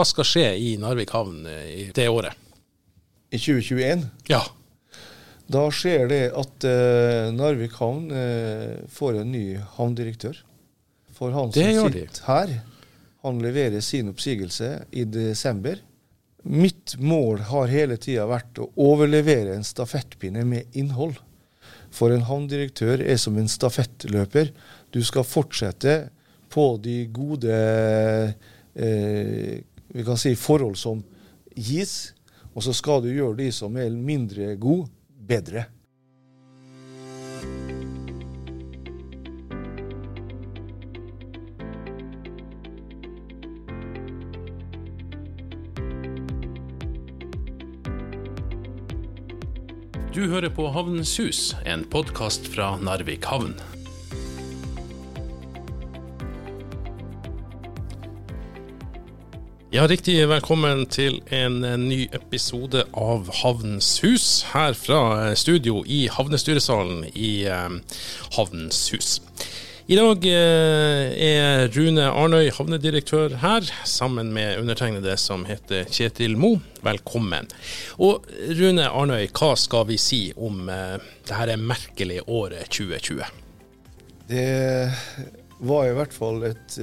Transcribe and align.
hva 0.00 0.06
skal 0.08 0.24
skje 0.24 0.46
i 0.56 0.70
Narvik 0.80 1.10
havn 1.12 1.44
i 1.44 1.90
det 1.92 2.06
året? 2.08 2.32
I 3.30 3.36
2021? 3.36 4.06
Ja. 4.30 4.40
Da 5.50 5.66
skjer 5.74 6.06
det 6.08 6.22
at 6.40 6.64
uh, 6.64 7.28
Narvik 7.34 7.76
havn 7.76 8.06
uh, 8.08 8.80
får 8.88 9.20
en 9.20 9.32
ny 9.34 9.44
havndirektør. 9.76 10.38
For 11.12 11.34
han 11.36 11.52
det 11.52 11.66
som 11.76 11.92
sitter 11.92 12.24
her, 12.30 12.54
han 13.26 13.42
leverer 13.44 13.84
sin 13.84 14.08
oppsigelse 14.08 14.70
i 14.96 15.04
desember. 15.04 15.82
Mitt 16.48 16.96
mål 16.96 17.44
har 17.50 17.68
hele 17.68 17.98
tida 18.00 18.24
vært 18.30 18.62
å 18.62 18.70
overlevere 18.80 19.58
en 19.58 19.66
stafettpinne 19.66 20.46
med 20.48 20.78
innhold. 20.80 21.18
For 21.92 22.14
en 22.14 22.24
havndirektør 22.24 23.02
er 23.04 23.20
som 23.20 23.36
en 23.36 23.50
stafettløper. 23.52 24.54
Du 24.96 25.02
skal 25.04 25.28
fortsette 25.28 25.98
på 26.50 26.70
de 26.80 27.02
gode 27.12 27.58
eh, 28.74 29.60
vi 29.92 30.04
kan 30.04 30.18
si 30.18 30.36
forhold 30.38 30.78
som 30.78 31.02
gis, 31.56 32.14
og 32.54 32.64
så 32.66 32.74
skal 32.74 33.02
du 33.02 33.10
gjøre 33.12 33.38
de 33.42 33.50
som 33.54 33.76
er 33.78 33.90
mindre 33.94 34.54
gode, 34.60 34.88
bedre. 35.30 35.66
Du 50.10 50.26
hører 50.26 50.50
på 50.50 50.66
Havnens 50.74 51.12
hus, 51.22 51.52
en 51.64 51.86
podkast 51.86 52.50
fra 52.50 52.74
Narvik 52.82 53.30
havn. 53.30 53.54
Ja, 59.70 59.84
riktig 59.86 60.16
velkommen 60.26 60.80
til 60.90 61.20
en 61.30 61.60
ny 61.62 62.08
episode 62.10 62.80
av 62.90 63.28
Havnens 63.38 64.00
hus, 64.02 64.24
her 64.50 64.72
fra 64.74 65.28
studio 65.38 65.84
i 65.86 66.08
havnestyresalen 66.10 67.04
i 67.14 67.44
eh, 67.46 67.76
Havnens 68.34 68.80
hus. 68.90 69.10
I 69.86 69.94
dag 69.94 70.26
eh, 70.26 71.14
er 71.22 71.70
Rune 71.70 72.08
Arnøy, 72.10 72.48
havnedirektør 72.56 73.36
her, 73.44 73.68
sammen 73.86 74.32
med 74.34 74.58
undertegnede 74.58 75.14
som 75.22 75.46
heter 75.46 75.86
Kjetil 75.86 76.34
Mo. 76.34 76.56
Velkommen. 76.82 77.46
Og 78.02 78.26
Rune 78.58 78.88
Arnøy, 78.90 79.28
hva 79.30 79.52
skal 79.54 79.86
vi 79.92 80.00
si 80.02 80.20
om 80.34 80.66
eh, 80.66 80.96
dette 81.30 81.58
merkelige 81.62 82.26
året 82.26 82.66
2020? 82.74 83.22
Det 84.34 84.50
var 85.62 85.86
i 85.86 85.94
hvert 85.94 86.18
fall 86.18 86.42
et 86.50 86.80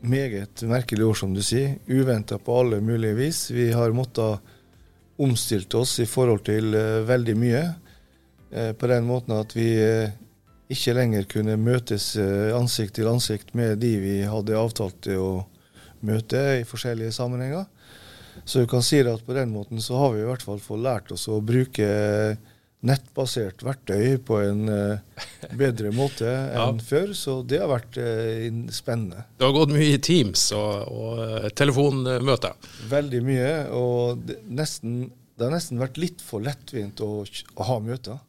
meget 0.00 0.62
merkelig 0.62 1.06
år, 1.06 1.14
som 1.14 1.34
du 1.34 1.42
sier. 1.42 1.76
Uventa 1.86 2.38
på 2.38 2.60
alle 2.60 2.80
mulige 2.80 3.16
vis. 3.18 3.50
Vi 3.50 3.70
har 3.72 3.94
måttet 3.96 4.40
omstilt 5.18 5.74
oss 5.74 5.98
i 6.00 6.06
forhold 6.06 6.44
til 6.46 6.74
uh, 6.74 7.04
veldig 7.08 7.36
mye. 7.38 7.62
Uh, 8.54 8.72
på 8.78 8.90
den 8.90 9.08
måten 9.08 9.36
at 9.36 9.54
vi 9.56 9.70
ikke 10.68 10.92
lenger 10.92 11.24
kunne 11.24 11.54
møtes 11.56 12.10
ansikt 12.52 12.98
til 12.98 13.08
ansikt 13.08 13.54
med 13.56 13.78
de 13.80 13.94
vi 14.02 14.16
hadde 14.28 14.58
avtalt 14.60 15.06
å 15.16 15.46
møte 16.04 16.42
i 16.60 16.66
forskjellige 16.68 17.14
sammenhenger. 17.16 17.64
Så 18.44 18.60
du 18.60 18.68
kan 18.68 18.84
si 18.84 19.00
at 19.00 19.24
på 19.24 19.34
den 19.36 19.50
måten 19.50 19.80
så 19.80 19.96
har 19.96 20.12
vi 20.12 20.22
i 20.22 20.28
hvert 20.28 20.44
fall 20.44 20.60
fått 20.60 20.84
lært 20.84 21.12
oss 21.12 21.24
å 21.28 21.40
bruke 21.40 21.88
nettbasert 22.86 23.64
verktøy 23.66 24.20
på 24.22 24.38
en 24.38 24.68
uh, 24.70 25.24
bedre 25.58 25.90
måte 25.94 26.28
enn 26.54 26.78
ja. 26.78 26.86
før. 26.90 27.12
Så 27.16 27.40
det 27.48 27.60
har 27.62 27.70
vært 27.72 27.98
uh, 27.98 28.46
spennende. 28.74 29.24
Det 29.38 29.48
har 29.48 29.56
gått 29.56 29.74
mye 29.74 29.96
i 29.96 30.00
Teams 30.02 30.48
og, 30.56 30.92
og 30.92 31.22
uh, 31.22 31.48
telefonmøter? 31.58 32.70
Veldig 32.92 33.22
mye. 33.26 33.52
Og 33.78 34.24
det, 34.28 34.40
nesten, 34.46 35.00
det, 35.34 35.44
har 35.46 35.54
nesten 35.56 35.82
vært 35.82 36.00
litt 36.00 36.24
for 36.24 36.44
lettvint 36.44 37.02
å, 37.04 37.12
å, 37.24 37.68
ha 37.70 37.78
møter. 37.82 38.20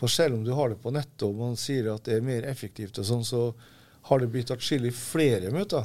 For 0.00 0.12
selv 0.12 0.38
om 0.38 0.44
du 0.44 0.52
har 0.56 0.72
det 0.72 0.80
på 0.80 0.92
nettet 0.94 1.26
og 1.28 1.40
man 1.40 1.58
sier 1.60 1.92
at 1.92 2.06
det 2.08 2.18
er 2.18 2.24
mer 2.24 2.46
effektivt, 2.48 3.00
og 3.00 3.08
sånn, 3.08 3.24
så 3.26 3.48
har 4.08 4.20
det 4.20 4.30
blitt 4.32 4.52
atskillig 4.52 4.94
flere 4.96 5.52
møter 5.52 5.84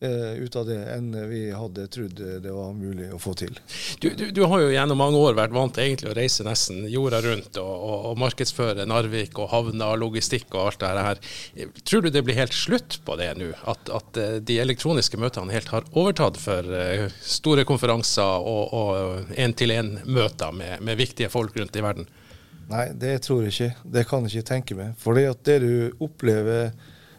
ut 0.00 0.56
av 0.56 0.66
det 0.68 0.76
enn 0.92 1.14
vi 1.30 1.46
hadde 1.56 1.86
trodd 1.88 2.18
det 2.42 2.52
var 2.52 2.74
mulig 2.76 3.08
å 3.14 3.20
få 3.20 3.32
til. 3.38 3.54
Du, 4.02 4.10
du, 4.12 4.26
du, 4.34 4.42
har 4.44 4.60
jo 4.60 4.72
gjennom 4.72 4.98
mange 5.00 5.16
år 5.16 5.38
vært 5.38 5.54
vant 5.56 5.72
til 5.72 5.86
egentlig 5.86 6.10
å 6.10 6.16
reise 6.18 6.44
nesten 6.44 6.82
jorda 6.92 7.22
rundt 7.24 7.56
og, 7.62 7.70
og, 7.72 7.96
og 8.10 8.20
markedsføre 8.20 8.84
Narvik 8.88 9.40
og 9.40 9.48
havner, 9.54 9.96
logistikk 10.00 10.52
og 10.52 10.66
alt 10.66 10.84
det 10.84 11.06
her. 11.06 11.22
Tror 11.88 12.04
du 12.04 12.10
det 12.12 12.22
blir 12.26 12.36
helt 12.36 12.56
slutt 12.56 12.98
på 13.06 13.16
det 13.20 13.30
nå? 13.40 13.48
At, 13.64 13.88
at 13.88 14.20
eh, 14.20 14.36
de 14.44 14.58
elektroniske 14.60 15.20
møtene 15.20 15.54
helt 15.56 15.72
har 15.72 15.88
overtatt 15.96 16.36
for 16.40 16.68
uh, 16.68 17.06
store 17.24 17.64
konferanser 17.68 18.46
og 18.46 19.32
én-til-én-møter 19.32 20.52
med, 20.56 20.84
med 20.84 21.00
viktige 21.00 21.32
folk 21.32 21.56
rundt 21.56 21.76
i 21.76 21.84
verden? 21.84 22.08
Nei, 22.70 22.88
det 22.98 23.20
tror 23.26 23.44
jeg 23.44 23.54
ikke. 23.54 23.88
Det 23.96 24.04
kan 24.10 24.26
jeg 24.26 24.40
ikke 24.40 24.50
tenke 24.50 24.76
meg. 24.78 24.94
For 25.00 25.16
det, 25.16 25.28
det 25.46 25.60
du 25.62 26.04
opplever 26.04 26.72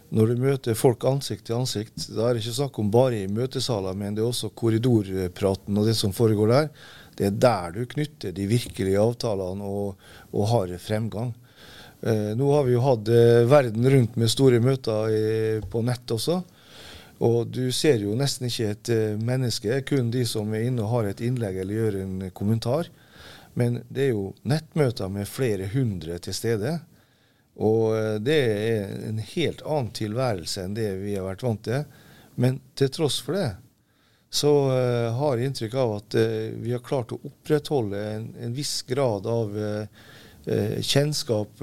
når 0.10 0.30
du 0.32 0.40
møter 0.40 0.78
folk 0.78 1.04
ansikt 1.10 1.50
til 1.50 1.58
ansikt, 1.58 2.06
da 2.16 2.28
er 2.28 2.36
det 2.36 2.44
ikke 2.46 2.60
snakk 2.62 2.78
om 2.80 2.92
bare 2.94 3.24
i 3.24 3.32
møtesaler, 3.32 3.98
men 3.98 4.16
det 4.16 4.24
er 4.24 4.30
også 4.30 4.54
korridorpraten 4.56 5.80
og 5.80 5.90
det 5.90 5.98
som 6.00 6.14
foregår 6.16 6.54
der. 6.54 6.70
Det 7.18 7.28
er 7.28 7.40
der 7.42 7.74
du 7.76 7.82
knytter 7.90 8.32
de 8.32 8.46
virkelige 8.48 9.02
avtalene 9.02 9.68
og, 9.68 9.98
og 10.32 10.50
har 10.54 10.72
fremgang. 10.80 11.34
Eh, 12.02 12.36
nå 12.38 12.52
har 12.54 12.68
vi 12.68 12.76
jo 12.76 12.84
hatt 12.86 13.10
eh, 13.10 13.44
verden 13.50 13.90
rundt 13.90 14.16
med 14.16 14.32
store 14.32 14.62
møter 14.64 15.12
i, 15.12 15.26
på 15.66 15.82
nett 15.84 16.14
også. 16.14 16.40
Og 17.26 17.50
du 17.50 17.72
ser 17.74 18.04
jo 18.06 18.14
nesten 18.16 18.48
ikke 18.48 18.70
et 18.72 18.92
eh, 18.94 19.18
menneske, 19.18 19.82
kun 19.90 20.12
de 20.14 20.24
som 20.30 20.54
er 20.54 20.70
inne 20.70 20.86
og 20.86 20.94
har 20.94 21.10
et 21.10 21.24
innlegg 21.26 21.58
eller 21.64 21.82
gjør 21.82 22.00
en 22.04 22.28
kommentar. 22.38 22.92
Men 23.58 23.82
det 23.90 24.06
er 24.06 24.14
jo 24.14 24.30
nettmøter 24.46 25.10
med 25.10 25.28
flere 25.28 25.68
hundre 25.74 26.20
til 26.22 26.38
stede. 26.38 26.78
Og 27.58 27.96
eh, 27.98 28.18
det 28.22 28.38
er 28.38 28.92
en 29.08 29.22
helt 29.34 29.64
annen 29.66 29.94
tilværelse 29.98 30.66
enn 30.66 30.78
det 30.78 30.92
vi 31.02 31.16
har 31.18 31.26
vært 31.26 31.46
vant 31.46 31.64
til. 31.66 31.88
Men 32.38 32.60
til 32.78 32.92
tross 32.94 33.18
for 33.26 33.38
det 33.38 33.50
så 34.30 34.52
uh, 34.70 35.14
har 35.16 35.38
jeg 35.38 35.50
inntrykk 35.50 35.76
av 35.80 35.94
at 36.02 36.18
uh, 36.20 36.50
vi 36.60 36.74
har 36.76 36.84
klart 36.84 37.14
å 37.16 37.20
opprettholde 37.30 38.02
en, 38.12 38.26
en 38.44 38.56
viss 38.56 38.82
grad 38.88 39.28
av 39.32 39.56
uh, 39.56 39.88
kjennskap 40.48 41.60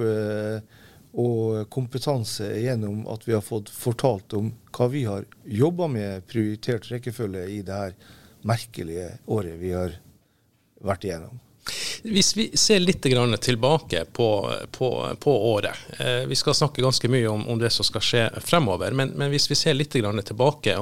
og 1.17 1.71
kompetanse 1.73 2.51
gjennom 2.61 3.07
at 3.09 3.23
vi 3.25 3.33
har 3.33 3.41
fått 3.41 3.71
fortalt 3.73 4.35
om 4.37 4.51
hva 4.77 4.89
vi 4.93 5.07
har 5.09 5.25
jobba 5.49 5.89
med 5.89 6.27
prioritert 6.29 6.91
rekkefølge 6.93 7.47
i 7.49 7.63
det 7.65 7.79
her 7.79 7.97
merkelige 8.45 9.07
året 9.25 9.57
vi 9.63 9.73
har 9.73 9.97
vært 10.85 11.09
igjennom. 11.09 11.41
Hvis 12.03 12.37
vi 12.37 12.51
ser 12.57 12.83
litt 12.83 13.03
tilbake 13.03 14.05
på, 14.13 14.29
på, 14.71 14.91
på 15.21 15.37
året. 15.53 15.87
Eh, 15.99 16.27
vi 16.29 16.37
skal 16.37 16.55
snakke 16.55 16.83
ganske 16.83 17.09
mye 17.09 17.29
om, 17.29 17.47
om, 17.49 17.59
det 17.59 17.71
som 17.73 17.87
skal 17.87 18.05
skje 18.05 18.25
fremover. 18.45 18.93
Men, 18.93 19.15
men 19.17 19.33
hvis 19.33 19.49
vi 19.51 19.59
ser 19.59 19.75
litt 19.75 19.95
tilbake, 19.95 20.77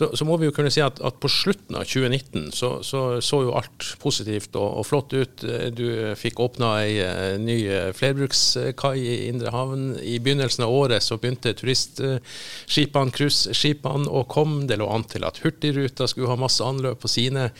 så, 0.00 0.10
så, 0.16 0.26
må 0.28 0.38
vi 0.40 0.48
jo 0.48 0.54
kunne 0.56 0.72
si 0.72 0.80
at, 0.84 1.00
at 1.04 1.18
på 1.20 1.28
slutten 1.30 1.76
av 1.76 1.84
2019 1.84 2.48
så, 2.56 2.70
så, 2.86 3.02
så 3.24 3.42
jo 3.44 3.54
alt 3.58 3.90
positivt 4.02 4.56
og, 4.56 4.80
og, 4.80 4.86
flott 4.88 5.12
ut. 5.12 5.44
Du 5.76 5.84
fikk 6.18 6.40
åpna 6.40 6.72
ei 6.80 6.96
eh, 7.04 7.36
ny 7.40 7.58
flerbrukskai 7.96 8.94
i 8.98 9.14
Indre 9.28 9.52
Havn. 9.54 9.92
I 10.00 10.16
begynnelsen 10.22 10.64
av 10.66 10.74
året 10.74 11.04
så 11.04 11.20
begynte 11.20 11.52
turistskipene, 11.58 13.14
cruiseskipene 13.16 14.08
å 14.08 14.24
komme. 14.30 14.64
Det 14.70 14.80
lå 14.80 14.88
an 14.90 15.04
til 15.10 15.28
at 15.28 15.42
Hurtigruta 15.44 16.08
skulle 16.10 16.32
ha 16.32 16.40
masse 16.40 16.64
anløp 16.64 17.04
på 17.04 17.12
sine, 17.12 17.50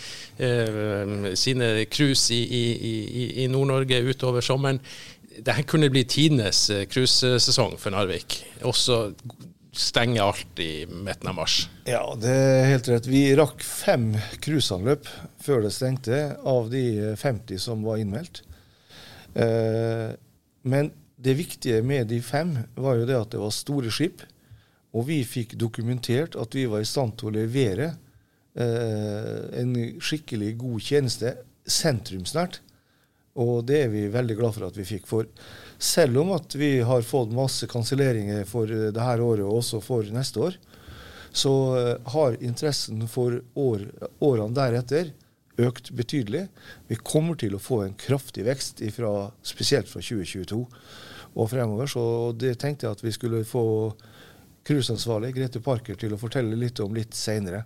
eh, 0.40 1.30
sine 1.38 1.72
cruise 1.92 2.32
i, 2.34 2.42
i 2.42 2.64
i, 2.80 3.44
i 3.44 3.48
Nord-Norge 3.50 4.02
utover 4.10 4.44
sommeren. 4.44 4.80
Dette 5.30 5.64
kunne 5.68 5.90
bli 5.92 6.04
tidenes 6.08 6.66
eh, 6.72 6.86
cruisesesong 6.90 7.78
for 7.80 7.94
Narvik. 7.94 8.40
Også 8.66 9.02
stenge 9.72 10.22
alt 10.22 10.58
i 10.58 10.86
midten 10.86 11.30
av 11.30 11.36
mars. 11.38 11.68
Ja, 11.86 12.02
det 12.18 12.30
er 12.30 12.70
helt 12.72 12.88
rett. 12.90 13.08
Vi 13.10 13.22
rakk 13.38 13.62
fem 13.64 14.12
cruiseanløp 14.42 15.08
før 15.42 15.64
det 15.64 15.72
stengte, 15.74 16.20
av 16.42 16.70
de 16.72 17.14
50 17.18 17.60
som 17.62 17.84
var 17.86 18.00
innmeldt. 18.02 18.42
Eh, 19.34 20.10
men 20.62 20.90
det 21.20 21.36
viktige 21.38 21.82
med 21.86 22.10
de 22.10 22.20
fem 22.24 22.56
var 22.74 22.98
jo 22.98 23.08
det 23.08 23.18
at 23.18 23.34
det 23.34 23.42
var 23.42 23.54
store 23.54 23.92
skip. 23.94 24.24
Og 24.96 25.06
vi 25.06 25.20
fikk 25.22 25.54
dokumentert 25.60 26.34
at 26.40 26.54
vi 26.56 26.66
var 26.70 26.82
i 26.82 26.88
stand 26.88 27.14
til 27.20 27.30
å 27.30 27.36
levere 27.36 27.92
eh, 28.58 29.60
en 29.60 29.76
skikkelig 30.02 30.56
god 30.58 30.88
tjeneste 30.88 31.36
sentrumsnært. 31.70 32.58
Og 33.40 33.64
det 33.68 33.84
er 33.86 33.92
vi 33.92 34.06
veldig 34.12 34.36
glad 34.38 34.56
for 34.56 34.68
at 34.68 34.76
vi 34.76 34.86
fikk. 34.88 35.06
For 35.08 35.28
selv 35.80 36.20
om 36.22 36.34
at 36.36 36.54
vi 36.58 36.78
har 36.84 37.06
fått 37.06 37.32
masse 37.32 37.68
kanselleringer 37.70 38.44
for 38.48 38.68
det 38.68 38.92
dette 38.96 39.24
året 39.24 39.46
og 39.46 39.62
også 39.62 39.80
for 39.84 40.08
neste 40.12 40.44
år, 40.50 40.58
så 41.32 41.54
eh, 41.78 42.10
har 42.12 42.36
interessen 42.42 43.06
for 43.08 43.38
år, 43.54 43.86
årene 44.18 44.56
deretter 44.56 45.12
økt 45.60 45.90
betydelig. 45.96 46.46
Vi 46.88 46.96
kommer 46.96 47.38
til 47.38 47.54
å 47.54 47.62
få 47.62 47.84
en 47.84 47.96
kraftig 47.98 48.44
vekst, 48.48 48.80
ifra, 48.84 49.30
spesielt 49.46 49.88
fra 49.90 50.02
2022 50.02 50.60
og 51.34 51.50
fremover. 51.50 51.90
Så 51.90 52.02
det 52.38 52.56
tenkte 52.60 52.88
jeg 52.88 52.98
at 52.98 53.04
vi 53.04 53.14
skulle 53.14 53.44
få 53.48 53.64
cruiseansvarlig 54.66 55.34
Grete 55.36 55.62
Parker 55.64 55.98
til 56.00 56.14
å 56.14 56.20
fortelle 56.20 56.58
litt 56.58 56.80
om 56.82 56.96
litt 56.96 57.16
seinere. 57.16 57.64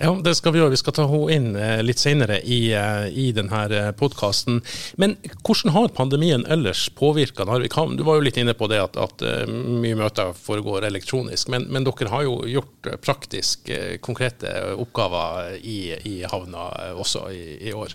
Ja, 0.00 0.14
det 0.24 0.32
skal 0.38 0.54
vi 0.54 0.60
gjøre. 0.62 0.72
Vi 0.72 0.78
skal 0.80 0.94
ta 0.96 1.04
henne 1.04 1.34
inn 1.34 1.48
eh, 1.52 1.82
litt 1.84 2.00
senere 2.00 2.38
i, 2.40 2.72
eh, 2.72 3.10
i 3.12 3.26
denne 3.36 3.58
eh, 3.68 3.90
podkasten. 3.92 4.62
Men 4.96 5.18
hvordan 5.44 5.74
har 5.74 5.92
pandemien 5.92 6.46
ellers 6.48 6.86
påvirka 6.96 7.44
Narvik 7.44 7.76
havn? 7.76 7.98
Du 8.00 8.06
var 8.08 8.16
jo 8.16 8.24
litt 8.24 8.38
inne 8.40 8.54
på 8.56 8.70
det 8.72 8.80
at, 8.80 8.96
at 8.96 9.24
mye 9.52 9.98
møter 10.00 10.32
foregår 10.32 10.88
elektronisk, 10.88 11.52
men, 11.52 11.68
men, 11.68 11.84
dere 11.84 12.08
har 12.08 12.24
jo 12.24 12.38
gjort 12.48 12.88
praktisk 13.04 13.68
konkrete 14.00 14.54
oppgaver 14.80 15.58
i, 15.60 15.92
i 16.08 16.16
havna 16.24 16.70
også 16.96 17.26
i, 17.36 17.44
i, 17.68 17.74
år? 17.76 17.92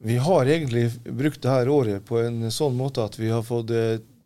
Vi 0.00 0.16
har 0.24 0.48
egentlig 0.48 0.86
brukt 1.04 1.42
dette 1.44 1.68
året 1.68 2.06
på 2.08 2.22
en 2.24 2.48
sånn 2.48 2.78
måte 2.80 3.04
at 3.04 3.20
vi 3.20 3.28
har 3.28 3.44
fått 3.44 3.74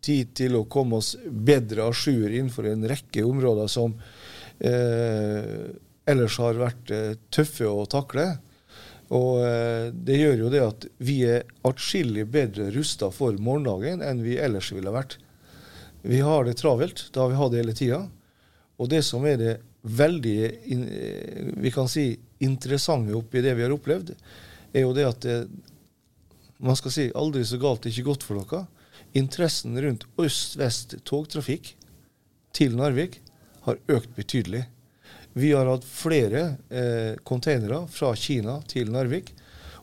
tid 0.04 0.30
til 0.36 0.60
å 0.60 0.68
komme 0.70 1.00
oss 1.00 1.16
bedre 1.24 1.88
a 1.88 1.90
jour 1.90 2.28
innenfor 2.28 2.68
en 2.70 2.86
rekke 2.86 3.24
områder 3.26 3.70
som 3.72 3.96
eh, 4.60 5.74
ellers 6.10 6.38
har 6.42 6.58
vært 6.60 6.92
eh, 6.92 7.14
tøffe 7.34 7.68
å 7.68 7.84
takle. 7.90 8.26
Og 9.14 9.44
eh, 9.44 9.90
det 9.92 10.18
gjør 10.20 10.44
jo 10.44 10.52
det 10.52 10.62
at 10.64 10.86
vi 11.04 11.20
er 11.28 11.44
atskillig 11.66 12.26
bedre 12.32 12.70
rusta 12.74 13.10
for 13.14 13.36
morgendagen 13.38 14.04
enn 14.04 14.24
vi 14.24 14.38
ellers 14.40 14.72
ville 14.74 14.94
vært. 14.94 15.18
Vi 16.04 16.20
har 16.24 16.44
det 16.44 16.58
travelt. 16.60 17.08
Det 17.12 17.20
har 17.20 17.32
vi 17.32 17.40
hatt 17.40 17.56
hele 17.56 17.76
tida. 17.76 18.02
Og 18.80 18.90
det 18.90 19.04
som 19.06 19.24
er 19.28 19.38
det 19.40 19.54
veldig 19.84 20.38
eh, 20.44 21.52
vi 21.60 21.72
kan 21.74 21.88
si, 21.90 22.12
interessante 22.44 23.14
oppi 23.16 23.44
det 23.44 23.54
vi 23.56 23.64
har 23.64 23.74
opplevd, 23.74 24.14
er 24.74 24.84
jo 24.84 24.94
det 24.96 25.06
at 25.08 25.24
det, 25.24 25.38
man 26.64 26.76
skal 26.78 26.92
si 26.94 27.10
aldri 27.16 27.44
så 27.46 27.58
galt, 27.60 27.86
ikke 27.88 28.08
godt 28.08 28.24
for 28.26 28.40
dere. 28.40 28.64
Interessen 29.14 29.76
rundt 29.80 30.06
øst-vest 30.20 30.96
togtrafikk 31.06 31.74
til 32.56 32.76
Narvik 32.78 33.20
har 33.66 33.78
økt 33.90 34.14
betydelig. 34.16 34.64
Vi 35.34 35.50
har 35.52 35.66
hatt 35.66 35.84
flere 35.84 36.42
eh, 36.70 37.16
containere 37.26 37.84
fra 37.90 38.12
Kina 38.14 38.60
til 38.70 38.92
Narvik. 38.94 39.32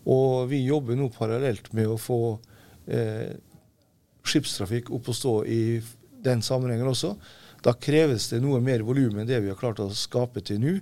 Og 0.07 0.47
vi 0.49 0.63
jobber 0.63 0.97
nå 0.97 1.09
parallelt 1.13 1.67
med 1.77 1.91
å 1.91 1.97
få 1.99 2.21
eh, 2.87 3.33
skipstrafikk 4.25 4.89
opp 4.95 5.11
og 5.11 5.17
stå 5.17 5.33
i 5.45 5.61
den 6.23 6.41
sammenhengen 6.45 6.89
også. 6.89 7.13
Da 7.61 7.75
kreves 7.77 8.29
det 8.31 8.39
noe 8.41 8.61
mer 8.63 8.85
volum 8.85 9.19
enn 9.21 9.29
det 9.29 9.41
vi 9.43 9.51
har 9.51 9.59
klart 9.59 9.83
å 9.83 9.91
skape 9.93 10.41
til 10.45 10.61
nå. 10.63 10.77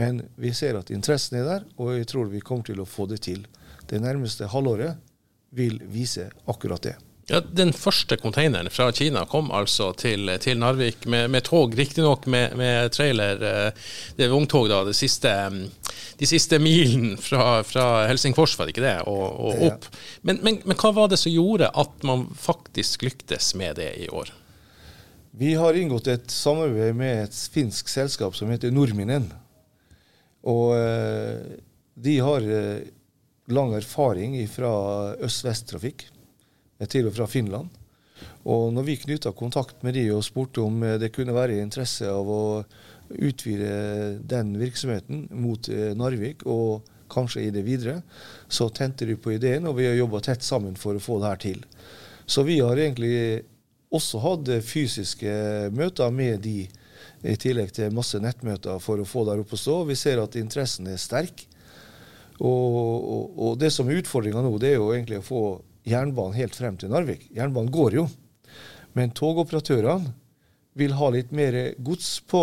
Men 0.00 0.24
vi 0.36 0.52
ser 0.56 0.76
at 0.80 0.90
interessen 0.92 1.38
er 1.40 1.46
der, 1.46 1.68
og 1.80 1.94
jeg 1.96 2.08
tror 2.10 2.32
vi 2.32 2.42
kommer 2.44 2.66
til 2.68 2.82
å 2.82 2.88
få 2.88 3.06
det 3.08 3.22
til. 3.28 3.46
Det 3.88 4.00
nærmeste 4.02 4.48
halvåret 4.52 4.98
vil 5.56 5.78
vise 5.92 6.28
akkurat 6.48 6.88
det. 6.88 6.96
Ja, 7.26 7.40
Den 7.40 7.72
første 7.74 8.14
containeren 8.16 8.68
fra 8.70 8.92
Kina 8.94 9.24
kom 9.26 9.48
altså 9.50 9.88
til, 9.98 10.30
til 10.38 10.60
Narvik 10.62 11.08
med, 11.10 11.26
med 11.34 11.42
tog, 11.48 11.74
riktignok 11.74 12.28
med, 12.30 12.54
med 12.54 12.92
trailer. 12.94 13.42
Eh, 13.42 13.88
det 14.14 14.28
er 14.28 14.30
vogntog, 14.30 14.68
da. 14.70 14.84
Siste, 14.94 15.32
de 16.20 16.28
siste 16.30 16.60
milen 16.62 17.16
fra, 17.18 17.64
fra, 17.66 18.06
Helsingfors, 18.06 18.54
var 18.54 18.70
det 18.70 18.76
ikke 18.76 18.86
det, 18.86 19.00
og, 19.10 19.24
og 19.42 19.66
opp. 19.72 19.90
Men, 20.22 20.38
men, 20.46 20.62
men, 20.62 20.78
hva 20.78 20.94
var 20.94 21.10
det 21.10 21.18
som 21.18 21.34
gjorde 21.34 21.72
at 21.74 22.06
man 22.06 22.28
faktisk 22.38 23.08
lyktes 23.08 23.56
med 23.58 23.80
det 23.82 23.90
i 24.06 24.08
år? 24.14 24.30
Vi 25.36 25.56
har 25.58 25.74
inngått 25.74 26.06
et 26.08 26.30
samarbeid 26.30 26.94
med 26.94 27.24
et 27.26 27.44
finsk 27.52 27.90
selskap 27.90 28.38
som 28.38 28.54
heter 28.54 28.70
Nordminen. 28.70 29.32
Og 30.46 30.76
eh, 30.78 31.58
de 32.06 32.20
har 32.22 32.46
eh, 32.46 32.84
lang 33.50 33.74
erfaring 33.74 34.38
fra 34.46 34.76
øst-vest-trafikk 35.26 36.12
til 36.84 37.08
og 37.08 37.16
fra 37.16 37.28
Finland. 37.30 37.72
Og 38.48 38.70
når 38.72 38.86
vi 38.86 38.98
knytta 39.00 39.32
kontakt 39.36 39.82
med 39.84 39.96
de 39.96 40.06
og 40.14 40.24
spurte 40.24 40.62
om 40.64 40.82
eh, 40.84 40.98
det 41.00 41.12
kunne 41.14 41.34
være 41.36 41.58
interesse 41.60 42.08
av 42.08 42.28
å 42.30 42.42
utvide 43.10 44.18
den 44.26 44.54
virksomheten 44.60 45.26
mot 45.42 45.68
eh, 45.68 45.92
Narvik 45.98 46.46
og 46.46 46.86
kanskje 47.12 47.46
i 47.46 47.52
det 47.54 47.62
videre, 47.66 48.00
så 48.48 48.68
tente 48.74 49.06
de 49.06 49.14
på 49.18 49.36
ideen, 49.36 49.66
og 49.68 49.76
vi 49.78 49.86
har 49.86 49.94
jobba 49.94 50.22
tett 50.26 50.42
sammen 50.42 50.74
for 50.78 50.98
å 50.98 51.02
få 51.02 51.20
det 51.22 51.30
her 51.30 51.42
til. 51.44 51.60
Så 52.26 52.42
vi 52.46 52.58
har 52.58 52.78
egentlig 52.82 53.44
også 53.94 54.18
hatt 54.24 54.50
fysiske 54.66 55.36
møter 55.76 56.10
med 56.10 56.42
de, 56.42 56.64
i 57.22 57.36
tillegg 57.38 57.70
til 57.76 57.94
masse 57.94 58.18
nettmøter 58.22 58.80
for 58.82 58.98
å 58.98 59.06
få 59.06 59.22
der 59.28 59.44
opp 59.44 59.54
å 59.54 59.60
stå. 59.60 59.76
Vi 59.86 59.94
ser 59.98 60.18
at 60.22 60.34
interessen 60.40 60.90
er 60.90 60.98
sterk. 60.98 61.46
Og, 62.36 62.50
og, 62.50 63.38
og 63.38 63.54
det 63.62 63.70
som 63.72 63.88
er 63.88 64.02
utfordringa 64.02 64.42
nå, 64.44 64.50
det 64.60 64.74
er 64.74 64.80
jo 64.80 64.90
egentlig 64.92 65.22
å 65.22 65.28
få 65.30 65.42
jernbanen 65.86 66.36
helt 66.36 66.56
frem 66.58 66.76
til 66.80 66.90
Narvik. 66.92 67.28
Jernbanen 67.36 67.72
går 67.72 67.98
jo. 68.00 68.06
Men 68.96 69.14
togoperatørene 69.16 70.12
vil 70.76 70.96
ha 70.98 71.08
litt 71.12 71.32
mer 71.32 71.56
gods 71.78 72.18
på 72.28 72.42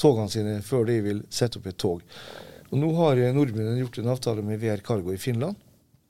togene 0.00 0.32
sine 0.32 0.56
før 0.64 0.86
de 0.88 0.98
vil 1.04 1.22
sette 1.32 1.60
opp 1.60 1.68
et 1.68 1.78
tog. 1.80 2.02
Og 2.72 2.80
Nå 2.80 2.88
har 2.96 3.20
nordmennene 3.36 3.82
gjort 3.82 3.98
en 4.00 4.12
avtale 4.14 4.44
med 4.44 4.60
VR 4.62 4.80
Cargo 4.84 5.12
i 5.12 5.20
Finland, 5.20 5.58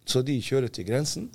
så 0.07 0.23
de 0.23 0.39
kjører 0.43 0.71
til 0.71 0.87
grensen. 0.87 1.31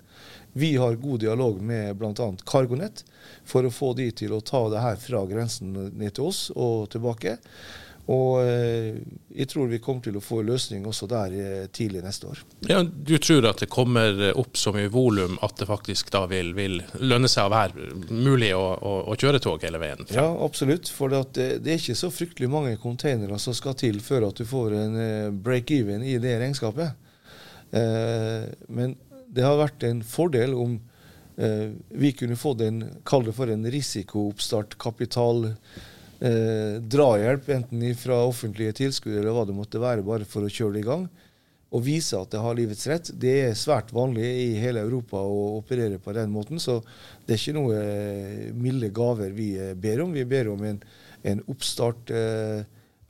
Vi 0.57 0.75
har 0.79 0.95
god 0.99 1.19
dialog 1.23 1.59
med 1.63 1.95
bl.a. 1.99 2.29
Cargonett 2.47 3.03
for 3.47 3.67
å 3.67 3.71
få 3.73 3.91
de 3.97 4.07
til 4.15 4.33
å 4.35 4.41
ta 4.43 4.63
det 4.71 4.83
her 4.83 4.95
fra 4.99 5.25
grensen 5.27 5.75
ned 5.75 6.15
til 6.15 6.29
oss 6.31 6.47
og 6.55 6.87
tilbake. 6.95 7.37
Og 8.07 8.39
eh, 8.39 8.99
jeg 9.35 9.49
tror 9.51 9.67
vi 9.67 9.81
kommer 9.83 10.05
til 10.05 10.15
å 10.15 10.21
få 10.23 10.39
en 10.39 10.47
løsning 10.47 10.85
også 10.87 11.09
der 11.11 11.33
eh, 11.35 11.65
tidlig 11.75 12.05
neste 12.05 12.29
år. 12.31 12.43
Ja, 12.69 12.79
Du 12.83 13.17
tror 13.19 13.49
at 13.49 13.59
det 13.59 13.67
kommer 13.71 14.21
opp 14.39 14.55
så 14.55 14.71
mye 14.75 14.91
volum 14.91 15.35
at 15.43 15.57
det 15.59 15.67
faktisk 15.67 16.11
da 16.15 16.23
vil, 16.31 16.53
vil 16.55 16.79
lønne 17.03 17.27
seg 17.31 17.49
å 17.49 17.51
være 17.51 17.89
mulig 18.07 18.53
å, 18.55 18.63
å, 18.79 18.93
å 19.11 19.17
kjøre 19.19 19.41
tog 19.43 19.65
hele 19.67 19.81
veien? 19.81 20.05
Frem. 20.05 20.21
Ja, 20.21 20.29
absolutt. 20.45 20.87
For 20.93 21.11
det, 21.11 21.25
det, 21.35 21.73
er 21.73 21.81
ikke 21.81 21.99
så 21.99 22.11
fryktelig 22.13 22.51
mange 22.53 22.77
containere 22.79 23.39
som 23.43 23.55
skal 23.57 23.75
til 23.79 23.99
før 24.03 24.29
at 24.29 24.39
du 24.39 24.47
får 24.47 24.77
en 24.79 25.01
eh, 25.03 25.33
break-even 25.33 26.05
i 26.07 26.15
det 26.23 26.37
regnskapet. 26.39 26.95
Eh, 27.75 28.47
men 28.71 28.95
det 29.27 29.43
har 29.43 29.59
vært 29.59 29.83
en 29.83 29.99
fordel 30.07 30.55
om 30.55 30.79
eh, 31.35 31.75
vi 31.91 32.15
kunne 32.15 32.39
fått 32.39 32.63
en, 32.63 32.81
kall 33.03 33.27
det 33.27 33.35
for 33.35 33.51
en 33.51 33.67
risikooppstart 33.67 34.79
kapital 34.79 35.51
eh, 36.19 36.77
drahjelp, 36.81 37.49
enten 37.55 37.85
fra 37.99 38.19
offentlige 38.25 38.75
tilskudd 38.81 39.15
eller 39.15 39.33
hva 39.35 39.45
det 39.47 39.55
måtte 39.57 39.81
være, 39.81 40.05
bare 40.05 40.27
for 40.27 40.45
å 40.45 40.51
kjøre 40.51 40.77
det 40.77 40.83
i 40.83 40.87
gang. 40.87 41.07
Og 41.75 41.83
vise 41.83 42.15
at 42.15 42.31
det 42.31 42.39
har 42.39 42.55
livets 42.55 42.87
rett. 42.87 43.09
Det 43.19 43.33
er 43.49 43.57
svært 43.59 43.91
vanlig 43.95 44.23
i 44.23 44.51
hele 44.61 44.85
Europa 44.85 45.19
å 45.19 45.57
operere 45.57 45.99
på 45.99 46.13
den 46.15 46.31
måten. 46.31 46.61
Så 46.63 46.79
det 47.25 47.35
er 47.35 47.41
ikke 47.41 47.57
noe 47.57 47.81
eh, 47.81 48.53
milde 48.55 48.89
gaver 48.95 49.35
vi 49.35 49.49
eh, 49.59 49.75
ber 49.75 50.05
om. 50.05 50.15
Vi 50.15 50.23
ber 50.25 50.53
om 50.53 50.63
en, 50.63 50.79
en 51.27 51.43
oppstarthjelp, 51.51 52.67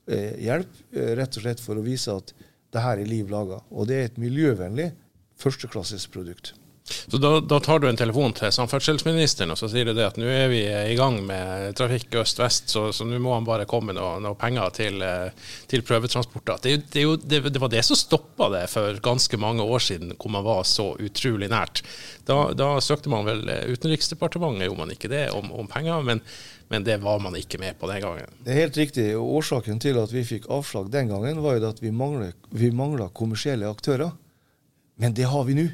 eh, 0.10 0.34
eh, 0.42 1.12
rett 1.22 1.38
og 1.38 1.46
slett 1.46 1.62
for 1.62 1.78
å 1.78 1.86
vise 1.86 2.18
at 2.18 2.34
det 2.74 2.82
her 2.82 2.98
er 2.98 3.10
liv 3.10 3.30
laga. 3.30 3.62
Og 3.70 3.90
det 3.90 4.00
er 4.00 4.10
et 4.10 4.22
miljøvennlig 4.22 4.90
førsteklasses 5.38 6.10
produkt. 6.10 6.56
Så 6.88 7.20
da, 7.20 7.38
da, 7.44 7.60
tar 7.64 7.82
du 7.84 7.88
en 7.90 8.00
telefon 8.00 8.34
til 8.36 8.52
samferdselsministeren 8.56 9.52
og 9.52 9.60
så 9.60 9.70
sier 9.72 9.88
du 9.88 9.94
det 9.96 10.06
at 10.06 10.20
nå 10.20 10.28
er 10.32 10.48
vi 10.52 10.62
i 10.64 10.96
gang 11.00 11.20
med 11.28 11.76
trafikk 11.80 12.16
øst-vest, 12.22 12.72
så, 12.72 12.88
så 12.96 13.08
nå 13.08 13.20
må 13.24 13.34
han 13.36 13.48
bare 13.48 13.68
komme 13.70 13.96
noe, 13.96 14.18
noe, 14.24 14.38
penger 14.40 14.74
til, 14.76 15.02
eh, 15.04 15.32
til 15.68 15.84
prøvetransporter. 15.88 16.62
Det, 16.64 16.76
det, 16.96 17.06
det, 17.28 17.42
det, 17.50 17.62
var 17.64 17.72
det 17.74 17.84
som 17.88 18.00
stoppa 18.00 18.50
det 18.54 18.66
for 18.72 19.00
ganske 19.04 19.40
mange 19.42 19.66
år 19.66 19.84
siden, 19.84 20.14
hvor 20.16 20.34
man 20.34 20.46
var 20.48 20.64
så 20.68 20.94
utrolig 21.04 21.52
nært. 21.52 21.84
Da, 22.28 22.52
da 22.56 22.76
søkte 22.84 23.12
man 23.12 23.28
vel 23.28 23.44
Utenriksdepartementet, 23.48 24.68
gjorde 24.68 24.84
man 24.84 24.94
ikke 24.96 25.12
det, 25.12 25.28
om, 25.36 25.52
om 25.56 25.68
penger. 25.72 26.06
men 26.08 26.24
men 26.68 26.84
det 26.84 26.98
var 27.00 27.20
man 27.24 27.36
ikke 27.40 27.60
med 27.62 27.78
på 27.80 27.88
den 27.88 28.02
gangen. 28.04 28.32
Det 28.44 28.52
er 28.52 28.66
helt 28.66 28.78
riktig. 28.78 29.06
og 29.16 29.38
Årsaken 29.40 29.80
til 29.80 30.00
at 30.02 30.12
vi 30.12 30.26
fikk 30.28 30.50
avslag 30.52 30.90
den 30.92 31.08
gangen, 31.08 31.40
var 31.44 31.56
jo 31.56 31.70
at 31.70 31.80
vi 31.82 31.92
mangla 32.72 33.08
kommersielle 33.16 33.70
aktører. 33.72 34.12
Men 35.00 35.16
det 35.16 35.30
har 35.32 35.46
vi 35.48 35.56
nå. 35.56 35.68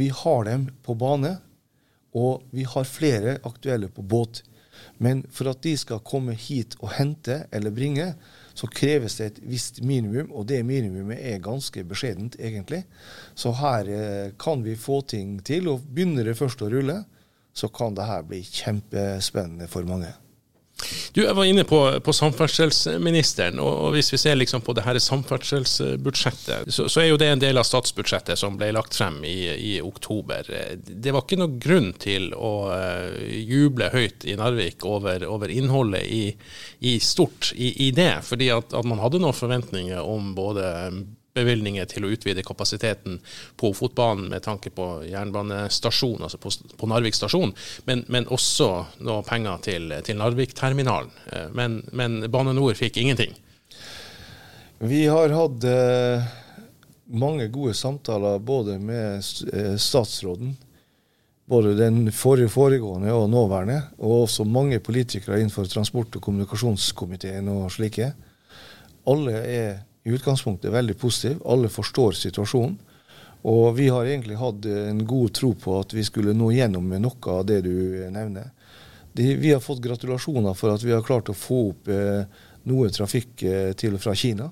Vi 0.00 0.08
har 0.08 0.46
dem 0.48 0.70
på 0.86 0.96
bane, 0.96 1.36
og 2.16 2.46
vi 2.54 2.64
har 2.64 2.88
flere 2.88 3.36
aktuelle 3.46 3.90
på 3.92 4.02
båt. 4.02 4.42
Men 4.96 5.22
for 5.32 5.50
at 5.50 5.60
de 5.64 5.74
skal 5.76 6.00
komme 6.06 6.32
hit 6.32 6.76
og 6.80 6.94
hente 6.96 7.42
eller 7.52 7.74
bringe, 7.74 8.06
så 8.56 8.68
kreves 8.68 9.18
det 9.18 9.26
et 9.26 9.40
visst 9.52 9.82
minimum, 9.84 10.32
og 10.32 10.48
det 10.48 10.62
minimumet 10.66 11.20
er 11.20 11.42
ganske 11.44 11.84
beskjedent, 11.88 12.38
egentlig. 12.40 12.82
Så 13.34 13.52
her 13.60 13.92
eh, 13.92 14.32
kan 14.40 14.64
vi 14.64 14.76
få 14.76 15.00
ting 15.08 15.38
til. 15.46 15.68
Og 15.72 15.84
begynner 15.84 16.26
det 16.28 16.38
først 16.38 16.64
å 16.64 16.70
rulle, 16.72 17.02
så 17.52 17.68
kan 17.68 17.96
det 17.96 18.08
her 18.08 18.26
bli 18.26 18.42
kjempespennende 18.46 19.68
for 19.70 19.88
mange. 19.88 20.12
Du, 21.12 21.22
Jeg 21.22 21.36
var 21.36 21.44
inne 21.48 21.64
på, 21.68 21.80
på 22.04 22.14
samferdselsministeren. 22.14 23.58
og, 23.62 23.72
og 23.86 23.94
Hvis 23.96 24.12
vi 24.14 24.20
ser 24.22 24.38
liksom 24.38 24.64
på 24.64 24.74
det 24.76 24.84
her 24.86 24.98
samferdselsbudsjettet, 25.02 26.72
så, 26.72 26.88
så, 26.88 27.02
er 27.02 27.10
jo 27.10 27.20
det 27.20 27.30
en 27.32 27.42
del 27.42 27.60
av 27.60 27.68
statsbudsjettet 27.68 28.38
som 28.40 28.58
ble 28.60 28.70
lagt 28.76 28.96
frem 28.98 29.20
i, 29.26 29.38
i 29.54 29.72
oktober. 29.84 30.48
Det 30.80 31.14
var 31.14 31.24
ikke 31.24 31.40
noen 31.40 31.58
grunn 31.62 31.92
til 32.00 32.30
å 32.36 32.54
uh, 32.70 33.20
juble 33.20 33.90
høyt 33.92 34.26
i 34.28 34.36
Narvik 34.40 34.86
over, 34.88 35.24
over 35.28 35.52
innholdet 35.52 36.06
i, 36.06 36.24
i 36.86 36.98
stort 37.02 37.52
i, 37.54 37.72
i, 37.88 37.90
det. 37.96 38.12
fordi 38.26 38.50
at, 38.54 38.74
at 38.76 38.86
man 38.88 39.02
hadde 39.02 39.22
noen 39.22 39.36
forventninger 39.36 40.00
om 40.00 40.34
både 40.36 40.66
bevilgninger 41.40 41.88
til 41.90 42.06
å 42.06 42.12
utvide 42.14 42.44
kapasiteten 42.46 43.18
på 43.60 43.72
fotbanen 43.76 44.28
med 44.30 44.44
tanke 44.44 44.72
på 44.74 44.88
jernbanestasjon, 45.08 46.22
altså 46.26 46.40
på, 46.40 46.52
på 46.76 46.90
Narvik 46.90 47.16
stasjon, 47.16 47.54
men, 47.88 48.04
men, 48.08 48.28
også 48.30 48.70
noe 49.06 49.24
penger 49.26 49.64
til, 49.66 49.94
til 50.06 50.20
Narvik-terminalen. 50.20 51.12
Eh, 51.32 51.48
men, 51.56 51.80
men, 51.96 52.20
Bane 52.30 52.54
Nor 52.56 52.76
fikk 52.78 53.00
ingenting. 53.02 53.34
Vi 54.80 55.04
har 55.10 55.34
hatt 55.36 55.64
eh, 55.68 56.30
mange 57.12 57.50
gode 57.52 57.74
samtaler 57.76 58.38
både 58.38 58.78
med 58.80 59.20
eh, 59.52 59.76
statsråden, 59.76 60.54
både 61.50 61.74
den 61.74 62.12
forrige 62.14 62.52
foregående 62.54 63.12
og 63.12 63.26
nåværende, 63.32 63.80
og 63.98 64.24
også 64.24 64.46
mange 64.46 64.78
politikere 64.78 65.40
innenfor 65.40 65.66
transport- 65.66 66.16
og 66.16 66.22
kommunikasjonskomiteen 66.22 67.48
og 67.50 67.70
slike. 67.74 68.12
Alle 69.10 69.40
er 69.42 69.80
i 70.04 70.14
utgangspunktet 70.14 70.72
veldig 70.72 70.96
positiv. 70.98 71.40
Alle 71.44 71.68
forstår 71.72 72.16
situasjonen. 72.18 72.78
Og 73.50 73.72
vi 73.76 73.88
har 73.88 74.04
egentlig 74.04 74.36
hatt 74.36 74.66
en 74.68 75.00
god 75.08 75.32
tro 75.36 75.54
på 75.56 75.78
at 75.80 75.94
vi 75.96 76.04
skulle 76.04 76.36
nå 76.36 76.50
gjennom 76.52 76.84
med 76.84 77.06
noe 77.06 77.36
av 77.38 77.46
det 77.48 77.62
du 77.64 77.72
nevner. 78.12 78.50
De, 79.16 79.32
vi 79.40 79.52
har 79.52 79.62
fått 79.64 79.80
gratulasjoner 79.82 80.54
for 80.54 80.74
at 80.74 80.84
vi 80.84 80.92
har 80.92 81.04
klart 81.04 81.32
å 81.32 81.36
få 81.36 81.60
opp 81.70 81.88
eh, 81.90 82.28
noe 82.68 82.90
trafikk 82.94 83.42
eh, 83.48 83.72
til 83.78 83.96
og 83.96 84.04
fra 84.04 84.14
Kina. 84.14 84.50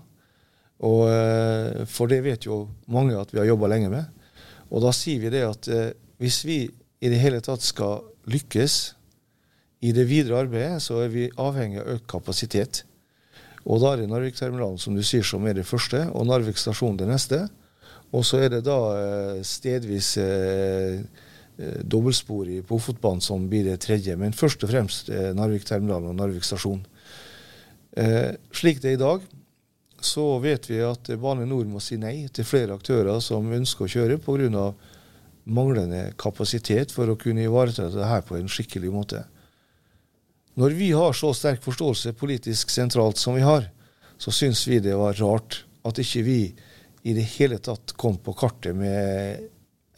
Og, 0.89 1.05
eh, 1.11 1.85
for 1.91 2.11
det 2.11 2.23
vet 2.25 2.49
jo 2.49 2.65
mange 2.91 3.17
at 3.19 3.33
vi 3.35 3.43
har 3.43 3.51
jobba 3.51 3.71
lenge 3.75 3.93
med. 3.93 4.09
Og 4.73 4.83
da 4.85 4.93
sier 4.97 5.23
vi 5.23 5.33
det 5.33 5.45
at 5.47 5.69
eh, 5.73 5.93
hvis 6.23 6.43
vi 6.49 6.61
i 6.99 7.11
det 7.13 7.21
hele 7.23 7.41
tatt 7.45 7.63
skal 7.63 8.03
lykkes 8.29 8.79
i 9.87 9.93
det 9.95 10.09
videre 10.11 10.43
arbeidet, 10.43 10.83
så 10.83 11.05
er 11.05 11.13
vi 11.13 11.29
avhengig 11.39 11.83
av 11.83 11.93
økt 11.95 12.09
kapasitet. 12.11 12.83
Og 13.69 13.83
da 13.83 13.93
er 13.93 14.03
det 14.03 14.09
Narvik-terminalen 14.09 14.81
som 14.81 14.97
du 14.97 15.05
sier 15.05 15.27
som 15.27 15.45
er 15.47 15.59
det 15.59 15.67
første, 15.69 16.07
og 16.17 16.29
Narvik 16.29 16.57
stasjon 16.61 16.97
det 16.97 17.09
neste. 17.11 17.43
Og 18.17 18.25
så 18.25 18.41
er 18.41 18.55
det 18.55 18.63
da 18.65 18.79
eh, 18.97 19.41
stedvis 19.45 20.15
eh, 20.23 21.03
eh, 21.61 21.81
dobbeltspor 21.85 22.49
i 22.49 22.63
på 22.65 22.79
Ofotbanen 22.81 23.21
som 23.25 23.45
blir 23.51 23.69
det 23.69 23.83
tredje. 23.85 24.17
Men 24.17 24.37
først 24.37 24.65
og 24.65 24.73
fremst 24.73 25.13
eh, 25.13 25.35
Narvik 25.37 25.69
terminal 25.69 26.09
og 26.09 26.17
Narvik 26.17 26.49
stasjon. 26.49 26.81
Eh, 27.93 28.33
slik 28.57 28.81
det 28.81 28.95
er 28.95 28.97
i 28.97 29.03
dag, 29.03 29.27
så 30.01 30.25
vet 30.41 30.69
vi 30.71 30.79
at 30.87 31.11
Bane 31.21 31.45
NOR 31.49 31.67
må 31.69 31.83
si 31.83 31.99
nei 32.01 32.29
til 32.33 32.47
flere 32.47 32.77
aktører 32.79 33.19
som 33.21 33.53
ønsker 33.53 33.85
å 33.85 33.93
kjøre 33.93 34.21
pga. 34.23 34.73
manglende 35.45 36.13
kapasitet 36.17 36.93
for 36.93 37.09
å 37.09 37.17
kunne 37.17 37.43
ivareta 37.43 37.89
det 37.89 38.05
her 38.05 38.21
på 38.21 38.37
en 38.37 38.49
skikkelig 38.49 38.91
måte. 38.93 39.25
Når 40.59 40.75
vi 40.75 40.91
har 40.91 41.13
så 41.15 41.31
sterk 41.37 41.63
forståelse 41.63 42.17
politisk 42.19 42.71
sentralt 42.75 43.21
som 43.21 43.37
vi 43.37 43.45
har, 43.47 43.69
så 44.19 44.33
syns 44.35 44.65
vi 44.67 44.81
det 44.83 44.97
var 44.99 45.15
rart 45.21 45.61
at 45.87 46.01
ikke 46.03 46.23
vi 46.27 46.41
i 47.07 47.15
det 47.15 47.27
hele 47.37 47.61
tatt 47.63 47.95
kom 47.97 48.17
på 48.19 48.35
kartet 48.35 48.75
med 48.75 49.45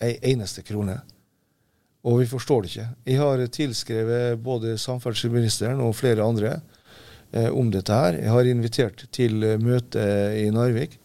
ei 0.04 0.18
eneste 0.32 0.60
krone. 0.66 0.98
Og 2.04 2.20
vi 2.20 2.28
forstår 2.28 2.62
det 2.62 2.72
ikke. 2.72 2.88
Jeg 3.08 3.22
har 3.22 3.44
tilskrevet 3.56 4.42
både 4.44 4.76
samferdselsministeren 4.80 5.80
og 5.84 5.96
flere 5.96 6.28
andre 6.28 6.52
eh, 7.32 7.48
om 7.48 7.72
dette 7.72 7.96
her. 7.96 8.20
Jeg 8.20 8.32
har 8.34 8.52
invitert 8.52 9.04
til 9.16 9.40
møte 9.64 10.04
i 10.36 10.46
Narvik 10.52 10.98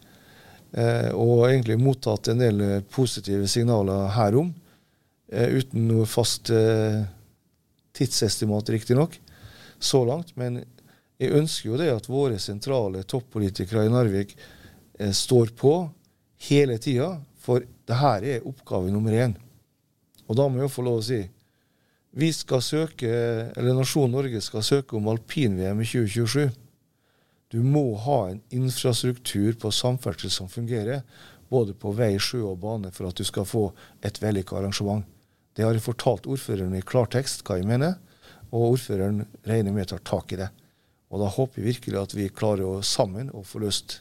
eh, 0.76 1.12
og 1.16 1.46
egentlig 1.48 1.80
mottatt 1.80 2.28
en 2.32 2.44
del 2.44 2.64
positive 2.92 3.48
signaler 3.48 4.12
herom. 4.16 4.52
Eh, 5.32 5.48
uten 5.58 5.88
noe 5.88 6.04
fast 6.08 6.52
eh, 6.52 7.04
tidsestimat, 7.96 8.68
riktignok, 8.76 9.16
så 9.78 10.04
langt. 10.08 10.34
Men 10.36 10.62
jeg 11.20 11.32
ønsker 11.36 11.70
jo 11.70 11.80
det 11.80 11.90
at 11.92 12.10
våre 12.10 12.38
sentrale 12.42 13.04
toppolitikere 13.08 13.86
i 13.86 13.92
Narvik 13.92 14.36
eh, 14.36 15.12
står 15.12 15.54
på 15.56 15.78
hele 16.48 16.76
tida, 16.82 17.16
for 17.40 17.62
det 17.62 18.00
her 18.00 18.24
er 18.26 18.46
oppgave 18.48 18.92
nummer 18.92 19.14
én. 19.14 19.36
Og 20.26 20.36
da 20.38 20.48
må 20.50 20.62
jeg 20.64 20.74
få 20.74 20.84
lov 20.84 21.00
å 21.00 21.06
si 21.06 21.22
vi 22.16 22.30
skal 22.32 22.62
søke, 22.64 23.08
eller 23.52 23.76
nasjonen 23.76 24.14
Norge 24.16 24.40
skal 24.40 24.64
søke 24.64 24.96
om 24.96 25.08
alpin-VM 25.12 25.82
i 25.84 25.88
2027. 25.88 26.46
Du 27.52 27.58
må 27.60 27.90
ha 28.06 28.30
en 28.30 28.38
infrastruktur 28.56 29.52
på 29.60 29.68
samferdsel 29.68 30.32
som 30.32 30.48
fungerer, 30.48 31.02
både 31.52 31.76
på 31.76 31.92
vei, 31.92 32.14
sjø 32.16 32.40
og 32.54 32.62
bane, 32.62 32.88
for 32.96 33.10
at 33.10 33.20
du 33.20 33.24
skal 33.28 33.44
få 33.46 33.66
et 34.00 34.16
vellykka 34.22 34.56
arrangement. 34.56 35.04
Det 35.52 35.66
har 35.66 35.76
jeg 35.76 35.84
fortalt 35.84 36.26
ordføreren 36.26 36.74
i 36.76 36.84
klartekst 36.84 37.44
hva 37.44 37.60
jeg 37.60 37.68
mener, 37.68 37.98
og 38.52 38.72
ordføreren 38.72 39.24
regner 39.46 39.74
med 39.74 39.90
tar 39.90 40.02
tak 40.06 40.32
i 40.32 40.40
det. 40.40 40.48
Og 41.10 41.22
da 41.22 41.30
håper 41.30 41.60
vi 41.60 41.70
virkelig 41.70 42.00
at 42.00 42.16
vi 42.16 42.28
klarer 42.34 42.66
å 42.66 42.82
sammen 42.84 43.30
å 43.34 43.44
få 43.46 43.62
løst 43.62 44.00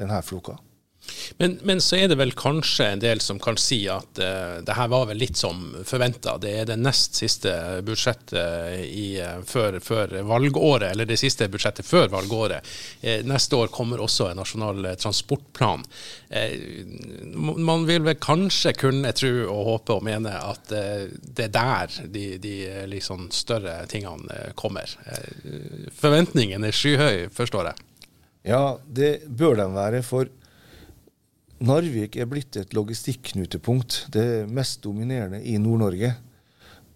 denne 0.00 0.18
floka. 0.26 0.56
Men, 1.36 1.58
men, 1.62 1.80
så 1.80 1.96
er 1.96 2.08
det 2.08 2.18
vel 2.20 2.32
kanskje 2.36 2.86
en 2.92 3.02
del 3.02 3.20
som 3.24 3.38
kan 3.42 3.56
si 3.60 3.80
at 3.90 4.20
uh, 4.20 4.60
det 4.64 4.76
her 4.76 4.90
var 4.92 5.08
vel 5.10 5.20
litt 5.20 5.38
som 5.40 5.62
forventa. 5.86 6.36
Det 6.40 6.52
er 6.62 6.68
det 6.68 6.78
nest 6.80 7.16
siste 7.18 7.52
budsjettet 7.86 8.84
i, 8.86 9.20
uh, 9.22 9.40
før, 9.46 9.80
før, 9.84 10.18
valgåret, 10.28 10.90
eller 10.90 11.08
det 11.08 11.20
siste 11.20 11.48
budsjettet 11.50 11.86
før 11.86 12.10
valgåret. 12.12 12.66
Uh, 13.02 13.20
neste 13.28 13.58
år 13.58 13.72
kommer 13.74 14.02
også 14.04 14.30
en 14.30 14.40
nasjonal 14.42 14.92
transportplan. 15.00 15.84
man 17.34 17.84
vil 17.88 18.04
vel 18.06 18.16
kanskje 18.20 18.72
kunne 18.78 19.12
tro 19.16 19.30
og 19.50 19.64
håpe 19.66 19.96
og 19.96 20.04
mene 20.06 20.30
at 20.30 20.70
det 20.70 21.46
er 21.48 21.52
der 21.54 21.96
de, 22.14 22.24
de 22.38 22.54
liksom 22.88 23.28
større 23.34 23.82
tingene 23.90 24.52
kommer. 24.54 24.90
forventningen 26.00 26.64
er 26.64 26.76
skyhøy, 26.76 27.28
forstår 27.34 27.72
jeg. 27.72 27.86
Ja, 28.50 28.78
det 28.86 29.28
bør 29.28 29.58
den 29.58 29.74
være. 29.74 30.02
for 30.02 30.28
Narvik 31.60 32.16
er 32.16 32.24
blitt 32.24 32.56
et 32.56 32.72
logistikknutepunkt. 32.72 34.06
Det 34.14 34.48
mest 34.48 34.80
dominerende 34.80 35.42
i 35.44 35.58
Nord-Norge. 35.60 36.14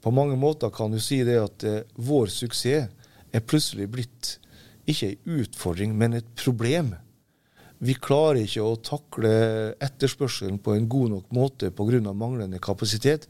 På 0.01 0.13
mange 0.13 0.39
måter 0.41 0.73
kan 0.73 0.93
du 0.93 0.97
si 1.01 1.19
det 1.25 1.37
at 1.37 1.65
eh, 1.69 1.83
vår 2.01 2.33
suksess 2.33 2.89
er 3.35 3.45
plutselig 3.45 3.91
blitt 3.93 4.31
ikke 4.89 5.11
en 5.11 5.43
utfordring, 5.43 5.93
men 5.97 6.17
et 6.17 6.31
problem. 6.41 6.95
Vi 7.85 7.97
klarer 8.01 8.41
ikke 8.41 8.65
å 8.65 8.79
takle 8.81 9.33
etterspørselen 9.85 10.57
på 10.65 10.73
en 10.73 10.89
god 10.89 11.13
nok 11.13 11.37
måte 11.37 11.71
pga. 11.71 12.13
manglende 12.13 12.59
kapasitet. 12.59 13.29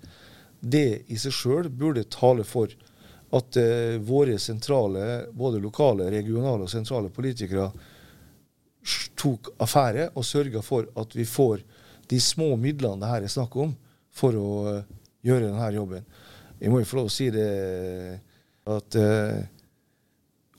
Det 0.61 1.03
i 1.09 1.19
seg 1.19 1.35
sjøl 1.35 1.69
burde 1.69 2.05
tale 2.05 2.45
for 2.45 2.71
at 3.35 3.57
eh, 3.59 3.99
våre 3.99 4.39
sentrale, 4.39 5.27
både 5.33 5.59
lokale, 5.59 6.11
regionale 6.11 6.63
og 6.63 6.71
sentrale 6.71 7.11
politikere 7.11 7.73
tok 9.17 9.55
affære 9.63 10.11
og 10.15 10.27
sørga 10.27 10.63
for 10.65 10.89
at 11.01 11.17
vi 11.17 11.25
får 11.29 11.63
de 12.11 12.21
små 12.21 12.53
midlene 12.61 13.01
det 13.01 13.11
her 13.11 13.25
er 13.25 13.33
snakk 13.33 13.57
om, 13.57 13.73
for 14.15 14.37
å 14.39 14.51
uh, 14.69 14.85
gjøre 15.25 15.49
denne 15.49 15.71
jobben. 15.75 16.05
Jeg 16.61 16.71
må 16.71 16.81
jo 16.81 16.89
få 16.89 17.01
lov 17.01 17.11
å 17.11 17.13
si 17.13 17.31
det 17.35 17.49
at 18.71 18.99
uh, 19.01 19.41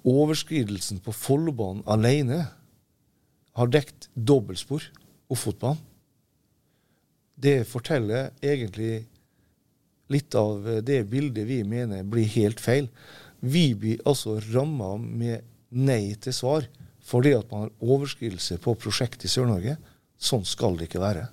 overskridelsen 0.05 0.99
på 1.05 1.13
Follobanen 1.15 1.85
alene 1.89 2.43
har 3.55 3.71
dekt 3.71 4.09
dobbeltspor 4.13 4.83
Ofotbanen. 5.31 5.79
Det 7.35 7.65
forteller 7.67 8.29
egentlig 8.45 9.05
litt 10.13 10.35
av 10.37 10.67
det 10.85 11.01
bildet 11.09 11.47
vi 11.49 11.63
mener 11.67 12.05
blir 12.07 12.29
helt 12.35 12.61
feil. 12.63 12.87
Vi 13.39 13.73
blir 13.75 14.03
altså 14.07 14.37
ramma 14.53 14.93
med 15.01 15.43
nei 15.75 16.13
til 16.21 16.35
svar 16.35 16.67
fordi 17.05 17.35
at 17.37 17.51
man 17.51 17.67
har 17.67 17.93
overskridelse 17.95 18.57
på 18.63 18.75
prosjekt 18.81 19.25
i 19.25 19.31
Sør-Norge. 19.31 19.77
Sånn 20.17 20.45
skal 20.47 20.77
det 20.79 20.89
ikke 20.89 21.03
være. 21.03 21.27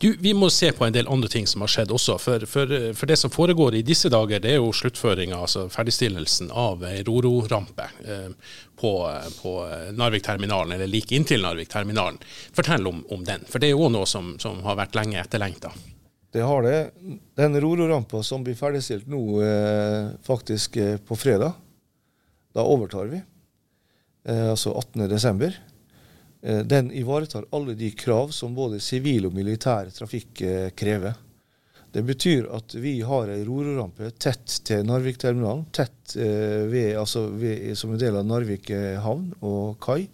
Du, 0.00 0.16
Vi 0.18 0.34
må 0.34 0.50
se 0.50 0.72
på 0.72 0.84
en 0.84 0.92
del 0.92 1.08
andre 1.08 1.28
ting 1.32 1.46
som 1.48 1.62
har 1.64 1.70
skjedd 1.72 1.92
også. 1.94 2.18
For, 2.20 2.44
for, 2.48 2.72
for 2.98 3.08
det 3.08 3.16
som 3.16 3.32
foregår 3.32 3.78
i 3.78 3.84
disse 3.86 4.10
dager, 4.12 4.42
det 4.42 4.52
er 4.52 4.58
jo 4.60 4.74
sluttføringa, 4.76 5.38
altså 5.46 5.66
ferdigstillelsen 5.72 6.50
av 6.52 6.84
ei 6.88 7.00
Roro-rampe 7.06 7.88
eh, 8.04 8.28
på, 8.80 8.92
på 9.38 9.54
Narvik-terminalen, 9.96 10.76
eller 10.76 10.90
like 10.90 11.16
inntil 11.16 11.44
Narvik-terminalen. 11.46 12.20
Fortell 12.56 12.86
om, 12.90 13.00
om, 13.14 13.24
den, 13.24 13.46
for 13.48 13.62
det 13.62 13.70
er 13.70 13.76
jo 13.78 13.90
noe 13.92 14.08
som, 14.10 14.34
som 14.42 14.60
har 14.66 14.78
vært 14.82 14.98
lenge 14.98 15.22
etterlengta. 15.22 15.72
Det 16.34 16.42
har 16.44 16.66
det. 16.66 16.78
Den 17.38 17.56
Roro-rampa 17.62 18.20
som 18.26 18.44
blir 18.44 18.58
ferdigstilt 18.58 19.08
nå, 19.08 19.22
eh, 19.46 20.10
faktisk 20.26 20.76
eh, 20.82 20.98
på 20.98 21.16
fredag, 21.16 21.54
da 22.54 22.66
overtar 22.68 23.08
vi 23.10 23.22
eh, 24.28 24.50
altså 24.50 24.74
18.12. 24.80 25.52
Eh, 26.42 26.62
den 26.68 26.92
ivaretar 26.92 27.46
alle 27.50 27.74
de 27.74 27.90
krav 27.90 28.32
som 28.36 28.54
både 28.54 28.80
sivil 28.80 29.28
og 29.30 29.36
militær 29.36 29.90
trafikk 29.94 30.42
eh, 30.44 30.70
krever. 30.76 31.14
Det 31.94 32.02
betyr 32.02 32.48
at 32.50 32.74
vi 32.74 32.96
har 33.06 33.30
ei 33.30 33.44
rorerampe 33.46 34.08
tett 34.18 34.56
til 34.66 34.82
Narvik-terminalen, 34.88 35.68
tett 35.70 36.16
eh, 36.18 36.64
ved, 36.66 36.96
altså 36.98 37.28
ved, 37.30 37.68
som 37.78 37.92
en 37.94 38.00
del 38.00 38.18
av 38.18 38.26
Narvik 38.26 38.72
eh, 38.74 38.96
havn 38.98 39.28
og 39.46 39.76
kai. 39.84 40.08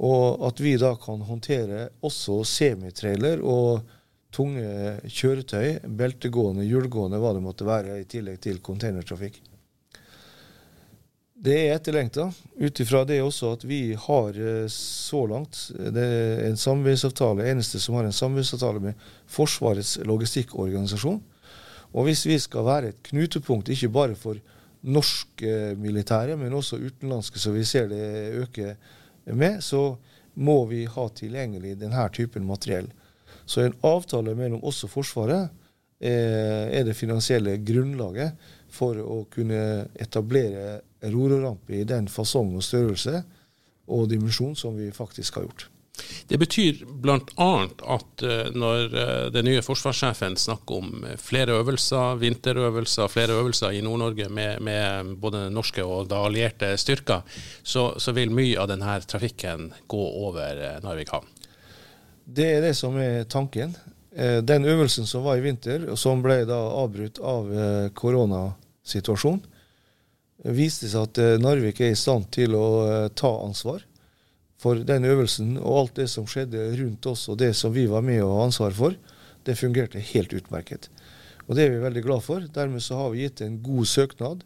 Og 0.00 0.46
at 0.48 0.62
vi 0.64 0.72
da 0.80 0.94
kan 0.98 1.20
håndtere 1.28 1.90
også 2.08 2.40
semitrailer 2.48 3.44
og 3.44 3.84
tunge 4.34 4.96
kjøretøy, 5.04 5.84
beltegående, 6.00 6.64
hjulgående, 6.66 7.20
hva 7.20 7.34
det 7.36 7.44
måtte 7.44 7.68
være, 7.68 8.00
i 8.00 8.08
tillegg 8.08 8.40
til 8.42 8.64
containertrafikk. 8.64 9.42
Det 11.44 11.54
er 11.58 11.74
etterlengta, 11.74 12.30
ut 12.56 12.80
ifra 12.80 13.02
det 13.04 13.18
også 13.20 13.50
at 13.52 13.64
vi 13.68 13.92
har 14.00 14.36
eh, 14.40 14.64
så 14.72 15.26
langt 15.28 15.58
det 15.76 16.04
er 16.04 16.38
en 16.46 16.56
samarbeidsavtale, 16.56 17.44
eneste 17.50 17.80
som 17.82 17.98
har 17.98 18.06
en 18.08 18.16
samarbeidsavtale 18.16 18.80
med 18.80 19.02
Forsvarets 19.28 19.98
logistikkorganisasjon. 20.08 21.18
Og 21.92 22.08
hvis 22.08 22.24
vi 22.26 22.38
skal 22.40 22.64
være 22.64 22.92
et 22.92 23.02
knutepunkt 23.10 23.68
ikke 23.74 23.92
bare 23.92 24.16
for 24.16 24.40
norske 24.84 25.74
militære, 25.80 26.38
men 26.40 26.56
også 26.56 26.80
utenlandske, 26.80 27.38
så 27.40 27.52
vi 27.52 27.64
ser 27.68 27.90
det 27.92 28.06
øke 28.40 28.76
med, 29.26 29.60
så 29.60 29.98
må 30.34 30.56
vi 30.72 30.84
ha 30.88 31.06
tilgjengelig 31.12 31.76
denne 31.80 32.08
typen 32.12 32.48
materiell. 32.48 32.88
Så 33.44 33.66
en 33.66 33.76
avtale 33.84 34.34
mellom 34.36 34.64
oss 34.64 34.80
og 34.88 34.94
Forsvaret 34.96 35.52
er 36.04 36.82
det 36.84 36.96
finansielle 36.98 37.58
grunnlaget 37.64 38.34
for 38.74 38.98
å 38.98 39.22
kunne 39.32 39.86
etablere 40.00 40.80
rororampe 41.12 41.80
i 41.80 41.84
den 41.88 42.08
fasong 42.08 42.54
og 42.56 42.64
størrelse 42.64 43.22
og 43.92 44.08
dimensjon 44.10 44.56
som 44.56 44.76
vi 44.78 44.90
faktisk 44.94 45.38
har 45.38 45.48
gjort. 45.48 45.68
Det 46.26 46.38
betyr 46.38 46.80
bl.a. 47.02 47.50
at 47.94 48.22
eh, 48.26 48.48
når 48.56 48.96
eh, 48.98 49.26
den 49.34 49.46
nye 49.46 49.62
forsvarssjefen 49.62 50.34
snakker 50.40 50.80
om 50.80 51.04
flere 51.22 51.54
øvelser, 51.60 52.18
vinterøvelser, 52.18 53.10
flere 53.12 53.36
øvelser 53.38 53.76
i 53.76 53.82
Nord-Norge 53.84 54.28
med, 54.28 54.60
med, 54.64 55.14
både 55.22 55.46
norske 55.54 55.84
og 55.84 56.08
da 56.10 56.24
allierte 56.26 56.72
styrker, 56.80 57.22
så, 57.62 57.92
så, 57.98 58.14
vil 58.16 58.34
mye 58.34 58.58
av 58.58 58.72
denne 58.72 58.98
trafikken 59.06 59.70
gå 59.86 60.02
over 60.26 60.58
eh, 60.58 60.80
Narvik 60.82 61.14
havn? 61.14 61.30
Det 62.24 62.50
er 62.56 62.62
det 62.64 62.74
som 62.78 62.96
er 62.98 63.28
tanken. 63.28 63.76
Den 64.14 64.64
øvelsen 64.64 65.08
som 65.10 65.24
var 65.26 65.36
i 65.36 65.42
vinter, 65.42 65.88
og 65.90 65.98
som 65.98 66.22
ble 66.22 66.44
da 66.48 66.56
avbrutt 66.56 67.18
av 67.18 67.48
koronasituasjonen, 67.98 69.42
viste 70.44 70.90
seg 70.92 71.08
at 71.08 71.40
Narvik 71.40 71.80
er 71.80 71.94
i 71.94 71.98
stand 71.98 72.28
til 72.34 72.56
å 72.58 73.08
ta 73.16 73.30
ansvar 73.44 73.84
for 74.60 74.80
den 74.86 75.04
øvelsen 75.08 75.56
og 75.60 75.78
alt 75.78 75.98
det 76.00 76.08
som 76.12 76.26
skjedde 76.28 76.70
rundt 76.78 77.06
oss 77.10 77.26
og 77.32 77.38
det 77.40 77.52
som 77.56 77.72
vi 77.74 77.86
var 77.90 78.04
med 78.04 78.22
å 78.24 78.32
ha 78.36 78.44
ansvar 78.46 78.74
for, 78.76 78.96
det 79.44 79.58
fungerte 79.60 80.00
helt 80.12 80.32
utmerket. 80.36 80.88
Og 81.44 81.56
det 81.56 81.66
er 81.66 81.74
vi 81.74 81.82
veldig 81.82 82.02
glad 82.06 82.24
for. 82.24 82.44
Dermed 82.54 82.82
så 82.84 82.96
har 83.02 83.10
vi 83.12 83.26
gitt 83.26 83.42
en 83.44 83.58
god 83.64 83.88
søknad, 83.88 84.44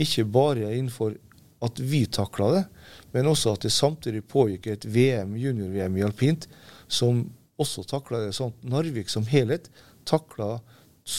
ikke 0.00 0.24
bare 0.24 0.70
innenfor 0.72 1.18
at 1.64 1.80
vi 1.82 2.04
takla 2.06 2.48
det, 2.54 2.64
men 3.12 3.28
også 3.28 3.56
at 3.56 3.66
det 3.66 3.74
samtidig 3.74 4.22
pågikk 4.30 4.70
et 4.70 4.86
VM, 4.88 5.34
junior-VM 5.36 5.98
i 5.98 6.06
alpint, 6.06 6.46
som 6.88 7.26
også 7.60 7.84
takla 7.90 8.22
det 8.24 8.36
sånn. 8.38 8.54
Narvik 8.62 9.10
som 9.12 9.26
helhet 9.28 9.68
takla 10.08 10.58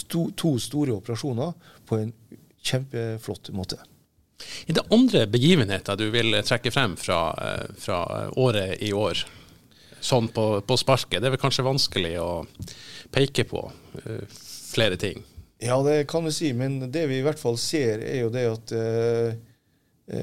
to 0.09 0.55
store 0.62 0.95
operasjoner 0.95 1.53
på 1.89 2.00
en 2.00 2.13
kjempeflott 2.65 3.51
måte. 3.53 3.77
Er 4.67 4.77
det 4.77 4.86
andre 4.93 5.25
begivenheter 5.27 5.98
du 6.00 6.08
vil 6.13 6.38
trekke 6.46 6.72
frem 6.72 6.96
fra, 7.00 7.19
eh, 7.43 7.65
fra 7.77 8.29
året 8.39 8.81
i 8.84 8.93
år? 8.93 9.25
Sånn 10.00 10.29
på, 10.31 10.62
på, 10.63 10.77
sparket. 10.79 11.19
Det 11.19 11.27
er 11.27 11.36
vel 11.36 11.41
kanskje 11.41 11.65
vanskelig 11.67 12.13
å 12.24 12.31
peke 13.12 13.43
på 13.50 13.65
uh, 13.67 14.38
flere 14.72 14.96
ting? 14.96 15.25
Ja, 15.60 15.75
det 15.84 16.05
kan 16.08 16.24
vi 16.24 16.31
si. 16.31 16.53
Men 16.55 16.77
det 16.88 17.03
vi 17.12 17.17
i 17.19 17.25
hvert 17.25 17.41
fall 17.41 17.58
ser, 17.60 18.00
er 18.00 18.22
jo 18.22 18.29
det 18.31 18.46
at 18.48 18.72
eh, 18.79 19.34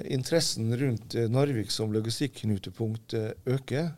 interessen 0.08 0.72
rundt 0.80 1.18
Narvik 1.28 1.68
som 1.74 1.92
logistikknutepunkt 1.92 3.18
øker. 3.20 3.36
øker. 3.52 3.90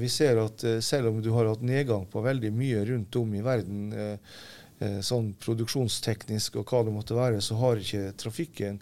vi 0.00 0.08
ser 0.08 0.38
at 0.40 0.62
selv 0.80 1.10
om 1.10 1.18
du 1.20 1.32
har 1.34 1.50
hatt 1.50 1.66
nedgang 1.66 2.06
på 2.08 2.22
veldig 2.22 2.52
mye 2.54 2.84
rundt 2.88 3.16
om 3.18 3.34
i 3.34 3.42
verden, 3.42 3.90
Eh, 3.92 4.16
sånn 5.04 5.34
produksjonsteknisk 5.40 6.56
og 6.56 6.70
hva 6.72 6.82
det 6.86 6.92
måtte 6.94 7.16
være, 7.16 7.40
så 7.44 7.58
har 7.60 7.80
ikke 7.80 8.14
trafikken 8.20 8.78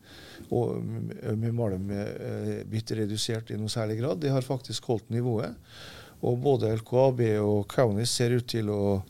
og, 0.54 0.78
med 0.78 1.54
malm 1.56 1.90
eh, 1.90 2.60
blitt 2.68 2.92
redusert 2.94 3.50
i 3.50 3.58
noe 3.58 3.72
særlig 3.72 3.98
grad. 4.00 4.20
De 4.22 4.30
har 4.30 4.46
faktisk 4.46 4.86
holdt 4.92 5.10
nivået. 5.10 5.56
Og 6.22 6.38
både 6.42 6.72
LKAB 6.80 7.22
og 7.42 7.66
Kaunis 7.70 8.14
ser 8.14 8.34
ut 8.38 8.46
til 8.50 8.70
å 8.70 9.00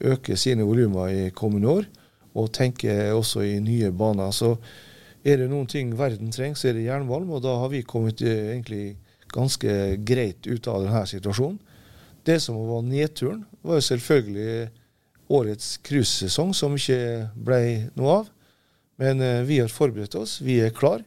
øke 0.00 0.36
sine 0.40 0.64
volumer 0.64 1.12
i 1.12 1.30
kommende 1.36 1.76
år, 1.80 1.88
og 2.36 2.52
tenker 2.56 3.12
også 3.12 3.44
i 3.44 3.58
nye 3.64 3.90
baner. 3.92 4.32
Så 4.32 4.54
er 5.24 5.40
det 5.40 5.50
noen 5.50 5.68
ting 5.68 5.92
verden 5.98 6.32
trenger, 6.32 6.56
så 6.56 6.70
er 6.70 6.78
det 6.78 6.86
jernmalm, 6.88 7.32
og 7.36 7.44
da 7.44 7.56
har 7.62 7.72
vi 7.72 7.84
kommet 7.84 8.22
eh, 8.24 8.52
egentlig 8.54 8.96
ganske 9.30 9.96
greit 10.08 10.46
ut 10.48 10.68
av 10.72 10.86
denne 10.86 11.04
situasjonen. 11.06 11.60
Det 12.24 12.36
som 12.42 12.58
var 12.68 12.84
nedturen, 12.84 13.44
var 13.64 13.78
jo 13.78 13.86
selvfølgelig 13.88 14.79
årets 15.30 15.76
cruisesesong, 15.86 16.52
som 16.56 16.74
ikke 16.76 17.30
ble 17.34 17.62
noe 17.98 18.20
av. 18.20 18.30
Men 19.00 19.22
eh, 19.24 19.42
vi 19.48 19.60
har 19.62 19.72
forberedt 19.72 20.18
oss, 20.18 20.40
vi 20.44 20.58
er 20.64 20.74
klar. 20.76 21.04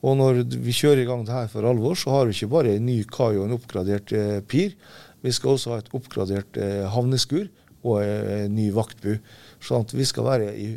Og 0.00 0.16
når 0.16 0.42
vi 0.64 0.72
kjører 0.72 1.02
i 1.02 1.08
gang 1.08 1.24
det 1.28 1.36
her 1.36 1.48
for 1.52 1.66
alvor, 1.68 1.96
så 1.98 2.12
har 2.14 2.28
vi 2.28 2.36
ikke 2.36 2.52
bare 2.54 2.76
en 2.76 2.86
ny 2.88 3.02
kai 3.08 3.34
og 3.34 3.46
en 3.46 3.56
oppgradert 3.56 4.12
eh, 4.16 4.38
pir. 4.40 4.76
Vi 5.20 5.32
skal 5.36 5.54
også 5.54 5.74
ha 5.74 5.80
et 5.82 5.90
oppgradert 5.96 6.56
eh, 6.60 6.86
havneskur 6.88 7.46
og 7.84 8.00
eh, 8.02 8.46
en 8.46 8.56
ny 8.56 8.70
vaktbu. 8.76 9.12
Sånn 9.64 9.84
at 9.84 9.94
vi 9.96 10.06
skal 10.08 10.28
være 10.28 10.54
i, 10.56 10.70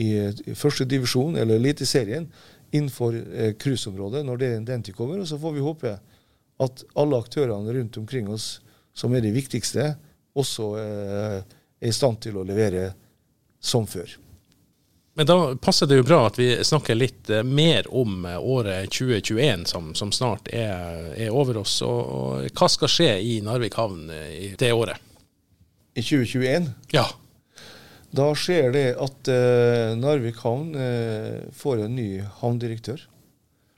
i, 0.00 0.08
i 0.48 0.56
første 0.56 0.88
divisjon, 0.88 1.36
eller 1.40 1.60
Eliteserien, 1.60 2.28
innenfor 2.72 3.16
eh, 3.16 3.52
cruiseområdet 3.60 4.24
når 4.24 4.40
det, 4.40 4.52
den 4.70 4.84
tid 4.84 4.96
kommer. 4.96 5.20
Og 5.20 5.28
så 5.28 5.40
får 5.40 5.56
vi 5.56 5.64
håpe 5.64 5.96
at 6.62 6.84
alle 6.98 7.20
aktørene 7.20 7.76
rundt 7.76 7.98
omkring 8.00 8.30
oss, 8.32 8.62
som 8.96 9.12
er 9.16 9.24
de 9.24 9.32
viktigste, 9.34 9.94
også 10.36 10.68
eh, 10.80 11.58
er 11.82 11.90
i 11.90 11.96
stand 11.96 12.20
til 12.22 12.38
å 12.38 12.46
levere 12.46 12.92
som 13.62 13.86
før. 13.90 14.10
Men 15.14 15.26
da 15.28 15.54
passer 15.60 15.86
det 15.86 15.98
jo 15.98 16.06
bra 16.08 16.22
at 16.30 16.38
vi 16.40 16.48
snakker 16.64 16.96
litt 16.96 17.30
eh, 17.30 17.44
mer 17.44 17.88
om 17.92 18.24
eh, 18.24 18.38
året 18.38 18.94
2021 18.94 19.66
som, 19.68 19.90
som 19.94 20.12
snart 20.12 20.48
er, 20.48 21.10
er, 21.12 21.28
over 21.28 21.60
oss. 21.60 21.80
Og, 21.84 22.46
hva 22.56 22.68
skal 22.72 22.88
skje 22.88 23.10
i 23.20 23.34
Narvik 23.44 23.76
havn 23.76 24.06
eh, 24.08 24.30
i 24.32 24.48
det 24.58 24.70
året? 24.72 25.02
I 25.92 26.00
2021? 26.00 26.70
Ja. 26.96 27.04
Da 28.12 28.30
skjer 28.36 28.72
det 28.72 28.86
at 29.00 29.28
uh, 29.32 29.92
Narvik 29.96 30.40
havn 30.44 30.74
uh, 30.76 31.44
får 31.56 31.84
en 31.84 31.94
ny 31.96 32.08
havndirektør. 32.40 33.00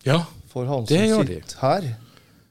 Ja, 0.06 0.24
det 0.26 0.26
gjør 0.26 0.32
de. 0.34 0.48
For 0.50 0.70
han 0.70 0.86
som 0.90 1.28
sitter 1.28 1.60
her, 1.60 1.86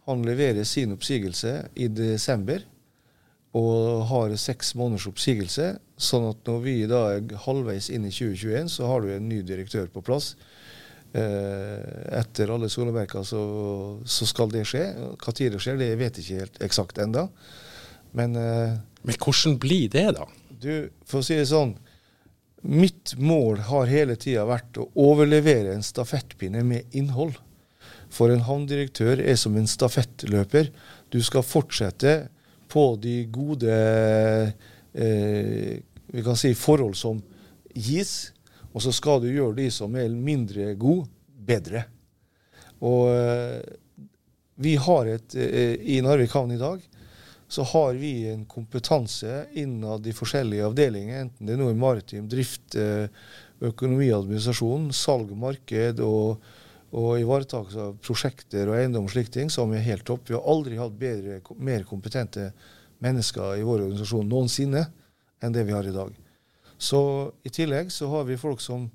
han 0.08 0.24
leverer 0.28 0.68
sin 0.68 0.96
oppsigelse 0.96 1.54
i 1.76 1.90
desember 1.92 2.64
og 3.54 4.08
har 4.10 4.34
seks 4.42 4.74
måneders 4.80 5.06
oppsigelse. 5.10 5.76
Sånn 6.02 6.26
at 6.32 6.50
når 6.50 6.62
vi 6.64 6.76
da 6.90 7.04
er 7.14 7.36
halvveis 7.46 7.92
inn 7.94 8.08
i 8.10 8.14
2021, 8.14 8.72
så 8.74 8.90
har 8.90 9.04
du 9.04 9.14
en 9.14 9.30
ny 9.30 9.44
direktør 9.46 9.92
på 9.94 10.02
plass. 10.06 10.34
Eh, 11.14 12.18
etter 12.18 12.50
alle 12.50 12.72
solemerker 12.74 13.22
så, 13.28 13.44
så, 14.02 14.26
skal 14.26 14.50
det 14.50 14.66
skje. 14.66 14.88
Når 14.98 15.38
det 15.54 15.62
skjer, 15.62 15.78
det 15.78 15.92
vet 16.00 16.18
jeg 16.18 16.26
ikke 16.26 16.42
helt 16.42 16.60
eksakt 16.66 17.02
enda. 17.04 17.28
Men, 18.18 18.36
eh, 18.36 18.74
Men 19.04 19.20
hvordan 19.22 19.60
blir 19.62 19.90
det, 19.94 20.08
da? 20.18 20.26
Du, 20.50 20.90
For 21.06 21.20
å 21.20 21.26
si 21.26 21.36
det 21.36 21.50
sånn 21.50 21.76
Mitt 22.64 23.18
mål 23.20 23.66
har 23.68 23.90
hele 23.92 24.16
tida 24.16 24.46
vært 24.48 24.78
å 24.80 24.86
overlevere 24.96 25.74
en 25.74 25.84
stafettpinne 25.84 26.62
med 26.64 26.94
innhold. 26.96 27.36
For 28.08 28.32
en 28.32 28.46
havndirektør 28.48 29.20
er 29.20 29.36
som 29.36 29.58
en 29.60 29.68
stafettløper. 29.68 30.70
Du 31.12 31.20
skal 31.22 31.44
fortsette 31.44 32.14
på 32.74 32.86
de 33.02 33.18
gode 33.30 33.74
eh, 34.94 35.82
vi 36.14 36.24
kan 36.26 36.38
si 36.38 36.54
forhold 36.58 36.98
som 36.98 37.22
gis, 37.74 38.32
og 38.74 38.82
så 38.82 38.94
skal 38.94 39.22
du 39.22 39.30
gjøre 39.30 39.58
de 39.62 39.70
som 39.74 39.94
er 39.98 40.10
mindre 40.14 40.74
gode, 40.78 41.08
bedre. 41.44 41.84
Og 42.84 43.10
eh, 43.12 43.62
vi 44.64 44.76
har 44.80 45.10
et 45.10 45.36
eh, 45.36 45.76
I 45.96 46.02
Narvik 46.06 46.34
havn 46.38 46.54
i 46.56 46.62
dag 46.62 46.82
så 47.54 47.64
har 47.64 47.94
vi 47.94 48.30
en 48.32 48.46
kompetanse 48.50 49.44
innad 49.60 50.02
de 50.02 50.14
forskjellige 50.16 50.66
avdelinger, 50.66 51.26
enten 51.26 51.46
det 51.46 51.54
er 51.54 51.60
noe 51.60 51.74
i 51.76 51.78
maritim 51.78 52.26
drift, 52.32 52.74
eh, 52.80 53.06
økonomiadministrasjon, 53.64 54.88
salg, 54.96 55.36
marked 55.38 56.02
og 56.02 56.42
og 56.94 57.18
ivaretakelse 57.18 57.86
av 57.88 57.96
prosjekter 58.06 58.70
og 58.70 58.78
eiendom 58.78 59.08
og 59.08 59.14
slike 59.14 59.34
ting, 59.34 59.50
som 59.50 59.72
er 59.74 59.86
helt 59.86 60.06
topp. 60.06 60.28
Vi 60.30 60.38
har 60.38 60.46
aldri 60.46 60.78
hatt 60.78 60.98
bedre, 60.98 61.40
mer 61.58 61.86
kompetente 61.90 62.52
mennesker 63.04 63.58
i 63.58 63.66
vår 63.66 63.88
organisasjon 63.88 64.30
noensinne 64.30 64.86
enn 65.44 65.56
det 65.56 65.66
vi 65.68 65.74
har 65.76 65.88
i 65.90 65.96
dag. 65.96 66.14
Så 66.78 67.00
i 67.44 67.52
tillegg 67.54 67.92
så 67.94 68.10
har 68.12 68.28
vi 68.28 68.40
folk 68.40 68.62
som 68.62 68.86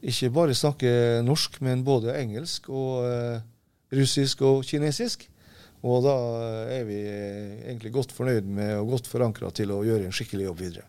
ikke 0.00 0.30
bare 0.32 0.54
snakker 0.54 1.20
norsk, 1.26 1.58
men 1.66 1.84
både 1.84 2.14
engelsk 2.16 2.68
og 2.70 3.04
uh, 3.04 3.42
russisk 3.92 4.44
og 4.46 4.62
kinesisk. 4.66 5.26
Og 5.80 6.02
da 6.04 6.14
er 6.76 6.84
vi 6.88 6.98
egentlig 7.00 7.92
godt 7.94 8.12
fornøyd 8.12 8.48
med 8.48 8.74
og 8.82 8.96
godt 8.96 9.08
forankra 9.08 9.52
til 9.56 9.72
å 9.72 9.82
gjøre 9.86 10.08
en 10.08 10.14
skikkelig 10.14 10.50
jobb 10.50 10.64
videre. 10.66 10.88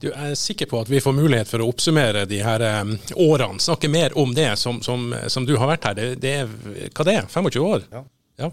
Du 0.00 0.08
er 0.10 0.32
sikker 0.38 0.66
på 0.66 0.80
at 0.80 0.88
vi 0.90 1.02
får 1.02 1.14
mulighet 1.14 1.50
for 1.50 1.62
å 1.62 1.68
oppsummere 1.70 2.24
de 2.28 2.40
her 2.42 2.64
um, 2.80 2.96
årene, 3.20 3.60
snakke 3.62 3.90
mer 3.92 4.16
om 4.18 4.32
det 4.34 4.48
som, 4.58 4.80
som, 4.82 5.12
som 5.30 5.46
du 5.46 5.54
har 5.60 5.70
vært 5.70 5.90
her. 5.90 5.98
Det, 5.98 6.08
det, 6.24 6.32
er, 6.42 6.88
hva 6.96 7.06
det 7.06 7.16
er 7.20 7.28
25 7.28 7.66
år? 7.68 7.86
Ja. 7.92 8.02
ja. 8.40 8.50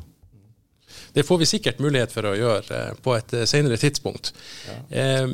Det 1.18 1.24
får 1.26 1.38
vi 1.42 1.46
sikkert 1.50 1.80
mulighet 1.82 2.12
for 2.14 2.28
å 2.30 2.36
gjøre 2.38 2.80
uh, 2.92 2.98
på 3.02 3.16
et 3.18 3.32
uh, 3.34 3.42
senere 3.50 3.80
tidspunkt. 3.82 4.30
Ja. 4.70 4.76
Uh, 4.94 5.32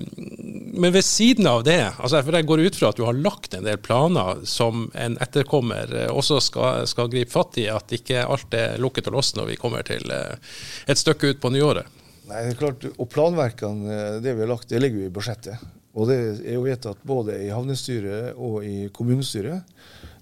men 0.80 0.93
ved 0.96 1.04
siden 1.04 1.50
av 1.52 1.65
det, 1.67 1.82
altså 2.00 2.22
for 2.24 2.38
jeg 2.39 2.48
går 2.48 2.63
ut 2.63 2.78
fra 2.80 2.93
at 2.93 3.02
du 3.02 3.04
har 3.04 3.17
lagt 3.19 3.58
en 3.58 3.67
del 3.67 3.82
planer 3.84 4.46
som 4.48 4.88
en 4.96 5.17
etterkommer 5.22 5.91
også 6.08 6.39
skal, 6.41 6.88
skal 6.88 7.12
gripe 7.12 7.34
fatt 7.36 7.60
i, 7.60 7.67
at 7.67 7.91
ikke 7.93 8.24
alt 8.24 8.56
er 8.56 8.80
lukket 8.80 9.12
og 9.12 9.17
låst 9.19 9.36
når 9.36 9.52
vi 9.52 9.60
kommer 9.60 9.84
til 9.86 10.08
et 10.10 11.04
stykke 11.04 11.36
ut 11.36 11.43
på 11.43 11.52
nyåret? 11.52 12.00
Nei, 12.30 12.46
det 12.48 12.56
er 12.56 12.60
klart, 12.63 12.88
og 12.96 13.12
Planverkene 13.12 14.00
det 14.24 14.34
vi 14.34 14.46
har 14.46 14.54
lagt, 14.56 14.72
det 14.72 14.80
ligger 14.80 15.04
jo 15.04 15.12
i 15.12 15.13
budsjettet. 15.19 15.67
Og 15.93 16.10
det 16.10 16.19
er 16.41 16.56
jo 16.56 16.65
vedtatt 16.65 17.04
både 17.06 17.38
i 17.43 17.52
havnestyret 17.54 18.39
og 18.39 18.63
i 18.65 18.88
kommunestyret 18.96 19.67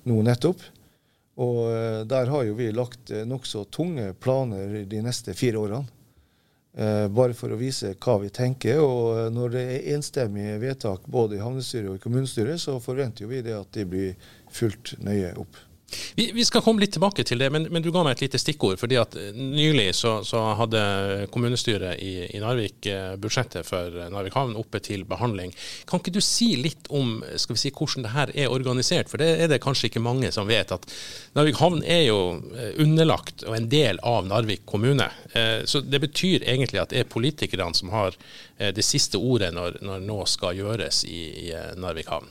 nå 0.10 0.20
nettopp. 0.26 0.66
Og 1.42 1.64
eh, 1.72 2.02
der 2.10 2.30
har 2.30 2.46
jo 2.46 2.58
vi 2.60 2.70
lagt 2.76 3.12
eh, 3.12 3.26
nokså 3.28 3.66
tunge 3.74 4.12
planer 4.14 4.82
de 4.90 5.02
neste 5.02 5.34
fire 5.38 5.62
årene. 5.62 5.98
Eh, 6.72 7.08
bare 7.12 7.36
for 7.36 7.52
å 7.52 7.60
vise 7.60 7.96
hva 7.98 8.18
vi 8.22 8.30
tenker. 8.34 8.80
Og 8.84 9.34
når 9.34 9.56
det 9.56 9.66
er 9.74 9.90
enstemmige 9.96 10.60
vedtak 10.62 11.08
både 11.12 11.40
i 11.40 11.44
havnestyret 11.44 11.92
og 11.92 12.00
i 12.00 12.04
kommunestyret, 12.04 12.62
så 12.62 12.78
forventer 12.84 13.30
vi 13.32 13.42
det 13.46 13.58
at 13.58 13.74
de 13.76 13.88
blir 13.90 14.32
fulgt 14.54 14.96
nøye 15.04 15.34
opp. 15.42 15.60
Vi, 16.16 16.32
vi, 16.32 16.46
skal 16.46 16.64
komme 16.64 16.82
litt 16.84 16.94
tilbake 16.96 17.24
til 17.28 17.42
det, 17.42 17.50
men, 17.54 17.68
men, 17.72 17.84
du 17.84 17.92
ga 17.94 18.04
meg 18.06 18.16
et 18.16 18.26
lite 18.26 18.40
stikkord. 18.42 18.80
fordi 18.80 18.98
at 19.00 19.16
Nylig 19.36 19.92
så, 19.96 20.20
så 20.28 20.42
hadde 20.60 20.82
kommunestyret 21.34 22.00
i, 22.00 22.14
i, 22.30 22.40
Narvik 22.42 22.88
eh, 22.90 23.16
budsjettet 23.22 23.68
for 23.68 23.96
Narvik 24.12 24.36
havn 24.38 24.58
oppe 24.60 24.82
til 24.84 25.06
behandling. 25.08 25.54
Kan 25.90 26.02
ikke 26.02 26.16
du 26.16 26.22
si 26.24 26.54
litt 26.60 26.90
om 26.90 27.20
skal 27.36 27.58
vi 27.58 27.64
si, 27.64 27.74
hvordan 27.76 28.06
det 28.08 28.14
her 28.16 28.34
er 28.36 28.54
organisert? 28.54 29.12
For 29.12 29.22
det 29.22 29.30
er 29.44 29.52
det 29.52 29.62
kanskje 29.64 29.90
ikke 29.90 30.04
mange 30.04 30.32
som 30.34 30.50
vet. 30.50 30.72
at 30.72 30.88
Narvik 31.38 31.60
havn 31.62 31.82
er 31.84 32.06
jo 32.08 32.22
eh, 32.56 32.74
underlagt 32.82 33.46
og 33.48 33.58
en 33.58 33.70
del 33.72 34.02
av 34.08 34.28
Narvik 34.30 34.66
kommune. 34.70 35.10
Eh, 35.34 35.64
så 35.66 35.82
Det 35.82 36.02
betyr 36.02 36.48
egentlig 36.48 36.82
at 36.82 36.94
det 36.94 37.04
er 37.04 37.12
politikerne 37.12 37.76
som 37.76 37.92
har 37.92 38.16
det 38.62 38.84
siste 38.86 39.18
ordet 39.18 39.50
når, 39.56 39.80
når 39.82 40.04
nå 40.06 40.20
skal 40.30 40.54
gjøres 40.54 41.02
i, 41.10 41.48
i 41.48 41.54
Narvik 41.82 42.12
havn. 42.14 42.28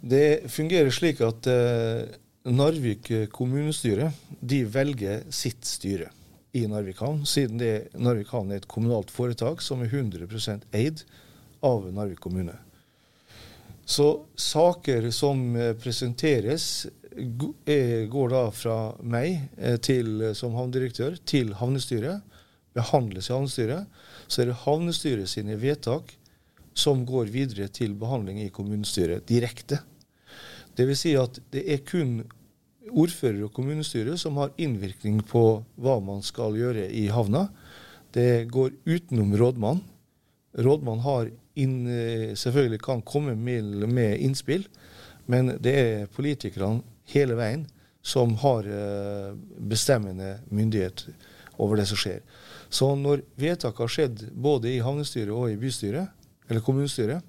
Det 0.00 0.48
fungerer 0.48 0.88
slik 0.94 1.20
at 1.20 1.48
Narvik 2.48 3.10
kommunestyre 3.32 4.12
de 4.40 4.62
velger 4.64 5.26
sitt 5.28 5.66
styre 5.68 6.08
i 6.56 6.62
Narvik 6.66 7.02
havn, 7.04 7.26
siden 7.28 7.60
det, 7.60 7.90
Narvik 8.00 8.32
havn 8.32 8.50
er 8.50 8.62
et 8.62 8.70
kommunalt 8.70 9.12
foretak 9.12 9.60
som 9.62 9.82
er 9.84 9.92
100% 9.92 10.64
eid 10.72 11.02
av 11.60 11.84
Narvik 11.92 12.22
kommune. 12.24 12.56
Så 13.84 14.24
saker 14.38 15.10
som 15.12 15.56
eh, 15.56 15.74
presenteres, 15.76 16.86
går 17.10 18.32
da 18.32 18.42
fra 18.54 18.78
meg 19.02 19.48
eh, 19.58 19.76
til, 19.82 20.30
som 20.38 20.54
havnedirektør 20.56 21.18
til 21.26 21.52
havnestyret. 21.58 22.22
Behandles 22.76 23.28
i 23.28 23.34
havnestyret. 23.34 24.02
Så 24.30 24.42
er 24.42 24.52
det 24.52 24.60
havnestyret 24.62 25.28
sine 25.28 25.58
vedtak 25.58 26.14
som 26.72 27.02
går 27.04 27.32
videre 27.34 27.66
til 27.68 27.96
behandling 27.98 28.38
i 28.44 28.52
kommunestyret 28.54 29.26
direkte. 29.28 29.80
Dvs. 30.78 31.02
Si 31.02 31.14
at 31.18 31.40
det 31.54 31.64
er 31.66 31.82
kun 31.86 32.20
ordfører 32.90 33.44
og 33.46 33.54
kommunestyre 33.54 34.16
som 34.18 34.38
har 34.40 34.54
innvirkning 34.60 35.20
på 35.26 35.62
hva 35.80 35.98
man 36.02 36.24
skal 36.26 36.56
gjøre 36.58 36.88
i 36.90 37.06
havna. 37.12 37.48
Det 38.14 38.50
går 38.50 38.74
utenom 38.88 39.34
rådmann. 39.38 39.82
Rådmann 40.58 41.02
har 41.04 41.30
inn, 41.54 41.86
eh, 41.86 42.34
selvfølgelig 42.34 42.80
kan 42.82 43.02
komme 43.02 43.36
med, 43.36 43.86
med 43.88 44.18
innspill, 44.18 44.66
men 45.26 45.56
det 45.62 45.74
er 45.74 46.06
politikerne 46.10 46.82
hele 47.12 47.36
veien 47.38 47.66
som 48.02 48.34
har 48.42 48.66
eh, 48.66 49.34
bestemmende 49.58 50.40
myndighet 50.50 51.06
over 51.60 51.76
det 51.76 51.86
som 51.86 52.00
skjer. 52.00 52.22
Så 52.70 52.94
når 52.96 53.22
vedtak 53.38 53.78
har 53.78 53.90
skjedd 53.90 54.30
både 54.32 54.72
i 54.72 54.82
havnestyret 54.82 55.34
og 55.34 55.50
i 55.52 55.58
bystyret, 55.60 56.08
eller 56.48 56.64
kommunestyret, 56.64 57.22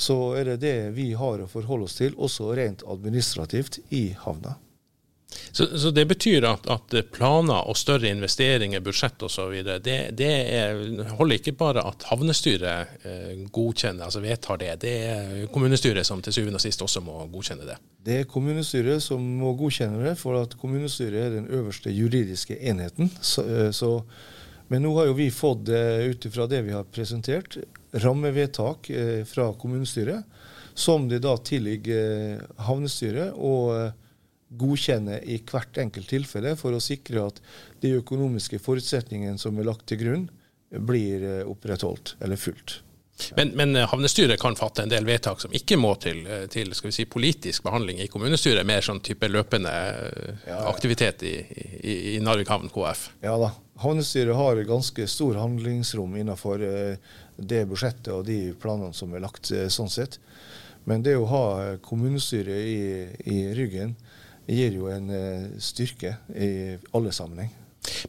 så 0.00 0.16
er 0.38 0.52
det 0.52 0.60
det 0.64 0.78
vi 0.96 1.12
har 1.18 1.42
å 1.44 1.50
forholde 1.50 1.88
oss 1.88 1.98
til, 2.00 2.16
også 2.16 2.54
rent 2.56 2.84
administrativt, 2.88 3.82
i 3.94 4.10
havna. 4.24 4.56
Så, 5.52 5.78
så, 5.78 5.90
det 5.90 6.04
betyr 6.10 6.44
at, 6.46 6.66
at, 6.70 6.94
planer 7.12 7.68
og 7.68 7.76
større 7.78 8.10
investeringer, 8.10 8.82
budsjett 8.82 9.22
osv., 9.22 9.52
det, 9.82 9.98
det 10.18 10.30
er, 10.30 10.80
holder 11.18 11.38
ikke 11.38 11.54
bare 11.58 11.84
at 11.86 12.06
havnestyret 12.10 13.06
eh, 13.06 13.44
godkjenner, 13.52 14.06
altså 14.06 14.22
vedtar 14.24 14.60
det. 14.62 14.72
Det 14.82 14.94
er 15.10 15.46
kommunestyret 15.54 16.06
som 16.06 16.22
til 16.22 16.34
syvende 16.34 16.60
og 16.60 16.64
sist 16.64 16.82
også 16.86 17.02
må 17.04 17.18
godkjenne 17.32 17.68
det. 17.68 17.78
Det 18.06 18.18
er 18.20 18.28
kommunestyret 18.30 19.02
som 19.04 19.22
må 19.42 19.54
godkjenne 19.58 20.02
det, 20.08 20.16
for 20.20 20.38
at 20.40 20.56
kommunestyret 20.60 21.26
er 21.26 21.34
den 21.38 21.50
øverste 21.50 21.94
juridiske 21.94 22.58
enheten. 22.58 23.12
Så, 23.20 23.46
eh, 23.46 23.70
så, 23.74 23.98
men 24.70 24.84
nå 24.86 24.94
har 24.96 25.10
jo 25.10 25.16
vi 25.18 25.30
fått, 25.34 25.68
eh, 25.74 26.06
ut 26.10 26.26
ifra 26.26 26.46
det 26.50 26.62
vi 26.66 26.74
har 26.76 26.86
presentert, 26.88 27.58
rammevedtak 27.92 28.90
eh, 28.90 29.24
fra 29.26 29.50
kommunestyret, 29.58 30.24
som 30.74 31.08
det 31.10 31.22
da 31.26 31.34
tilligger 31.36 32.46
havnestyret. 32.68 33.34
å 33.34 33.92
godkjenne 34.50 35.20
i 35.30 35.38
hvert 35.46 35.78
enkelt 35.78 36.10
tilfelle 36.10 36.56
for 36.58 36.74
å 36.74 36.82
sikre 36.82 37.22
at 37.28 37.40
de 37.82 37.94
økonomiske 38.00 38.58
forutsetningene 38.62 39.38
som 39.38 39.58
er 39.58 39.68
lagt 39.68 39.86
til 39.90 40.00
grunn, 40.02 40.28
blir 40.70 41.22
eh, 41.26 41.42
opprettholdt 41.50 42.16
eller 42.22 42.38
fulgt. 42.38 42.80
Men, 43.36 43.48
men, 43.58 43.76
eh, 43.76 43.86
havnestyret 43.90 44.40
kan 44.40 44.56
fatte 44.56 44.84
en 44.84 44.92
del 44.92 45.06
vedtak 45.06 45.42
som 45.42 45.54
ikke 45.54 45.78
må 45.80 45.92
til, 46.02 46.22
eh, 46.26 46.44
til 46.50 46.70
si, 46.74 47.06
politisk 47.10 47.66
behandling 47.66 48.00
i 48.00 48.08
kommunestyret, 48.10 48.66
mer 48.66 48.84
sånn 48.86 49.02
type 49.04 49.28
løpende 49.28 49.72
ja, 50.46 50.60
aktivitet 50.70 51.26
i, 51.26 51.34
i, 51.82 51.96
i, 52.14 52.18
Narvik 52.22 52.50
havn 52.50 52.70
KF? 52.72 53.08
Ja 53.26 53.36
da. 53.40 53.50
Havnestyret 53.80 54.36
har 54.36 54.60
ganske 54.68 55.06
stor 55.08 55.38
handlingsrom 55.40 56.16
innenfor 56.20 56.60
det 56.60 57.60
budsjettet 57.70 58.10
og 58.12 58.26
de 58.28 58.52
planene 58.60 58.92
som 58.96 59.14
er 59.16 59.24
lagt, 59.24 59.48
sånn 59.72 59.88
sett. 59.88 60.18
Men 60.84 61.04
det 61.04 61.14
å 61.16 61.28
ha 61.28 61.44
kommunestyret 61.84 62.66
i, 62.68 62.82
i 63.24 63.38
ryggen, 63.56 63.94
gir 64.50 64.74
jo 64.74 64.88
en 64.90 65.10
eh, 65.14 65.48
styrke 65.62 66.16
i 66.34 66.76
alle 66.96 67.12
sammenheng. 67.14 67.52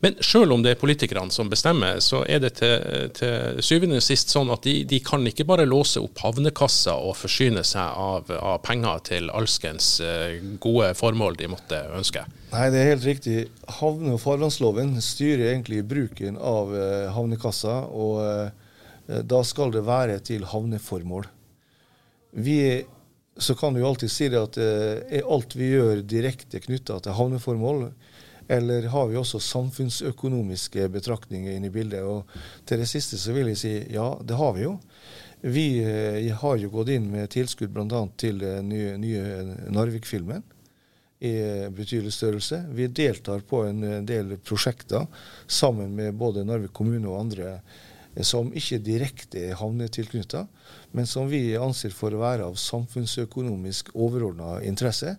Men 0.04 0.18
selv 0.24 0.52
om 0.52 0.64
det 0.64 0.74
er 0.74 0.80
politikerne 0.80 1.32
som 1.32 1.50
bestemmer, 1.52 2.02
så 2.04 2.22
er 2.28 2.42
det 2.44 2.54
til, 2.60 3.08
til 3.16 3.62
syvende 3.64 4.02
og 4.02 4.06
sist 4.06 4.34
sånn 4.34 4.52
at 4.52 4.66
de, 4.68 4.82
de, 4.88 5.00
kan 5.06 5.24
ikke 5.28 5.48
bare 5.48 5.68
låse 5.70 6.02
opp 6.04 6.20
havnekassa 6.26 6.98
og 7.00 7.16
forsyne 7.20 7.64
seg 7.68 7.96
av, 8.04 8.32
av, 8.36 8.60
penger 8.66 9.04
til 9.08 9.32
alskens 9.32 9.94
eh, 10.04 10.42
gode 10.62 10.92
formål 11.00 11.40
de 11.40 11.52
måtte 11.54 11.82
ønske? 11.96 12.26
Nei, 12.52 12.68
det 12.74 12.82
er 12.82 12.92
helt 12.94 13.08
riktig. 13.08 13.38
Havne- 13.80 14.18
og 14.18 14.24
farvannsloven 14.24 14.98
styrer 15.04 15.54
egentlig 15.54 15.86
bruken 15.88 16.36
av 16.36 16.74
uh, 16.76 17.12
havnekassa, 17.16 17.78
og 17.88 18.20
uh, 18.20 19.22
da 19.24 19.40
skal 19.48 19.72
det 19.72 19.86
være 19.88 20.20
til 20.28 20.44
havneformål. 20.52 21.30
Vi 22.44 22.60
så 23.42 23.56
kan 23.56 23.74
du 23.74 23.80
jo 23.82 23.88
alltid 23.88 24.12
si 24.12 24.28
det 24.30 24.40
at 24.40 24.58
eh, 24.60 25.20
er 25.20 25.30
alt 25.32 25.56
vi 25.56 25.72
gjør 25.72 26.04
direkte 26.06 26.60
knytta 26.62 27.00
til 27.04 27.16
havneformål, 27.18 27.86
eller 28.48 28.88
har 28.94 29.10
vi 29.10 29.20
også 29.20 29.40
samfunnsøkonomiske 29.44 30.88
betraktninger 30.94 31.56
inne 31.56 31.70
i 31.70 31.74
bildet? 31.74 32.02
Og 32.04 32.26
til 32.68 32.82
det 32.82 32.90
siste 32.90 33.20
så 33.22 33.36
vil 33.36 33.52
jeg 33.52 33.62
si 33.62 33.74
ja, 33.94 34.08
det 34.24 34.40
har 34.40 34.56
vi 34.58 34.66
jo. 34.66 34.78
Vi 35.42 35.68
eh, 35.82 36.32
har 36.38 36.58
jo 36.62 36.72
gått 36.74 36.94
inn 36.94 37.12
med 37.12 37.32
tilskudd 37.34 37.74
bl.a. 37.74 38.02
til 38.18 38.42
den 38.42 38.70
nye, 38.70 38.98
nye 39.02 39.70
Narvik-filmen 39.74 40.44
i 41.22 41.36
betydelig 41.70 42.16
størrelse. 42.16 42.64
Vi 42.74 42.88
deltar 42.90 43.44
på 43.46 43.64
en 43.68 44.06
del 44.10 44.36
prosjekter 44.42 45.06
sammen 45.46 45.94
med 45.96 46.18
både 46.18 46.46
Narvik 46.46 46.74
kommune 46.74 47.10
og 47.10 47.20
andre 47.28 47.60
som 48.28 48.50
ikke 48.58 48.82
direkte 48.84 49.40
er 49.40 49.60
havnetilknytta, 49.60 50.44
men 50.92 51.08
som 51.08 51.30
vi 51.32 51.54
anser 51.56 51.94
for 51.96 52.12
å 52.12 52.22
være 52.24 52.50
av 52.50 52.58
samfunnsøkonomisk 52.60 53.94
overordna 53.96 54.58
interesse. 54.68 55.16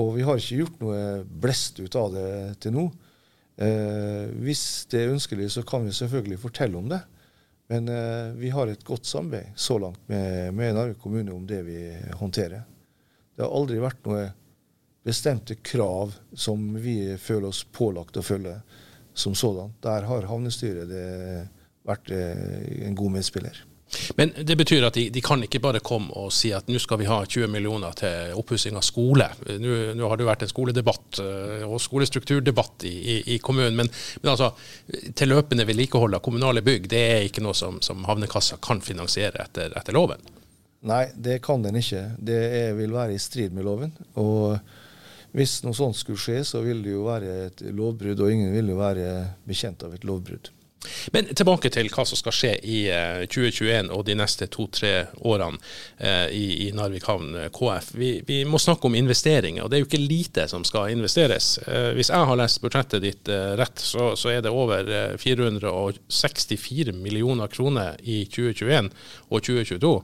Og 0.00 0.14
vi 0.16 0.24
har 0.26 0.38
ikke 0.38 0.60
gjort 0.62 0.80
noe 0.82 1.00
blest 1.24 1.80
ut 1.80 1.96
av 1.98 2.14
det 2.14 2.28
til 2.64 2.74
nå. 2.74 2.84
Eh, 3.62 4.30
hvis 4.42 4.86
det 4.90 5.04
er 5.04 5.12
ønskelig, 5.14 5.52
så 5.54 5.62
kan 5.66 5.84
vi 5.86 5.94
selvfølgelig 5.94 6.40
fortelle 6.42 6.78
om 6.80 6.88
det. 6.90 7.00
Men 7.70 7.88
eh, 7.88 8.32
vi 8.38 8.50
har 8.52 8.68
et 8.68 8.84
godt 8.84 9.06
samarbeid 9.06 9.54
så 9.56 9.78
langt 9.80 10.00
med, 10.10 10.50
med 10.54 10.74
Narvik 10.74 10.98
kommune 11.02 11.32
om 11.32 11.46
det 11.46 11.62
vi 11.66 11.78
håndterer. 12.18 12.64
Det 13.34 13.44
har 13.44 13.54
aldri 13.54 13.78
vært 13.82 14.02
noe 14.08 14.26
bestemte 15.04 15.56
krav 15.60 16.14
som 16.32 16.72
vi 16.80 17.14
føler 17.20 17.50
oss 17.50 17.62
pålagt 17.64 18.18
å 18.18 18.24
følge 18.24 18.56
som 19.14 19.34
sådan. 19.38 19.74
Der 19.84 20.06
har 20.08 20.26
havnestyret 20.26 20.90
vært 21.84 22.10
eh, 22.14 22.86
en 22.88 22.98
god 22.98 23.18
medspiller. 23.18 23.62
Men 24.16 24.32
det 24.42 24.56
betyr 24.56 24.86
at 24.88 24.96
de, 24.98 25.06
de, 25.12 25.22
kan 25.24 25.42
ikke 25.44 25.60
bare 25.62 25.82
komme 25.84 26.12
og 26.18 26.32
si 26.34 26.50
at 26.56 26.68
nå 26.70 26.80
skal 26.82 26.98
vi 27.00 27.08
ha 27.08 27.20
20 27.24 27.50
millioner 27.52 27.94
til 27.98 28.34
oppussing 28.38 28.76
av 28.78 28.84
skole. 28.86 29.28
Nå, 29.60 29.74
nå, 29.94 30.08
har 30.10 30.18
det 30.18 30.28
vært 30.28 30.44
en 30.46 30.50
skoledebatt 30.50 31.20
eh, 31.22 31.64
og 31.66 31.80
skolestrukturdebatt 31.82 32.86
i, 32.90 32.94
i, 32.94 33.16
i 33.36 33.40
kommunen. 33.44 33.76
Men, 33.78 33.90
men, 34.20 34.32
altså, 34.32 34.50
til 35.14 35.30
løpende 35.30 35.66
vedlikehold 35.68 36.18
av 36.18 36.24
kommunale 36.24 36.64
bygg, 36.66 36.88
det 36.90 37.02
er 37.12 37.28
ikke 37.28 37.44
noe 37.44 37.56
som, 37.58 37.80
som 37.84 38.06
havnekassa 38.08 38.58
kan 38.64 38.82
finansiere 38.84 39.44
etter, 39.46 39.74
etter, 39.78 39.96
loven? 39.96 40.24
Nei, 40.84 41.06
det 41.14 41.38
kan 41.44 41.62
den 41.64 41.78
ikke. 41.80 42.08
Det 42.18 42.40
er, 42.60 42.72
vil 42.78 42.92
være 42.94 43.14
i 43.14 43.22
strid 43.22 43.54
med 43.56 43.68
loven. 43.68 43.94
og 44.20 44.58
hvis 45.34 45.64
noe 45.64 45.74
sånt 45.74 45.98
skulle 45.98 46.20
skje, 46.22 46.44
så 46.46 46.60
vil 46.62 46.84
det 46.84 46.92
jo 46.92 47.08
være 47.08 47.32
et 47.48 47.62
lovbrudd, 47.74 48.20
og 48.22 48.30
ingen 48.30 48.52
vil 48.54 48.68
jo 48.70 48.76
være 48.78 49.08
bekjent 49.42 49.82
av 49.82 49.96
et 49.96 50.04
lovbrudd. 50.06 50.52
Men 51.12 51.30
tilbake 51.32 51.70
til 51.72 51.90
hva 51.92 52.04
som 52.08 52.18
skal 52.18 52.34
skje 52.34 52.52
i 52.62 52.78
2021 53.30 53.70
eh, 53.72 53.90
og 53.94 54.04
de 54.08 54.16
neste 54.18 54.48
to-tre 54.52 54.92
årene 55.24 55.60
eh, 55.98 56.28
i, 56.34 56.70
Narvik 56.76 57.08
havn 57.08 57.34
eh, 57.40 57.50
KF. 57.54 57.92
Vi, 57.98 58.10
vi, 58.26 58.40
må 58.48 58.60
snakke 58.62 58.88
om 58.88 58.98
investeringer, 58.98 59.64
og 59.64 59.70
det 59.70 59.78
er 59.78 59.84
jo 59.84 59.90
ikke 59.90 60.02
lite 60.02 60.48
som 60.50 60.64
skal 60.66 60.92
investeres. 60.94 61.58
Hvis 61.96 62.10
jeg 62.12 62.28
har 62.28 62.38
lest 62.38 62.60
budsjettet 62.62 63.04
ditt 63.04 63.28
rett, 63.58 63.80
så, 63.80 64.12
så 64.18 64.32
er 64.32 64.42
det 64.44 64.52
over 64.52 64.88
464 65.20 66.94
millioner 66.96 67.50
kroner 67.52 67.98
i 68.02 68.24
2021 68.30 68.90
og 69.30 69.40
2022. 69.40 69.94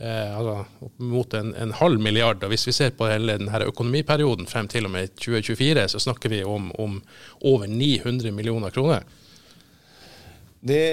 Eh, 0.00 0.38
altså 0.38 0.64
opp 0.86 1.00
mot 1.02 1.34
en, 1.34 1.54
en, 1.58 1.72
halv 1.74 2.00
milliard. 2.00 2.42
Og 2.44 2.52
hvis 2.52 2.68
vi 2.68 2.74
ser 2.76 2.94
på 2.94 3.08
hele 3.10 3.34
denne 3.34 3.62
økonomiperioden 3.66 4.46
frem 4.46 4.68
til 4.70 4.86
og 4.86 4.94
med 4.94 5.14
2024, 5.18 5.88
så 5.94 6.02
snakker 6.02 6.30
vi 6.30 6.44
om, 6.46 6.70
om 6.78 7.00
over 7.40 7.66
900 7.66 8.30
millioner 8.34 8.74
kroner. 8.74 9.06
Det 10.68 10.84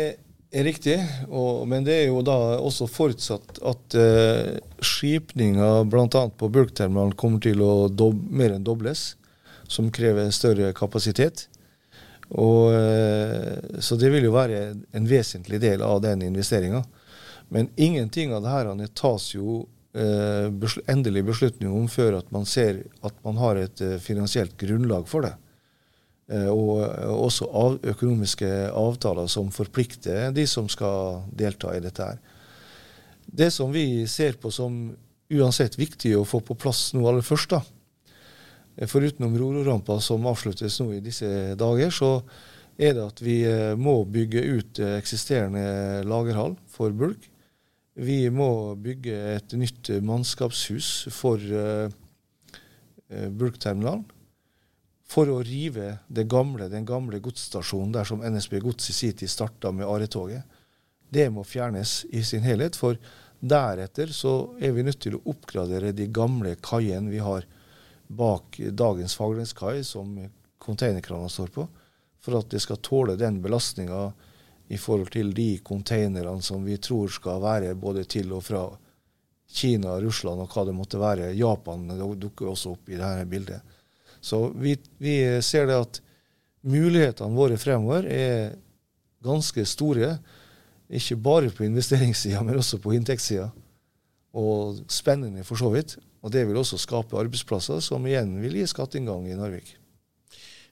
er 0.55 0.63
riktig, 0.63 0.95
og, 1.27 1.65
men 1.67 1.83
det 1.83 1.97
er 1.97 2.05
jo 2.07 2.21
da 2.23 2.37
også 2.63 2.87
forutsatt 2.87 3.59
at 3.59 3.97
uh, 3.99 4.55
skipninga 4.79 5.83
bl.a. 5.91 6.07
på 6.07 6.49
bulkterminalen 6.53 7.15
kommer 7.19 7.43
til 7.43 7.63
å 7.65 7.89
dob 7.91 8.21
mer 8.31 8.55
enn 8.55 8.63
dobles, 8.63 9.13
som 9.67 9.91
krever 9.91 10.31
større 10.31 10.71
kapasitet. 10.77 11.47
Og, 12.29 12.71
uh, 12.71 13.79
så 13.83 13.99
det 13.99 14.13
vil 14.15 14.29
jo 14.29 14.35
være 14.37 14.61
en 14.95 15.09
vesentlig 15.09 15.59
del 15.65 15.83
av 15.83 15.99
den 16.05 16.23
investeringa. 16.29 16.85
Men 17.49 17.69
ingenting 17.75 18.33
av 18.33 18.43
det 18.43 18.49
her 18.49 18.87
tas 18.97 19.33
jo 19.35 19.65
eh, 19.95 20.47
endelig 20.91 21.25
beslutning 21.25 21.71
om 21.71 21.87
før 21.91 22.19
at 22.19 22.31
man 22.33 22.45
ser 22.49 22.83
at 23.05 23.15
man 23.25 23.39
har 23.41 23.59
et 23.61 23.81
eh, 23.81 23.97
finansielt 24.01 24.57
grunnlag 24.59 25.07
for 25.09 25.27
det. 25.27 25.35
Eh, 26.25 26.47
og 26.49 26.81
eh, 26.81 27.11
også 27.13 27.47
av, 27.53 27.77
økonomiske 27.85 28.49
avtaler 28.73 29.29
som 29.29 29.51
forplikter 29.53 30.31
de 30.33 30.47
som 30.49 30.69
skal 30.71 31.21
delta 31.29 31.75
i 31.75 31.83
dette 31.83 32.01
her. 32.01 32.17
Det 33.25 33.51
som 33.53 33.73
vi 33.73 34.05
ser 34.09 34.37
på 34.41 34.51
som 34.53 34.95
uansett 35.33 35.77
viktig 35.77 36.15
å 36.17 36.25
få 36.25 36.41
på 36.45 36.57
plass 36.57 36.87
nå 36.95 37.05
aller 37.05 37.25
først, 37.25 37.53
da, 37.53 37.61
eh, 38.77 38.89
foruten 38.89 39.37
Rororampa 39.37 39.99
som 40.01 40.25
avsluttes 40.29 40.79
nå 40.81 40.95
i 40.95 41.03
disse 41.05 41.29
dager, 41.59 41.93
så 41.93 42.11
er 42.75 42.97
det 42.97 43.05
at 43.05 43.21
vi 43.23 43.37
må 43.79 44.01
bygge 44.03 44.41
ut 44.57 44.79
eksisterende 44.97 46.03
lagerhall 46.03 46.57
for 46.67 46.91
bulk. 46.91 47.29
Vi 47.95 48.25
må 48.27 48.75
bygge 48.75 49.15
et 49.37 49.55
nytt 49.55 49.93
mannskapshus 50.03 50.89
for 51.15 51.39
bulkterminalen. 53.07 54.03
For 55.05 55.29
å 55.29 55.41
rive 55.45 55.99
gamle, 56.09 56.69
den 56.69 56.85
gamle 56.85 57.19
godsstasjonen 57.23 57.93
der 57.93 58.07
som 58.09 58.23
NSB 58.25 58.59
Gods 58.63 58.89
i 58.89 58.93
sin 58.93 59.13
tid 59.13 59.29
starta 59.29 59.71
med 59.71 59.87
Aretoget. 59.87 60.43
Det 61.09 61.29
må 61.29 61.43
fjernes 61.45 62.05
i 62.09 62.23
sin 62.25 62.43
helhet. 62.43 62.75
For 62.75 62.97
deretter 63.39 64.09
så 64.11 64.55
er 64.59 64.73
vi 64.73 64.83
nødt 64.83 65.03
til 65.05 65.17
å 65.17 65.23
oppgradere 65.29 65.93
de 65.93 66.07
gamle 66.09 66.55
kaiene 66.57 67.13
vi 67.13 67.21
har 67.21 67.45
bak 68.07 68.59
dagens 68.71 69.15
Fagerneskai, 69.17 69.83
som 69.83 70.17
containerkranene 70.61 71.29
står 71.29 71.53
på, 71.53 71.67
for 72.21 72.39
at 72.39 72.49
det 72.49 72.61
skal 72.63 72.81
tåle 72.81 73.15
den 73.19 73.41
belastninga 73.41 74.07
i 74.73 74.77
forhold 74.81 75.11
til 75.13 75.29
de 75.37 75.59
containerne 75.65 76.41
som 76.41 76.65
vi 76.65 76.77
tror 76.81 77.11
skal 77.13 77.41
være 77.43 77.75
både 77.77 78.05
til 78.09 78.33
og 78.33 78.43
fra 78.47 78.65
Kina, 79.55 79.99
Russland 80.01 80.41
og 80.41 80.49
hva 80.49 80.65
det 80.65 80.73
måtte 80.73 80.99
være. 80.99 81.33
Japan 81.37 81.85
dukker 82.17 82.49
også 82.49 82.73
opp 82.73 82.89
i 82.89 82.97
dette 82.97 83.27
bildet. 83.29 83.74
Så 84.25 84.47
vi, 84.57 84.73
vi 84.97 85.19
ser 85.45 85.69
det 85.69 85.77
at 85.77 86.01
mulighetene 86.65 87.37
våre 87.37 87.59
fremover 87.61 88.07
er 88.09 88.55
ganske 89.25 89.65
store. 89.69 90.15
Ikke 90.89 91.17
bare 91.17 91.53
på 91.53 91.65
investeringssida, 91.67 92.41
men 92.45 92.57
også 92.57 92.81
på 92.81 92.95
inntektssida. 92.97 93.51
Og 94.35 94.81
spennende 94.91 95.45
for 95.45 95.61
så 95.61 95.69
vidt. 95.73 95.97
Og 96.25 96.33
det 96.33 96.47
vil 96.49 96.57
også 96.57 96.81
skape 96.81 97.17
arbeidsplasser, 97.21 97.81
som 97.85 98.05
igjen 98.09 98.33
vil 98.41 98.57
gi 98.57 98.65
skatteinngang 98.69 99.29
i 99.29 99.37
Narvik 99.37 99.75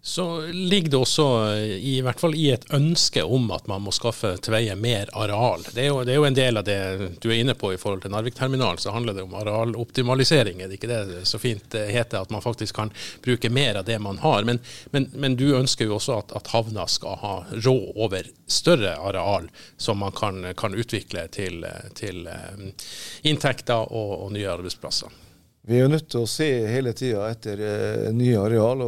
så 0.06 0.42
ligger 0.48 0.92
det 0.92 0.98
også 0.98 1.26
i, 1.56 1.76
i, 1.96 2.02
hvert 2.04 2.20
fall 2.20 2.34
i 2.36 2.50
et 2.52 2.66
ønske 2.76 3.22
om 3.24 3.46
at 3.56 3.70
man 3.72 3.86
må 3.86 3.92
skaffe 3.96 4.34
til 4.44 4.52
veie 4.52 4.76
mer 4.76 5.08
areal. 5.16 5.63
Det 5.70 5.80
er, 5.80 5.88
jo, 5.94 6.02
det 6.04 6.12
er, 6.12 6.18
jo, 6.18 6.26
en 6.28 6.36
del 6.36 6.60
av 6.60 6.66
det 6.68 6.80
du 7.24 7.30
er 7.30 7.38
inne 7.39 7.56
på 7.56 7.72
i 7.72 7.78
forhold 7.80 8.04
til 8.04 8.12
Narvik-terminalen, 8.12 8.82
så 8.84 8.92
handler 8.92 9.16
det 9.16 9.24
om 9.24 9.38
arealoptimalisering. 9.39 10.60
Er 10.60 10.68
det 10.68 10.82
ikke 10.82 10.92
det 10.92 11.24
så 11.32 11.39
fint 11.39 11.80
heter, 11.80 12.20
at 12.20 12.36
man 12.36 12.44
faktisk 12.44 12.76
kan 12.82 12.92
bruke 13.24 13.48
mer 13.48 13.80
av 13.80 13.88
det 13.88 13.96
man 14.04 14.20
har. 14.20 14.44
Men, 14.44 14.60
men, 14.92 15.08
men 15.16 15.39
du 15.39 15.48
ønsker 15.56 15.88
jo 15.88 15.96
også 15.96 16.20
at, 16.20 16.36
at, 16.36 16.52
havna 16.52 16.84
skal 16.92 17.22
ha 17.24 17.34
råd 17.54 17.96
over 17.96 18.28
større 18.44 18.98
areal 19.00 19.48
som 19.80 20.04
man 20.04 20.12
kan, 20.12 20.50
kan 20.60 20.76
utvikle 20.76 21.30
til, 21.32 21.63
til 21.96 22.28
eh, 22.28 22.88
inntekter 23.24 23.88
og, 23.88 24.18
og 24.26 24.36
nye 24.36 24.52
arbeidsplasser. 24.52 25.23
Vi 25.63 25.78
er 25.78 25.86
jo 25.86 25.91
nødt 25.93 26.10
til 26.12 26.26
å 26.26 26.28
se 26.28 26.47
hele 26.67 26.91
tida 26.91 27.30
etter 27.32 27.62
eh, 27.63 28.10
nye 28.12 28.39
areal, 28.41 28.82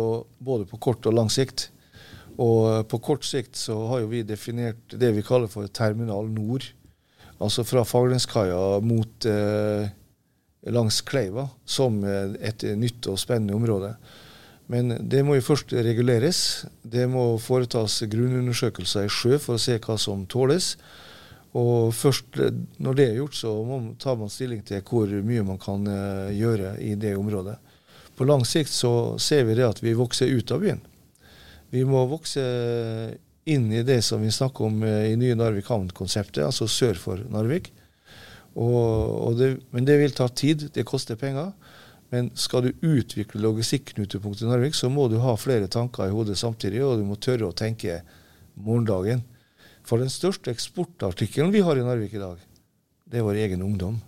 både 0.43 0.67
på 0.67 0.79
kort 0.83 1.07
og 1.07 1.15
lang 1.15 1.29
sikt. 1.31 1.69
Og 2.35 2.57
eh, 2.67 2.81
på 2.91 2.99
kort 2.99 3.23
sikt 3.23 3.55
så 3.55 3.77
har 3.93 4.01
jo 4.03 4.09
vi 4.11 4.25
definert 4.27 4.97
det 4.99 5.13
vi 5.15 5.23
kaller 5.23 5.47
for 5.51 5.71
Terminal 5.71 6.27
Nord. 6.27 6.67
Altså 7.39 7.63
fra 7.67 7.85
Fagerlenskaia 7.87 8.81
mot 8.83 9.27
eh, 9.31 9.87
langs 10.75 10.99
Kleiva 11.07 11.47
som 11.63 12.01
et 12.03 12.67
nytt 12.75 13.07
og 13.07 13.21
spennende 13.21 13.55
område. 13.55 13.93
Men 14.67 14.97
det 14.99 15.21
må 15.23 15.37
jo 15.37 15.45
først 15.45 15.71
reguleres. 15.85 16.65
Det 16.81 17.05
må 17.07 17.37
foretas 17.39 18.01
grunnundersøkelser 18.09 19.07
i 19.07 19.13
sjø 19.13 19.37
for 19.39 19.55
å 19.55 19.61
se 19.61 19.77
hva 19.79 19.95
som 20.01 20.25
tåles. 20.27 20.73
Og 21.55 21.93
først 21.95 22.39
når 22.83 22.97
det 22.97 23.05
er 23.07 23.19
gjort, 23.19 23.37
så 23.37 23.51
tar 24.01 24.17
man 24.19 24.31
stilling 24.31 24.63
til 24.67 24.81
hvor 24.83 25.07
mye 25.07 25.45
man 25.47 25.59
kan 25.61 25.85
uh, 25.87 26.33
gjøre 26.35 26.75
i 26.83 26.95
det 26.99 27.13
området. 27.15 27.55
På 28.15 28.27
lang 28.27 28.43
sikt 28.47 28.71
så 28.71 29.15
ser 29.19 29.45
vi 29.47 29.55
det 29.55 29.67
at 29.67 29.79
vi 29.83 29.95
vokser 29.95 30.31
ut 30.31 30.51
av 30.51 30.63
byen. 30.63 30.81
Vi 31.71 31.83
må 31.87 32.03
vokse 32.11 32.43
inn 33.45 33.69
i 33.71 33.83
det 33.87 34.01
som 34.03 34.23
vi 34.23 34.33
snakker 34.35 34.67
om 34.67 34.83
uh, 34.83 35.05
i 35.07 35.15
nye 35.19 35.37
Narvik 35.39 35.71
havn-konseptet, 35.71 36.43
altså 36.43 36.67
sør 36.67 36.99
for 36.99 37.23
Narvik. 37.31 37.71
Og, 38.55 38.83
og 39.29 39.39
det, 39.39 39.49
men 39.75 39.87
det 39.87 39.97
vil 39.99 40.15
ta 40.15 40.27
tid, 40.31 40.69
det 40.75 40.87
koster 40.87 41.19
penger. 41.19 41.53
Men 42.11 42.29
skal 42.37 42.67
du 42.67 42.85
utvikle 42.85 43.41
logistikknutepunktet 43.43 44.43
i 44.43 44.51
Narvik, 44.51 44.75
så 44.75 44.91
må 44.91 45.07
du 45.11 45.17
ha 45.23 45.37
flere 45.39 45.71
tanker 45.71 46.07
i 46.09 46.13
hodet 46.15 46.37
samtidig, 46.39 46.83
og 46.83 46.99
du 46.99 47.07
må 47.07 47.15
tørre 47.19 47.47
å 47.47 47.55
tenke 47.55 48.01
morgendagen. 48.55 49.23
For 49.85 50.01
den 50.01 50.09
største 50.09 50.49
eksportartikkelen 50.49 51.53
vi 51.53 51.61
har 51.65 51.77
i 51.77 51.85
Narvik 51.85 52.15
i 52.17 52.21
dag, 52.21 52.41
det 53.05 53.19
er 53.21 53.25
vår 53.25 53.37
egen 53.43 53.61
ungdom. 53.61 53.99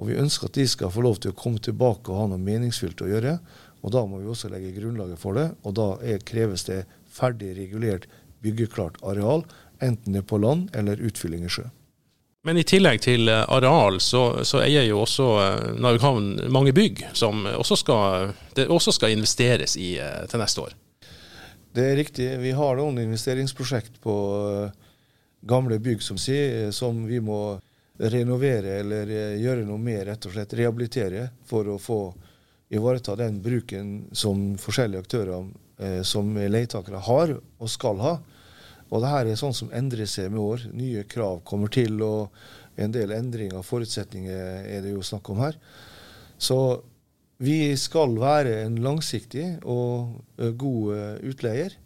Og 0.00 0.08
vi 0.08 0.18
ønsker 0.20 0.48
at 0.48 0.56
de 0.56 0.66
skal 0.68 0.92
få 0.92 1.04
lov 1.04 1.18
til 1.20 1.32
å 1.32 1.36
komme 1.36 1.60
tilbake 1.60 2.12
og 2.12 2.22
ha 2.22 2.28
noe 2.30 2.40
meningsfylt 2.40 3.00
å 3.04 3.08
gjøre. 3.08 3.34
Og 3.80 3.92
da 3.92 4.04
må 4.08 4.20
vi 4.20 4.28
også 4.28 4.50
legge 4.52 4.74
grunnlaget 4.76 5.20
for 5.20 5.36
det. 5.36 5.50
Og 5.64 5.76
da 5.76 5.88
er, 6.04 6.20
kreves 6.24 6.66
det 6.68 6.82
ferdig 7.12 7.54
regulert, 7.56 8.06
byggeklart 8.44 9.00
areal, 9.04 9.44
enten 9.84 10.16
det 10.16 10.22
er 10.22 10.28
på 10.28 10.40
land 10.40 10.68
eller 10.76 11.00
utfylling 11.04 11.44
i 11.44 11.52
sjø. 11.52 11.66
Men 12.48 12.56
i 12.56 12.64
tillegg 12.64 13.02
til 13.04 13.28
eh, 13.28 13.42
areal, 13.52 13.98
så, 14.00 14.40
så 14.48 14.62
eier 14.64 14.86
jo 14.88 15.02
også 15.02 15.26
eh, 15.42 15.64
Narvik 15.76 16.04
havn 16.04 16.30
mange 16.52 16.72
bygg 16.76 17.02
som 17.16 17.44
også 17.50 17.76
skal, 17.82 18.30
også 18.64 18.94
skal 18.96 19.12
investeres 19.12 19.76
i 19.76 19.98
eh, 20.00 20.22
til 20.28 20.40
neste 20.40 20.64
år. 20.64 20.76
Det 21.76 21.84
er 21.84 21.98
riktig. 22.00 22.30
Vi 22.40 22.54
har 22.56 22.80
noen 22.80 22.96
investeringsprosjekt 23.02 24.00
på 24.02 24.14
gamle 25.40 25.78
bygg 25.78 26.02
som, 26.02 26.18
si, 26.18 26.36
som 26.72 27.04
vi 27.06 27.20
må 27.20 27.58
renovere 28.00 28.78
eller 28.80 29.10
eh, 29.12 29.38
gjøre 29.42 29.66
noe 29.68 29.80
med, 29.80 30.04
rett 30.08 30.26
og 30.26 30.34
slett 30.34 30.54
rehabilitere, 30.56 31.28
for 31.44 31.68
å 31.68 31.78
få 31.80 32.00
ivareta 32.70 33.16
den 33.18 33.40
bruken 33.42 34.06
som 34.12 34.54
forskjellige 34.60 35.04
aktører 35.04 35.48
eh, 35.78 36.00
som 36.06 36.32
leietakere 36.36 37.02
har 37.08 37.34
og 37.36 37.70
skal 37.70 38.00
ha. 38.00 38.14
Og 38.90 39.02
det 39.02 39.10
her 39.10 39.28
er 39.30 39.38
sånn 39.38 39.54
som 39.54 39.70
endrer 39.74 40.08
seg 40.10 40.32
med 40.32 40.42
år. 40.42 40.64
Nye 40.74 41.04
krav 41.06 41.44
kommer 41.46 41.70
til, 41.70 42.00
og 42.02 42.32
en 42.80 42.94
del 42.94 43.12
endringer 43.14 43.60
av 43.60 43.66
forutsetninger 43.66 44.64
er 44.66 44.82
det 44.82 44.94
jo 44.94 45.04
snakk 45.06 45.28
om 45.30 45.42
her. 45.44 45.58
Så 46.40 46.58
vi 47.40 47.76
skal 47.80 48.16
være 48.20 48.58
en 48.66 48.80
langsiktig 48.84 49.46
og 49.64 50.20
eh, 50.40 50.52
god 50.52 50.96
eh, 50.96 51.14
utleier. 51.30 51.76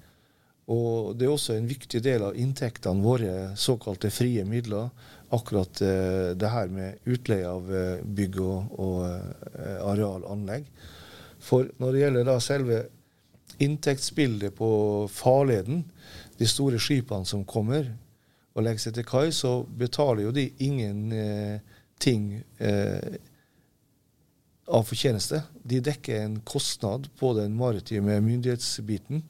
Og 0.73 1.13
det 1.19 1.27
er 1.27 1.35
også 1.35 1.59
en 1.59 1.69
viktig 1.69 2.01
del 2.05 2.25
av 2.25 2.39
inntektene 2.41 3.05
våre, 3.05 3.33
såkalte 3.61 4.09
frie 4.13 4.47
midler, 4.49 4.89
akkurat 5.35 5.81
eh, 5.85 6.33
det 6.39 6.51
her 6.53 6.71
med 6.73 7.05
utleie 7.11 7.49
av 7.49 7.69
eh, 7.69 8.05
bygg 8.05 8.39
og, 8.41 8.77
og 8.81 9.01
eh, 9.09 9.81
arealanlegg. 9.85 10.69
For 11.45 11.69
når 11.83 11.93
det 11.93 12.05
gjelder 12.05 12.29
da 12.29 12.39
selve 12.41 12.81
inntektsbildet 13.65 14.57
på 14.57 14.71
farleden, 15.13 15.85
de 16.39 16.49
store 16.49 16.81
skipene 16.83 17.29
som 17.29 17.45
kommer 17.47 17.93
og 18.55 18.65
legger 18.65 18.87
seg 18.87 18.97
til 18.97 19.07
kai, 19.09 19.29
så 19.35 19.61
betaler 19.67 20.25
jo 20.25 20.35
de 20.35 20.49
ingenting 20.65 22.27
eh, 22.63 23.21
av 24.65 24.87
fortjeneste. 24.89 25.43
De 25.61 25.83
dekker 25.85 26.23
en 26.23 26.41
kostnad 26.47 27.11
på 27.21 27.35
den 27.37 27.57
maritime 27.59 28.17
myndighetsbiten 28.25 29.27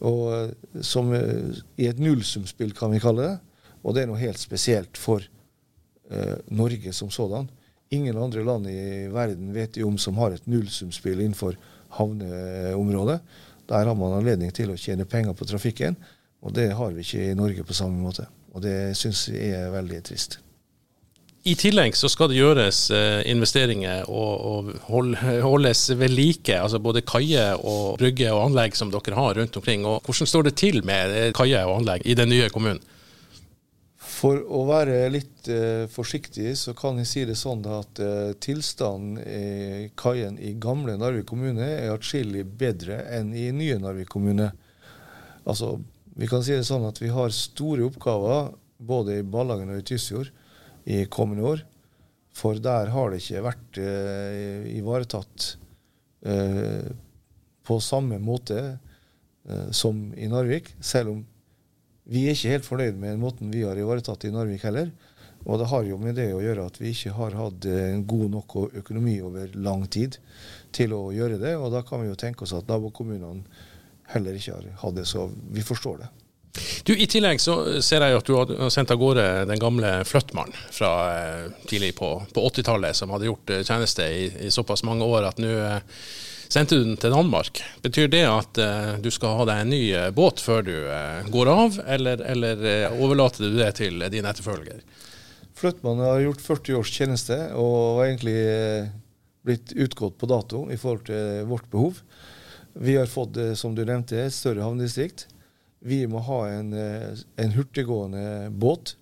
og 0.00 0.22
eh, 0.34 0.82
som 0.86 1.12
eh, 1.16 1.60
i 1.80 1.88
et 1.90 2.00
nullsumspill, 2.00 2.72
kan 2.76 2.92
vi 2.94 3.02
kalle 3.02 3.26
det. 3.26 3.36
Og 3.84 3.96
det 3.96 4.04
er 4.04 4.10
noe 4.10 4.20
helt 4.20 4.40
spesielt 4.40 5.00
for 5.00 5.24
eh, 5.24 6.36
Norge 6.52 6.92
som 6.96 7.12
sådan. 7.12 7.48
Ingen 7.90 8.18
andre 8.20 8.44
land 8.46 8.68
i 8.70 9.08
verden 9.10 9.52
vet 9.54 9.74
de 9.74 9.84
om 9.86 9.98
som 9.98 10.18
har 10.20 10.36
et 10.36 10.46
nullsumspill 10.50 11.20
innenfor 11.20 11.58
havneområdet. 11.96 13.18
Der 13.70 13.86
har 13.86 13.96
man 13.98 14.16
anledning 14.18 14.52
til 14.54 14.72
å 14.72 14.78
tjene 14.78 15.08
penger 15.08 15.34
på 15.38 15.46
trafikken, 15.46 15.96
og 16.40 16.54
det 16.56 16.70
har 16.74 16.94
vi 16.94 17.04
ikke 17.04 17.30
i 17.30 17.38
Norge 17.38 17.66
på 17.66 17.76
samme 17.76 17.98
måte. 18.02 18.26
Og 18.54 18.62
det 18.64 18.96
syns 18.98 19.28
vi 19.30 19.50
er 19.54 19.70
veldig 19.74 20.00
trist. 20.06 20.40
I 21.48 21.54
tillegg 21.56 21.94
så 21.96 22.08
skal 22.12 22.28
det 22.28 22.36
gjøres 22.36 22.78
eh, 22.92 23.22
investeringer 23.32 24.04
og, 24.12 24.72
og 24.92 25.14
holdes 25.40 25.86
ved 25.96 26.12
like, 26.12 26.52
altså 26.52 26.76
både 26.84 27.00
kaier 27.00 27.56
og 27.56 27.96
brygger 28.00 28.34
og 28.34 28.50
anlegg 28.50 28.76
som 28.76 28.90
dere 28.92 29.16
har 29.16 29.38
rundt 29.38 29.56
omkring. 29.56 29.86
Og 29.88 30.04
hvordan 30.04 30.28
står 30.28 30.50
det 30.50 30.58
til 30.60 30.82
med 30.84 31.14
eh, 31.16 31.30
kaier 31.32 31.64
og 31.64 31.78
anlegg 31.78 32.04
i 32.04 32.16
den 32.18 32.28
nye 32.28 32.50
kommunen? 32.52 32.82
For 34.20 34.36
å 34.36 34.66
være 34.68 34.98
litt 35.14 35.48
eh, 35.48 35.86
forsiktig, 35.88 36.52
så 36.60 36.74
kan 36.76 37.00
jeg 37.00 37.08
si 37.08 37.22
det 37.24 37.38
sånn 37.40 37.64
at 37.72 38.02
eh, 38.04 38.34
tilstanden 38.36 39.16
i 39.24 39.86
kaien 39.96 40.36
i 40.36 40.52
gamle 40.60 40.98
Narvik 41.00 41.30
kommune 41.30 41.64
er 41.64 41.94
atskillig 41.94 42.44
bedre 42.60 42.98
enn 43.16 43.32
i 43.32 43.46
nye 43.56 43.78
Narvik 43.80 44.12
kommune. 44.12 44.50
Altså, 45.48 45.78
vi 46.20 46.28
kan 46.28 46.44
si 46.44 46.52
det 46.52 46.68
sånn 46.68 46.84
at 46.84 47.00
vi 47.00 47.08
har 47.14 47.32
store 47.32 47.88
oppgaver 47.88 48.52
både 48.76 49.22
i 49.22 49.24
Ballangen 49.24 49.72
og 49.72 49.80
i 49.80 49.88
Tysfjord 49.88 50.28
i 50.84 51.04
kommende 51.10 51.46
år. 51.46 51.64
For 52.34 52.58
der 52.62 52.92
har 52.94 53.10
det 53.10 53.20
ikke 53.22 53.44
vært 53.44 53.80
eh, 53.82 54.68
ivaretatt 54.78 55.54
eh, 56.22 56.90
på 57.66 57.78
samme 57.82 58.20
måte 58.22 58.60
eh, 58.70 59.68
som 59.74 60.08
i 60.14 60.28
Narvik. 60.30 60.72
Selv 60.80 61.14
om 61.14 61.24
vi 62.10 62.26
er 62.26 62.34
ikke 62.34 62.54
helt 62.54 62.66
fornøyd 62.66 62.98
med 62.98 63.20
måten 63.22 63.50
vi 63.52 63.64
har 63.66 63.78
ivaretatt 63.78 64.26
i 64.26 64.32
Narvik 64.34 64.64
heller. 64.66 64.92
Og 65.48 65.56
det 65.60 65.70
har 65.70 65.84
jo 65.88 65.96
med 66.00 66.18
det 66.20 66.28
å 66.36 66.42
gjøre 66.44 66.66
at 66.68 66.78
vi 66.80 66.92
ikke 66.92 67.14
har 67.16 67.36
hatt 67.38 67.66
en 67.70 68.02
god 68.08 68.26
nok 68.34 68.56
økonomi 68.82 69.16
over 69.24 69.52
lang 69.56 69.86
tid 69.88 70.18
til 70.76 70.92
å 70.92 71.06
gjøre 71.16 71.40
det. 71.40 71.54
Og 71.56 71.70
da 71.72 71.80
kan 71.86 72.02
vi 72.02 72.10
jo 72.10 72.18
tenke 72.18 72.44
oss 72.44 72.54
at 72.56 72.68
nabokommunene 72.68 73.44
heller 74.12 74.36
ikke 74.36 74.58
har 74.58 74.66
hatt 74.82 74.98
det, 74.98 75.06
så 75.08 75.28
vi 75.54 75.64
forstår 75.64 76.02
det. 76.02 76.10
Du, 76.82 76.96
I 76.98 77.06
tillegg 77.06 77.38
så 77.42 77.54
ser 77.84 78.02
jeg 78.02 78.16
at 78.18 78.26
du 78.26 78.34
har 78.34 78.72
sendt 78.74 78.90
av 78.90 78.98
gårde 78.98 79.26
den 79.46 79.60
gamle 79.62 80.00
fløttmannen 80.08 80.56
fra 80.74 80.90
eh, 81.12 81.44
tidlig 81.70 81.92
på, 82.00 82.08
på 82.34 82.46
80-tallet, 82.48 82.96
som 82.98 83.12
hadde 83.14 83.28
gjort 83.28 83.52
eh, 83.54 83.62
tjeneste 83.66 84.08
i, 84.10 84.24
i 84.48 84.50
såpass 84.50 84.82
mange 84.86 85.06
år 85.06 85.28
at 85.28 85.38
nå 85.42 85.50
eh, 85.50 85.78
sendte 86.50 86.80
du 86.80 86.88
den 86.88 86.98
til 86.98 87.14
Danmark. 87.14 87.62
Betyr 87.84 88.10
det 88.10 88.24
at 88.26 88.58
du 88.98 89.06
skal 89.14 89.36
ha 89.38 89.44
deg 89.46 89.60
en 89.62 89.68
ny 89.70 89.84
båt 90.10 90.40
før 90.42 90.64
du 90.66 90.72
går 91.30 91.50
av, 91.52 91.76
eller, 91.86 92.24
eller 92.26 92.64
overlater 92.96 93.46
du 93.46 93.54
det 93.54 93.68
til 93.78 94.02
din 94.10 94.26
etterfølger? 94.26 94.80
Fløttmannen 95.54 96.08
har 96.08 96.24
gjort 96.24 96.42
40 96.42 96.80
års 96.80 96.90
tjeneste 96.90 97.38
og 97.54 98.00
har 98.00 98.08
egentlig 98.08 98.34
blitt 99.46 99.76
utgått 99.78 100.18
på 100.18 100.26
dato 100.26 100.64
i 100.74 100.80
forhold 100.80 101.06
til 101.06 101.46
vårt 101.52 101.70
behov. 101.70 102.02
Vi 102.82 102.98
har 102.98 103.06
fått, 103.06 103.38
som 103.54 103.78
du 103.78 103.84
nevnte, 103.84 104.18
et 104.18 104.34
større 104.34 104.66
havnedistrikt. 104.66 105.28
Vi 105.80 106.02
må 106.06 106.20
ha 106.26 106.40
en, 106.48 106.72
eh, 106.72 107.18
en 107.36 107.52
hurtiggående 107.56 108.50
båt 108.50 108.96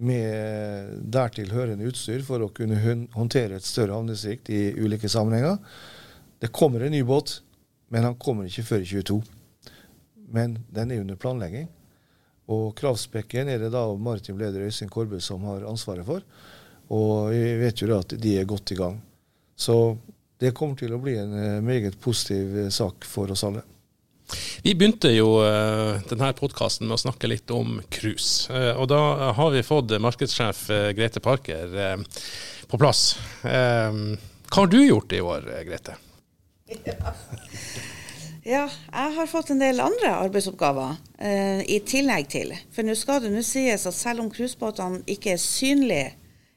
med 0.00 1.02
dertil 1.12 1.50
hørende 1.52 1.88
utstyr 1.90 2.22
for 2.24 2.40
å 2.40 2.52
kunne 2.54 2.78
håndtere 3.12 3.58
et 3.58 3.66
større 3.66 3.98
havnedistrikt 3.98 4.48
i 4.54 4.70
ulike 4.78 5.10
sammenhenger. 5.10 5.58
Det 6.40 6.52
kommer 6.56 6.80
en 6.86 6.94
ny 6.94 7.02
båt, 7.04 7.40
men 7.88 8.06
han 8.06 8.16
kommer 8.16 8.46
ikke 8.48 8.64
før 8.64 8.86
i 8.86 8.88
22. 8.88 9.18
Men 10.30 10.56
den 10.70 10.90
er 10.90 11.02
under 11.02 11.18
planlegging. 11.20 11.68
Og 12.50 12.72
kravspekken 12.78 13.50
er 13.50 13.60
det 13.62 13.72
da 13.74 13.82
maritim 13.94 14.38
leder 14.38 14.64
Øystein 14.66 14.90
Korbe 14.90 15.20
som 15.20 15.44
har 15.46 15.66
ansvaret 15.68 16.06
for. 16.06 16.24
Og 16.90 17.30
vi 17.30 17.42
vet 17.60 17.82
jo 17.82 17.90
da 17.90 18.00
at 18.02 18.14
de 18.18 18.38
er 18.38 18.48
godt 18.48 18.72
i 18.72 18.78
gang. 18.78 18.96
Så 19.54 19.98
det 20.40 20.54
kommer 20.56 20.78
til 20.80 20.94
å 20.96 21.02
bli 21.02 21.18
en 21.20 21.34
eh, 21.36 21.60
meget 21.62 21.98
positiv 22.00 22.56
eh, 22.56 22.72
sak 22.72 23.04
for 23.04 23.30
oss 23.30 23.44
alle. 23.44 23.62
Vi 24.62 24.74
begynte 24.74 25.10
jo 25.14 25.38
uh, 25.40 26.00
denne 26.10 26.30
podkasten 26.36 26.88
med 26.88 26.98
å 26.98 27.02
snakke 27.04 27.30
litt 27.30 27.50
om 27.54 27.78
cruise. 27.92 28.50
Uh, 28.52 28.74
og 28.80 28.90
da 28.92 29.32
har 29.36 29.52
vi 29.54 29.64
fått 29.66 29.94
markedssjef 30.02 30.66
uh, 30.70 30.90
Grete 30.96 31.22
Parker 31.24 32.04
på 32.70 32.78
plass. 32.78 33.16
hva 33.42 34.56
har 34.56 34.68
du 34.70 34.78
gjort 34.78 35.12
i 35.12 35.20
år, 35.20 35.48
Grete? 35.66 35.96
Ja. 38.40 38.62
jeg 38.72 39.12
har 39.18 39.26
fått 39.28 39.50
en 39.52 39.58
del 39.60 39.82
andre 39.84 40.14
arbeidsoppgaver 40.16 40.94
i 41.68 41.76
tillegg 41.84 42.30
til. 42.32 42.54
For 42.72 42.86
nå 42.88 42.94
skal 42.96 43.20
det 43.20 43.34
nå 43.34 43.42
sies 43.44 43.84
at 43.86 43.94
selv 43.94 44.22
om 44.24 44.30
cruisebåtene 44.32 45.02
ikke 45.12 45.34
er 45.34 45.42
synlige 45.42 46.06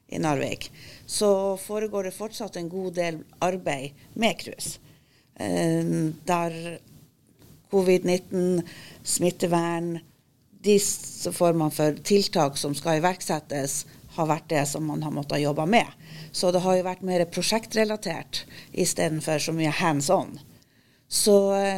i 0.08 0.22
Narvik, 0.24 0.70
så 1.06 1.58
foregår 1.60 2.08
det 2.08 2.16
fortsatt 2.16 2.56
en 2.62 2.72
god 2.72 2.96
del 3.02 3.20
arbeid 3.44 4.00
med 4.16 4.40
cruise. 4.40 4.80
der 5.36 6.80
covid-19, 7.74 8.62
smittevern, 9.04 9.98
de 10.64 10.78
formene 11.34 11.74
for 11.76 11.98
tiltak 12.08 12.56
som 12.62 12.76
skal 12.78 13.02
iverksettes, 13.02 13.84
har 14.14 14.30
vært 14.30 14.50
det 14.52 14.64
som 14.70 14.86
man 14.86 15.04
har 15.04 15.12
måttet 15.12 15.42
jobbe 15.42 15.66
med. 15.68 15.90
Så 16.32 16.54
det 16.54 16.62
har 16.64 16.78
jo 16.78 16.86
vært 16.86 17.06
mer 17.06 17.26
prosjektrelatert 17.34 18.44
istedenfor 18.72 19.42
så 19.42 19.56
mye 19.58 19.74
hands 19.74 20.10
on. 20.14 20.38
Så, 21.14 21.36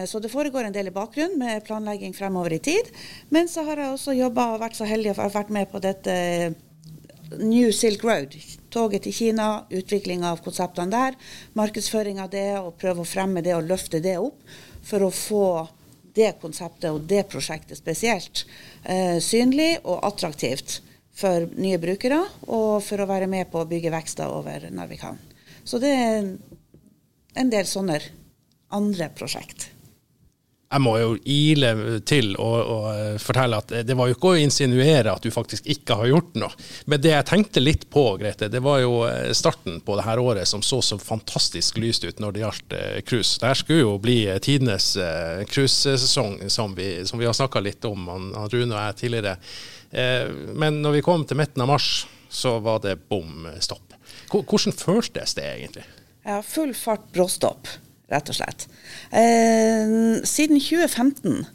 så, 0.07 0.19
det 0.23 0.31
foregår 0.31 0.63
en 0.63 0.75
del 0.75 0.87
i 0.87 0.95
bakgrunnen 0.95 1.39
med 1.39 1.63
planlegging 1.67 2.13
fremover 2.15 2.53
i 2.55 2.61
tid. 2.63 2.91
Men 3.35 3.49
så 3.51 3.65
har 3.67 3.81
jeg 3.81 3.91
også 3.91 4.15
jobba 4.15 4.53
og 4.53 4.61
vært 4.61 4.77
så 4.77 4.87
heldig 4.87 5.11
å 5.11 5.17
ha 5.17 5.31
vært 5.33 5.51
med 5.51 5.67
på 5.71 5.81
dette 5.83 6.15
New 7.41 7.71
Silk 7.75 8.05
Road. 8.07 8.37
Toget 8.71 9.03
til 9.03 9.15
Kina, 9.15 9.49
utvikling 9.75 10.23
av 10.27 10.39
konseptene 10.45 10.91
der, 10.93 11.17
markedsføring 11.57 12.21
av 12.23 12.31
det 12.31 12.47
og 12.61 12.77
prøve 12.79 13.03
å 13.03 13.09
fremme 13.09 13.43
det 13.43 13.57
og 13.57 13.67
løfte 13.67 13.99
det 14.03 14.15
opp 14.21 14.39
for 14.85 15.03
å 15.03 15.11
få 15.11 15.45
det 16.15 16.35
konseptet 16.41 16.89
og 16.91 17.05
det 17.09 17.25
prosjektet 17.31 17.79
spesielt 17.79 18.45
eh, 18.83 19.17
synlig 19.23 19.75
og 19.83 20.01
attraktivt 20.07 20.79
for 21.15 21.47
nye 21.55 21.79
brukere, 21.79 22.19
og 22.51 22.83
for 22.83 22.99
å 22.99 23.07
være 23.07 23.29
med 23.31 23.47
på 23.51 23.61
å 23.61 23.69
bygge 23.69 23.93
vekster 23.93 24.31
over 24.31 24.67
Narvik 24.71 25.05
havn. 25.05 25.21
Så 25.63 25.79
det 25.79 25.93
er 25.95 26.27
en 27.39 27.51
del 27.51 27.67
sånne 27.69 28.01
andre 28.75 29.07
prosjekt 29.15 29.69
jeg 30.65 30.81
må 30.81 30.95
jo 30.97 31.11
ile 31.29 31.69
til 32.09 32.31
og, 32.41 32.55
og, 32.73 33.19
fortelle 33.21 33.59
at 33.61 33.71
det 33.85 33.95
var 33.97 34.09
jo 34.09 34.15
ikke 34.15 34.31
å 34.33 34.39
insinuere 34.41 35.13
at 35.13 35.23
du 35.23 35.29
faktisk 35.33 35.67
ikke 35.71 35.97
har 35.99 36.09
gjort 36.09 36.39
noe. 36.41 36.65
Men 36.89 37.03
det 37.03 37.13
jeg 37.13 37.27
tenkte 37.29 37.63
litt 37.63 37.85
på, 37.93 38.03
Grete, 38.19 38.49
det 38.51 38.63
var 38.65 38.81
jo 38.81 39.03
eh, 39.07 39.29
starten 39.37 39.77
på 39.85 39.97
det 39.99 40.07
her 40.07 40.21
året 40.21 40.49
som 40.49 40.63
så 40.65 40.81
så 40.83 40.97
fantastisk 41.01 41.77
lyst 41.81 42.07
ut 42.07 42.19
når 42.19 42.35
det 42.35 42.43
gjaldt 42.43 42.75
eh, 42.79 42.97
cruise. 43.05 43.37
Det 43.39 43.51
her 43.51 43.61
skulle 43.61 43.85
jo 43.85 43.93
bli 44.01 44.17
eh, 44.31 44.41
tidenes 44.43 44.91
cruisesesong, 45.51 46.41
som, 46.49 46.75
som, 47.05 47.21
vi 47.21 47.29
har 47.29 47.37
snakka 47.37 47.61
litt 47.63 47.85
om, 47.85 48.09
han, 48.09 48.29
Rune 48.51 48.73
og 48.73 48.81
jeg 48.81 48.99
tidligere. 49.05 49.37
Men 50.57 50.81
når 50.83 50.97
vi 50.97 51.05
kom 51.05 51.23
til 51.27 51.37
midten 51.39 51.61
av 51.63 51.69
mars, 51.69 51.89
så 52.27 52.57
var 52.63 52.81
det 52.83 52.97
bom 53.11 53.47
stopp. 53.63 53.95
Hvordan 54.33 54.75
føltes 54.75 55.37
det 55.37 55.45
egentlig? 55.45 55.85
Ja, 56.25 56.41
full 56.43 56.73
fart 56.75 57.05
bråstopp 57.13 57.69
rett 58.11 58.31
og 58.31 58.37
slett. 58.37 58.67
Eh, 59.11 60.21
siden 60.23 60.61
2015 60.61 61.45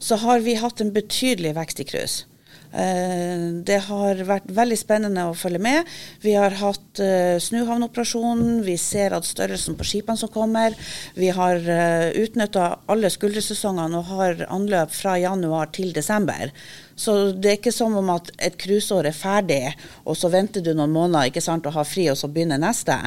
så 0.00 0.16
har 0.16 0.40
vi 0.40 0.56
hatt 0.56 0.80
en 0.80 0.92
betydelig 0.96 1.54
vekst 1.58 1.82
i 1.82 1.88
cruise. 1.88 2.30
Eh, 2.70 3.40
det 3.66 3.80
har 3.88 4.20
vært 4.28 4.50
veldig 4.54 4.76
spennende 4.78 5.24
å 5.26 5.34
følge 5.34 5.58
med. 5.62 5.88
Vi 6.22 6.36
har 6.38 6.54
hatt 6.60 7.00
uh, 7.02 7.34
Snuhavnoperasjonen. 7.42 8.60
Vi 8.62 8.76
ser 8.78 9.16
at 9.16 9.26
størrelsen 9.26 9.74
på 9.78 9.86
skipene 9.88 10.20
som 10.20 10.30
kommer. 10.30 10.76
Vi 11.18 11.32
har 11.34 11.58
eh, 11.58 12.10
utnytta 12.22 12.68
alle 12.90 13.10
skuldersesongene 13.10 13.98
og 13.98 14.12
har 14.14 14.44
anløp 14.48 14.94
fra 14.94 15.16
januar 15.18 15.72
til 15.74 15.90
desember. 15.96 16.54
Så 16.94 17.32
det 17.32 17.50
er 17.50 17.58
ikke 17.58 17.74
som 17.74 17.96
om 17.98 18.12
at 18.14 18.30
et 18.38 18.58
cruiseår 18.60 19.08
er 19.08 19.16
ferdig, 19.16 19.62
og 20.04 20.18
så 20.20 20.30
venter 20.30 20.62
du 20.62 20.74
noen 20.74 20.92
måneder 20.94 21.30
ikke 21.30 21.42
sant, 21.42 21.66
og 21.66 21.74
har 21.74 21.88
fri, 21.88 22.06
og 22.12 22.18
så 22.20 22.28
begynner 22.30 22.60
neste. 22.60 22.98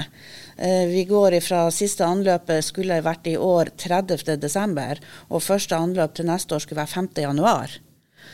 Uh, 0.60 0.86
vi 0.92 1.06
går 1.10 1.39
ifra 1.39 1.66
siste 1.74 2.06
anløpet 2.06 2.66
skulle 2.66 3.02
vært 3.06 3.28
i 3.32 3.38
år 3.38 3.74
30.12., 3.80 5.02
og 5.30 5.44
første 5.44 5.78
anløp 5.78 6.16
til 6.18 6.30
neste 6.30 6.56
år 6.56 6.63
skulle 6.63 6.84
være 6.84 7.04
5.1. 7.08 7.78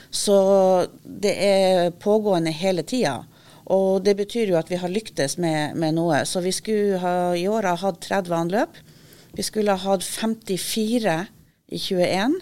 Så 0.10 0.38
det 1.03 1.36
er 1.38 1.91
pågående 2.01 2.53
hele 2.55 2.84
tida. 2.84 3.21
Og 3.69 4.01
det 4.01 4.15
betyr 4.17 4.49
jo 4.49 4.58
at 4.58 4.69
vi 4.71 4.79
har 4.82 4.89
lyktes 4.89 5.38
med, 5.38 5.75
med 5.77 5.93
noe. 5.97 6.23
Så 6.25 6.41
vi 6.41 6.53
skulle 6.53 6.97
ha, 7.01 7.36
i 7.38 7.45
år 7.49 7.69
ha 7.69 7.75
hatt 7.77 8.01
30 8.01 8.36
anløp. 8.36 8.79
Vi 9.38 9.45
skulle 9.45 9.75
ha 9.77 9.93
hatt 9.93 10.05
54 10.05 11.17
i 11.70 11.78
21. 11.78 12.39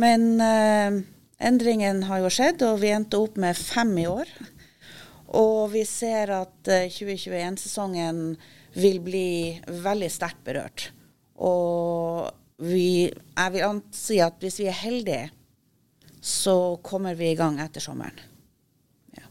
Men 0.00 0.28
eh, 0.40 1.00
endringen 1.44 2.06
har 2.08 2.22
jo 2.24 2.32
skjedd, 2.32 2.64
og 2.64 2.80
vi 2.80 2.94
endte 2.94 3.20
opp 3.20 3.36
med 3.40 3.58
fem 3.58 3.92
i 4.00 4.06
år. 4.08 4.30
Og 5.36 5.72
vi 5.74 5.84
ser 5.88 6.32
at 6.32 6.70
eh, 6.72 6.88
2021-sesongen 6.92 8.22
vil 8.78 9.00
bli 9.04 9.30
veldig 9.68 10.10
sterkt 10.12 10.40
berørt. 10.46 10.88
Og 11.44 12.30
vi, 12.64 13.08
jeg 13.08 13.54
vil 13.54 13.66
ansi 13.68 14.22
at 14.24 14.40
hvis 14.42 14.58
vi 14.62 14.70
er 14.70 14.80
heldige, 14.80 15.28
så 16.20 16.78
kommer 16.82 17.14
vi 17.18 17.32
i 17.32 17.38
gang 17.38 17.60
etter 17.62 17.82
sommeren. 17.82 18.16
Ja. 19.14 19.28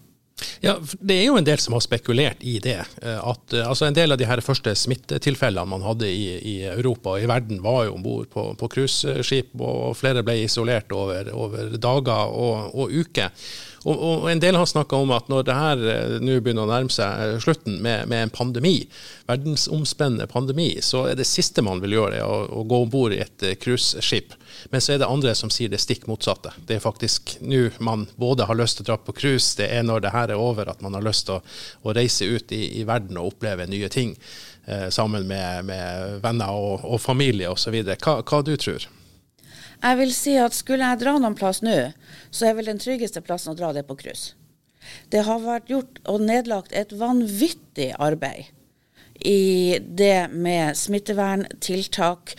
ja, 0.62 0.76
Det 0.80 1.18
er 1.18 1.26
jo 1.28 1.38
en 1.40 1.48
del 1.48 1.60
som 1.60 1.76
har 1.76 1.84
spekulert 1.84 2.46
i 2.46 2.58
det. 2.64 2.80
Eh, 3.02 3.18
at 3.18 3.58
eh, 3.58 3.68
altså 3.68 3.90
En 3.90 3.98
del 3.98 4.14
av 4.14 4.22
de 4.22 4.30
her 4.30 4.42
første 4.46 4.76
smittetilfellene 4.78 5.68
man 5.74 5.84
hadde 5.86 6.08
i, 6.08 6.38
i 6.38 6.56
Europa 6.70 7.18
og 7.18 7.26
i 7.26 7.30
verden, 7.30 7.60
var 7.66 7.88
jo 7.88 7.98
om 7.98 8.06
bord 8.06 8.30
på 8.32 8.70
cruiseskip, 8.72 9.58
og 9.60 9.98
flere 10.00 10.24
ble 10.24 10.40
isolert 10.46 10.94
over, 10.96 11.34
over 11.34 11.76
dager 11.76 12.32
og, 12.32 12.78
og 12.78 12.96
uker. 13.02 13.34
Og, 13.86 13.94
og 13.96 14.32
En 14.32 14.42
del 14.42 14.58
har 14.58 14.66
snakka 14.70 14.98
om 14.98 15.12
at 15.16 15.30
når 15.32 15.46
det 15.48 15.58
her 15.58 15.86
eh, 15.94 16.18
nå 16.24 16.40
begynner 16.42 16.66
å 16.66 16.72
nærme 16.72 16.94
seg 16.94 17.24
eh, 17.24 17.38
slutten 17.44 17.78
med, 17.84 18.08
med 18.12 18.26
en 18.26 18.34
pandemi, 18.34 18.76
verdensomspennende 19.30 20.28
pandemi, 20.32 20.70
så 20.82 21.06
er 21.12 21.20
det 21.20 21.28
siste 21.30 21.64
man 21.66 21.82
vil 21.84 21.98
gjøre, 21.98 22.24
å, 22.26 22.42
å 22.60 22.66
gå 22.68 22.82
om 22.86 22.92
bord 22.92 23.16
i 23.16 23.22
et 23.24 23.48
cruiseskip. 23.62 24.36
Men 24.72 24.84
så 24.84 24.96
er 24.96 25.02
det 25.02 25.10
andre 25.10 25.36
som 25.38 25.52
sier 25.54 25.72
det 25.72 25.82
stikk 25.84 26.08
motsatte. 26.10 26.54
Det 26.68 26.78
er 26.78 26.84
faktisk 26.84 27.38
nå 27.42 27.68
man 27.84 28.08
både 28.16 28.48
har 28.50 28.58
lyst 28.58 28.80
til 28.80 28.88
å 28.88 28.92
dra 28.92 29.00
på 29.02 29.16
cruise, 29.18 29.56
det 29.60 29.70
er 29.74 29.86
når 29.86 30.06
det 30.06 30.14
her 30.16 30.34
er 30.34 30.42
over 30.42 30.72
at 30.72 30.84
man 30.86 30.98
har 30.98 31.06
lyst 31.06 31.28
til 31.28 31.38
å, 31.38 31.42
å 31.84 31.96
reise 31.98 32.28
ut 32.28 32.52
i, 32.56 32.64
i, 32.82 32.86
verden 32.88 33.20
og 33.20 33.34
oppleve 33.34 33.68
nye 33.70 33.90
ting 33.94 34.16
eh, 34.66 34.88
sammen 34.94 35.28
med, 35.30 35.68
med, 35.70 36.20
venner 36.24 36.54
og, 36.56 36.86
og 36.86 37.02
familie 37.04 37.52
osv. 37.52 37.76
Hva, 37.94 38.22
hva 38.24 38.44
du 38.46 38.56
tror 38.58 38.88
jeg 39.84 39.98
vil 40.00 40.14
si 40.16 40.36
at 40.42 40.56
skulle 40.58 40.86
jeg 40.86 41.02
dra 41.04 41.18
noen 41.20 41.38
plass 41.38 41.62
nå, 41.66 41.78
så 42.32 42.50
er 42.50 42.58
vel 42.58 42.70
den 42.72 42.82
tryggeste 42.82 43.22
plassen 43.26 43.54
å 43.54 43.58
dra 43.58 43.72
det 43.76 43.86
på 43.88 43.98
cruise. 44.00 44.36
Det 45.12 45.26
har 45.28 45.44
vært 45.44 45.72
gjort 45.72 46.00
og 46.08 46.24
nedlagt 46.24 46.76
et 46.76 46.94
vanvittig 46.96 47.92
arbeid 48.00 48.54
i 49.26 49.78
det 49.82 50.30
med 50.32 50.78
smitteverntiltak. 50.78 52.36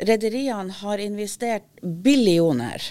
Rederiene 0.00 0.72
har 0.80 1.02
investert 1.02 1.66
billioner 1.82 2.84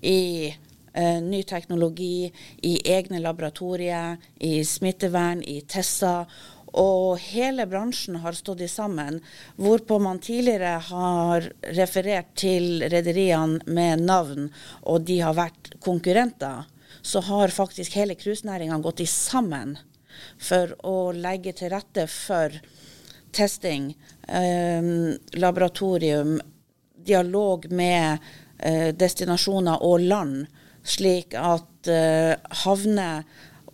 i 0.00 0.48
eh, 0.94 1.20
ny 1.22 1.42
teknologi, 1.42 2.30
i 2.62 2.74
egne 2.96 3.20
laboratorier, 3.22 4.16
i 4.40 4.64
smittevern, 4.64 5.42
i 5.42 5.60
tester. 5.68 6.26
Og 6.74 7.20
hele 7.22 7.66
bransjen 7.70 8.18
har 8.24 8.34
stått 8.34 8.64
i 8.64 8.68
sammen, 8.70 9.20
hvorpå 9.56 10.00
man 10.02 10.18
tidligere 10.22 10.80
har 10.88 11.48
referert 11.76 12.32
til 12.40 12.82
rederiene 12.90 13.62
med 13.66 14.02
navn, 14.08 14.48
og 14.82 15.06
de 15.06 15.20
har 15.22 15.36
vært 15.38 15.76
konkurrenter. 15.84 16.64
Så 17.04 17.22
har 17.28 17.54
faktisk 17.54 17.94
hele 17.98 18.16
cruisenæringa 18.18 18.80
gått 18.82 19.04
i 19.04 19.10
sammen 19.10 19.76
for 20.40 20.74
å 20.86 21.12
legge 21.14 21.54
til 21.54 21.70
rette 21.74 22.08
for 22.10 22.58
testing, 23.34 23.92
eh, 24.28 24.82
laboratorium, 25.38 26.40
dialog 27.04 27.66
med 27.70 28.18
eh, 28.58 28.90
destinasjoner 28.94 29.82
og 29.82 30.00
land, 30.00 30.46
slik 30.84 31.34
at 31.38 31.90
eh, 31.90 32.34
havner 32.64 33.24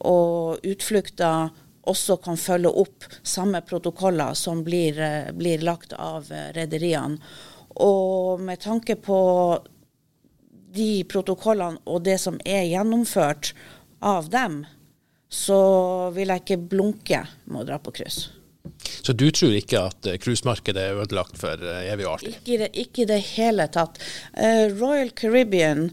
og 0.01 0.64
utflukter 0.66 1.51
også 1.89 2.16
kan 2.20 2.37
følge 2.37 2.72
opp 2.83 3.07
samme 3.22 3.61
protokoller 3.66 4.35
som 4.35 4.64
blir, 4.64 4.99
eh, 5.01 5.33
blir 5.33 5.62
lagt 5.64 5.93
av 5.93 6.33
eh, 6.33 6.51
rederiene. 6.57 7.18
Og 7.81 8.41
med 8.41 8.61
tanke 8.61 8.97
på 8.97 9.20
de 10.74 11.05
protokollene 11.09 11.81
og 11.87 12.03
det 12.05 12.18
som 12.20 12.39
er 12.45 12.66
gjennomført 12.68 13.55
av 14.01 14.28
dem, 14.31 14.64
så 15.31 16.11
vil 16.14 16.33
jeg 16.33 16.43
ikke 16.45 16.68
blunke 16.72 17.24
med 17.47 17.62
å 17.62 17.66
dra 17.68 17.78
på 17.78 17.95
cruise. 17.95 18.31
Så 19.01 19.14
du 19.16 19.31
tror 19.31 19.55
ikke 19.57 19.87
at 19.89 20.07
eh, 20.07 20.18
cruisemarkedet 20.20 20.85
er 20.85 21.01
ødelagt 21.01 21.39
for 21.41 21.64
evig 21.81 22.07
og 22.07 22.18
alltid? 22.18 22.41
Ikke, 22.43 22.70
ikke 22.85 23.05
i 23.05 23.11
det 23.14 23.20
hele 23.33 23.66
tatt. 23.72 24.01
Royal 24.76 25.14
Caribbean 25.16 25.89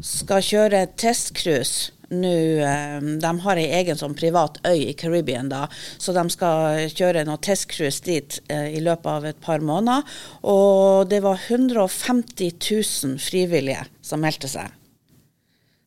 skal 0.00 0.40
kjøre 0.46 0.86
testcruise 0.96 1.92
nå 2.12 2.32
eh, 2.62 2.98
De 3.22 3.32
har 3.44 3.60
ei 3.60 3.68
egen 3.80 3.98
sånn 3.98 4.16
privat 4.18 4.58
øy 4.68 4.90
i 4.90 4.96
Caribbean, 4.98 5.50
da, 5.52 5.64
så 5.98 6.14
de 6.16 6.24
skal 6.32 6.90
kjøre 6.92 7.24
noe 7.28 7.40
testcruise 7.42 8.04
dit 8.04 8.38
eh, 8.52 8.68
i 8.76 8.82
løpet 8.84 9.10
av 9.14 9.28
et 9.30 9.40
par 9.42 9.64
måneder. 9.64 10.04
Og 10.48 11.08
det 11.10 11.22
var 11.24 11.40
150 11.40 12.52
000 12.58 13.18
frivillige 13.22 13.86
som 14.04 14.22
meldte 14.22 14.50
seg. 14.52 14.72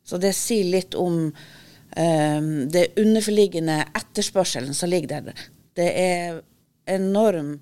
Så 0.06 0.20
det 0.22 0.36
sier 0.38 0.68
litt 0.70 0.94
om 0.94 1.16
um, 1.26 2.50
det 2.70 2.92
underforliggende 3.00 3.80
etterspørselen 3.98 4.76
som 4.76 4.92
ligger 4.92 5.26
der. 5.26 5.46
Det 5.74 5.88
er 5.98 6.38
enorm 6.94 7.56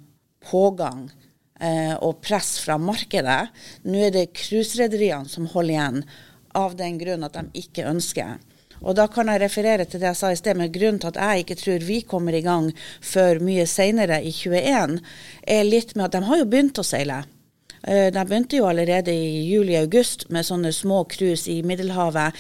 pågang 0.44 1.06
uh, 1.08 1.94
og 2.04 2.20
press 2.20 2.58
fra 2.60 2.76
markedet. 2.76 3.46
Nå 3.88 4.02
er 4.10 4.12
det 4.12 4.34
cruiserederiene 4.36 5.30
som 5.30 5.48
holder 5.54 5.72
igjen, 5.72 6.04
av 6.54 6.76
den 6.78 7.00
grunn 7.00 7.24
at 7.26 7.34
de 7.34 7.64
ikke 7.64 7.88
ønsker 7.90 8.36
og 8.84 8.96
da 8.98 9.06
kan 9.08 9.30
jeg 9.32 9.40
referere 9.40 9.86
til 9.88 10.02
det 10.02 10.10
jeg 10.10 10.20
sa 10.20 10.30
i 10.32 10.38
sted, 10.38 10.58
men 10.60 10.72
grunnen 10.72 11.00
til 11.00 11.12
at 11.14 11.20
jeg 11.20 11.44
ikke 11.44 11.58
tror 11.60 11.86
vi 11.88 12.00
kommer 12.08 12.36
i 12.36 12.44
gang 12.44 12.70
før 13.00 13.40
mye 13.44 13.64
senere 13.68 14.20
i 14.20 14.32
21, 14.32 14.98
er 15.56 15.64
litt 15.64 15.96
med 15.96 16.06
at 16.08 16.18
de 16.18 16.28
har 16.28 16.42
jo 16.42 16.50
begynt 16.52 16.80
å 16.80 16.86
seile. 16.86 17.22
Eh, 17.82 18.10
de 18.12 18.24
begynte 18.24 18.60
jo 18.60 18.68
allerede 18.68 19.12
i 19.12 19.44
juli-august 19.48 20.28
med 20.32 20.46
sånne 20.46 20.72
små 20.72 21.04
cruise 21.08 21.48
i 21.50 21.62
Middelhavet 21.66 22.36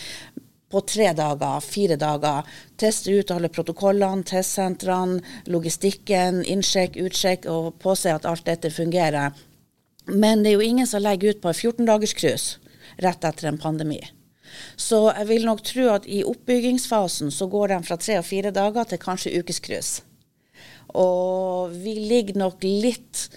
på 0.74 0.82
tre 0.88 1.12
dager, 1.14 1.60
fire 1.60 1.96
dager. 2.00 2.48
Teste 2.80 3.12
ut 3.12 3.30
alle 3.30 3.48
protokollene, 3.52 4.24
testsentrene, 4.26 5.20
logistikken, 5.52 6.42
innsjekk, 6.50 6.98
utsjekk 7.06 7.48
og 7.52 7.74
påse 7.84 8.12
at 8.12 8.26
alt 8.28 8.46
dette 8.48 8.72
fungerer. 8.74 9.36
Men 10.10 10.42
det 10.42 10.52
er 10.52 10.58
jo 10.58 10.68
ingen 10.68 10.88
som 10.88 11.04
legger 11.04 11.32
ut 11.32 11.40
på 11.44 11.52
en 11.52 11.60
14 11.60 11.88
dagers 11.88 12.16
cruise 12.18 12.58
rett 13.00 13.24
etter 13.24 13.48
en 13.48 13.60
pandemi. 13.60 14.00
Så 14.76 15.06
jeg 15.10 15.28
vil 15.30 15.46
nok 15.48 15.62
tro 15.66 15.88
at 15.94 16.06
i 16.06 16.22
oppbyggingsfasen 16.26 17.32
så 17.34 17.48
går 17.50 17.74
de 17.74 17.80
fra 17.88 17.98
tre 18.00 18.18
og 18.20 18.28
fire 18.28 18.52
dager 18.54 18.88
til 18.90 19.02
kanskje 19.02 19.34
ukescruise. 19.40 20.04
Og 20.94 21.74
vi 21.74 21.96
ligger 21.98 22.38
nok 22.38 22.62
litt 22.64 23.28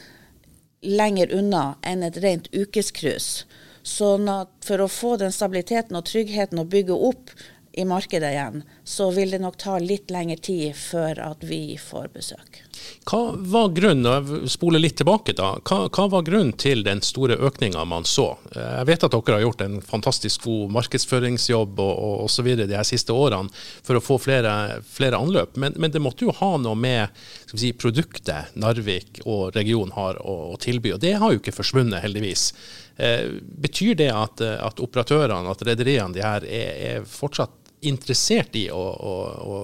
lenger 0.86 1.34
unna 1.34 1.78
enn 1.86 2.06
et 2.06 2.20
rent 2.22 2.50
ukescruise. 2.54 3.48
Sånn 3.88 4.28
at 4.30 4.52
for 4.68 4.84
å 4.84 4.92
få 4.92 5.16
den 5.22 5.32
stabiliteten 5.32 5.96
og 5.98 6.06
tryggheten 6.10 6.60
å 6.60 6.68
bygge 6.68 6.98
opp 7.10 7.32
i 7.78 7.86
markedet 7.88 8.34
igjen, 8.34 8.64
så 8.84 9.10
vil 9.16 9.32
det 9.32 9.42
nok 9.44 9.58
ta 9.62 9.78
litt 9.80 10.12
lengre 10.12 10.40
tid 10.42 10.76
før 10.76 11.22
at 11.32 11.46
vi 11.46 11.78
får 11.82 12.10
besøk. 12.14 12.67
Hva 13.08 13.22
var 13.38 13.70
grunnen, 13.72 14.48
spole 14.52 14.82
litt 14.82 14.98
tilbake 15.00 15.32
da, 15.38 15.54
hva, 15.64 15.78
hva 15.88 16.08
var 16.12 16.26
grunnen 16.28 16.52
til 16.60 16.84
den 16.84 17.00
store 17.06 17.38
økninga 17.40 17.86
man 17.88 18.04
så? 18.08 18.34
Jeg 18.52 18.88
vet 18.90 19.06
at 19.08 19.16
dere 19.16 19.38
har 19.38 19.46
gjort 19.46 19.64
en 19.64 19.78
fantastisk 19.86 20.44
god 20.48 20.74
markedsføringsjobb 20.76 21.80
og, 21.80 21.94
og, 21.94 22.26
og 22.28 22.48
videre 22.48 22.68
de 22.68 22.76
her 22.76 22.88
siste 22.88 23.16
årene 23.16 23.54
for 23.86 24.00
å 24.00 24.04
få 24.04 24.20
flere, 24.22 24.52
flere 24.84 25.20
anløp, 25.20 25.56
men, 25.56 25.78
men, 25.80 25.94
det 25.94 26.04
måtte 26.04 26.28
jo 26.28 26.36
ha 26.36 26.52
noe 26.60 26.76
med 26.76 27.16
si, 27.54 27.72
produktet 27.72 28.58
Narvik 28.60 29.22
og 29.26 29.56
regionen 29.56 29.96
har 29.96 30.20
å, 30.20 30.36
å, 30.52 30.60
tilby, 30.62 30.94
og 30.98 31.02
det 31.04 31.16
har 31.22 31.32
jo 31.32 31.40
ikke 31.40 31.56
forsvunnet, 31.56 32.04
heldigvis. 32.04 32.50
Eh, 32.98 33.40
betyr 33.64 33.96
det 34.04 34.12
at, 34.12 34.44
at 34.44 34.84
operatørene, 34.84 35.48
at 35.48 35.64
rederiene, 35.66 36.12
de 36.18 36.26
her 36.26 36.44
er, 36.44 36.76
er 36.92 37.08
fortsatt 37.08 37.56
interessert 37.88 38.56
i 38.58 38.68
å, 38.74 38.84
å, 38.84 39.18
å 39.48 39.60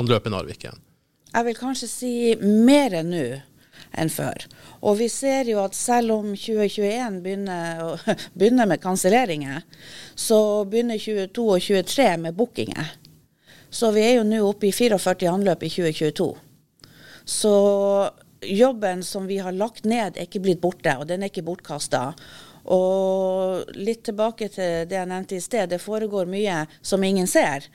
anløpe 0.00 0.32
Narvik 0.32 0.64
igjen? 0.64 0.86
Jeg 1.30 1.46
vil 1.46 1.58
kanskje 1.58 1.88
si 1.90 2.12
mer 2.40 2.96
nå 3.06 3.24
enn 3.98 4.10
før. 4.12 4.46
Og 4.86 4.98
vi 5.00 5.08
ser 5.10 5.48
jo 5.50 5.60
at 5.62 5.76
selv 5.78 6.14
om 6.16 6.32
2021 6.34 7.20
begynner, 7.24 8.00
begynner 8.38 8.68
med 8.70 8.82
kanselleringer, 8.82 9.62
så 10.14 10.64
begynner 10.64 10.98
2022 10.98 11.46
og 11.46 11.60
2023 11.60 12.08
med 12.24 12.38
bookinger. 12.38 12.96
Så 13.70 13.92
vi 13.94 14.02
er 14.02 14.16
jo 14.18 14.26
nå 14.26 14.40
oppe 14.48 14.70
i 14.70 14.74
44 14.74 15.30
anløp 15.30 15.62
i 15.62 15.70
2022. 15.70 16.30
Så 17.30 17.54
jobben 18.42 19.04
som 19.06 19.26
vi 19.30 19.38
har 19.38 19.54
lagt 19.54 19.84
ned, 19.84 20.16
er 20.16 20.26
ikke 20.26 20.42
blitt 20.42 20.62
borte, 20.62 20.96
og 20.98 21.06
den 21.06 21.22
er 21.22 21.30
ikke 21.30 21.46
bortkasta. 21.46 22.10
Og 22.64 23.70
litt 23.76 24.02
tilbake 24.08 24.50
til 24.52 24.88
det 24.90 24.98
jeg 24.98 25.10
nevnte 25.10 25.38
i 25.38 25.44
sted, 25.44 25.70
det 25.70 25.80
foregår 25.82 26.28
mye 26.30 26.64
som 26.82 27.04
ingen 27.04 27.28
ser 27.30 27.66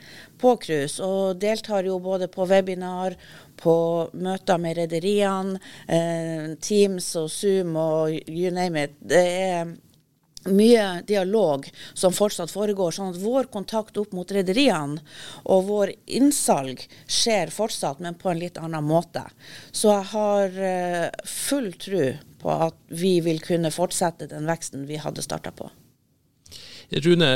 på 0.41 0.55
cruise. 0.61 1.01
Og 1.03 1.39
deltar 1.41 1.87
jo 1.87 1.97
både 2.03 2.29
på 2.31 2.45
webinar, 2.49 3.17
på 3.57 3.75
møter 4.13 4.59
med 4.61 4.77
rederiene, 4.77 5.59
eh, 5.87 6.53
Teams 6.61 7.15
og 7.15 7.31
Zoom 7.31 7.75
og 7.79 8.11
you 8.27 8.51
name 8.51 8.83
it. 8.83 8.95
Det 8.99 9.25
er 9.25 9.75
mye 10.45 11.01
dialog 11.07 11.65
som 11.93 12.13
fortsatt 12.13 12.51
foregår. 12.51 12.91
sånn 12.91 13.13
at 13.13 13.21
vår 13.21 13.49
kontakt 13.53 13.97
opp 13.97 14.13
mot 14.13 14.31
rederiene 14.31 15.01
og 15.45 15.65
vår 15.69 15.93
innsalg 16.05 16.85
skjer 17.07 17.49
fortsatt, 17.53 17.99
men 17.99 18.15
på 18.15 18.29
en 18.29 18.39
litt 18.39 18.57
annen 18.57 18.83
måte. 18.83 19.23
Så 19.71 19.89
jeg 19.89 20.09
har 20.13 20.59
uh, 20.61 21.09
full 21.25 21.73
tro 21.73 22.13
på 22.45 22.53
at 22.53 22.77
vi 22.93 23.17
vil 23.25 23.41
kunne 23.41 23.73
fortsette 23.73 24.29
den 24.29 24.45
veksten 24.45 24.85
vi 24.85 24.99
hadde 25.01 25.25
starta 25.25 25.53
på. 25.55 25.71
Rune, 26.91 27.29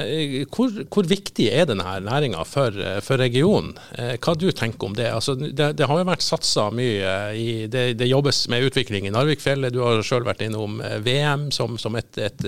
hvor, 0.54 0.74
hvor, 0.94 1.08
viktig 1.10 1.48
er 1.50 1.66
denne 1.70 1.96
næringa 2.06 2.44
for, 2.46 2.76
for, 3.02 3.18
regionen? 3.18 3.74
Eh, 3.98 4.14
hva 4.22 4.36
du 4.38 4.48
tenker 4.54 4.90
om 4.90 4.96
det? 4.96 5.08
Altså, 5.10 5.34
det, 5.40 5.72
det, 5.80 5.88
har 5.90 6.00
jo 6.00 6.08
vært 6.08 6.24
satsa 6.26 6.68
mye 6.76 7.14
i 7.34 7.48
det, 7.72 7.98
det, 8.00 8.10
jobbes 8.12 8.44
med 8.54 8.68
utvikling 8.70 9.08
i 9.10 9.14
Narvikfjellet. 9.14 9.74
Du 9.74 9.82
har 9.82 10.04
sjøl 10.06 10.28
vært 10.28 10.44
innom 10.46 10.80
eh, 10.86 11.00
VM 11.06 11.48
som, 11.56 11.80
som 11.82 11.98
et, 11.98 12.12
et, 12.22 12.46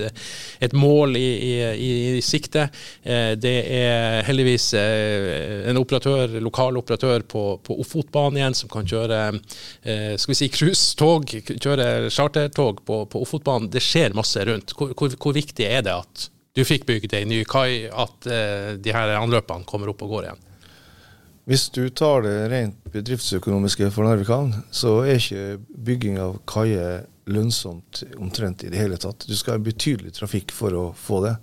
et, 0.62 0.76
mål 0.78 1.18
i, 1.18 1.26
i, 1.42 1.92
i, 2.18 2.22
sikte. 2.24 2.68
Eh, 3.02 3.32
det 3.40 3.56
er 3.74 4.22
heldigvis 4.28 4.70
en 4.78 5.80
operatør, 5.80 6.38
lokal 6.42 6.78
operatør 6.78 7.26
på, 7.28 7.44
på 7.66 7.78
Ofotbanen 7.82 8.38
igjen 8.38 8.56
som 8.56 8.70
kan 8.72 8.86
kjøre 8.88 9.18
skal 9.82 10.30
vi 10.30 10.36
si 10.36 10.48
cruisetog, 10.52 11.32
kjøre 11.50 12.10
chartertog 12.14 12.82
på, 12.86 13.02
på 13.10 13.22
Ofotbanen. 13.24 13.70
Det 13.72 13.82
skjer 13.82 14.14
masse 14.16 14.44
rundt. 14.46 14.74
Hvor, 14.78 14.94
hvor, 14.98 15.16
hvor 15.18 15.36
viktig 15.36 15.66
er 15.66 15.82
det 15.84 15.96
at 15.96 16.28
du 16.52 16.64
fikk 16.68 16.86
bygd 16.88 17.14
ei 17.16 17.26
ny 17.28 17.42
kai, 17.48 17.86
at 17.88 18.28
uh, 18.28 18.72
de 18.76 18.92
her 18.92 19.14
anløpene 19.16 19.68
kommer 19.68 19.92
opp 19.92 20.02
og 20.04 20.16
går 20.16 20.26
igjen? 20.28 20.42
Hvis 21.48 21.64
du 21.74 21.88
tar 21.90 22.22
det 22.22 22.36
rent 22.52 22.76
bedriftsøkonomiske 22.94 23.88
for 23.90 24.06
Narvik 24.06 24.28
havn, 24.30 24.52
så 24.70 25.00
er 25.02 25.18
ikke 25.18 25.56
bygging 25.88 26.20
av 26.22 26.36
kaier 26.46 27.08
lønnsomt 27.26 28.04
omtrent 28.18 28.62
i 28.62 28.70
det 28.70 28.78
hele 28.78 28.98
tatt. 29.00 29.26
Du 29.26 29.34
skal 29.38 29.56
ha 29.56 29.62
betydelig 29.62 30.14
trafikk 30.14 30.54
for 30.54 30.74
å 30.78 30.84
få 30.94 31.22
det. 31.26 31.34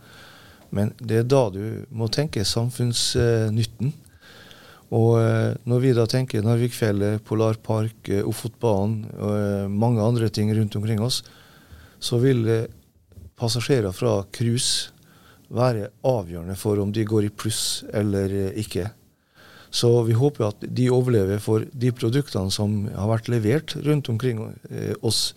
Men 0.76 0.93
det 0.99 1.22
er 1.22 1.28
da 1.28 1.47
du 1.51 1.84
må 1.91 2.07
tenke 2.14 2.45
samfunnsnytten. 2.47 3.91
Og 4.95 5.12
eh, 5.22 5.51
når 5.70 5.84
vi 5.84 5.93
da 5.97 6.05
tenker 6.10 6.45
Narvikfjellet, 6.45 7.24
Polarpark, 7.28 8.10
eh, 8.10 8.26
Ofotbanen 8.26 9.03
og 9.20 9.36
eh, 9.36 9.68
mange 9.70 10.01
andre 10.01 10.30
ting 10.34 10.49
rundt 10.55 10.78
omkring 10.80 11.01
oss, 11.03 11.22
så 11.99 12.18
vil 12.24 12.45
passasjerer 13.39 13.91
fra 13.95 14.22
cruise 14.36 14.93
være 15.49 15.89
avgjørende 16.05 16.55
for 16.59 16.81
om 16.81 16.91
de 16.93 17.05
går 17.07 17.27
i 17.27 17.33
pluss 17.33 17.83
eller 17.93 18.33
ikke. 18.59 18.89
Så 19.69 19.89
vi 20.05 20.17
håper 20.17 20.47
at 20.47 20.63
de 20.65 20.89
overlever 20.93 21.41
for 21.41 21.65
de 21.65 21.91
produktene 21.93 22.53
som 22.53 22.83
har 22.89 23.09
vært 23.09 23.29
levert 23.29 23.75
rundt 23.85 24.09
omkring 24.09 24.41
oss 25.05 25.33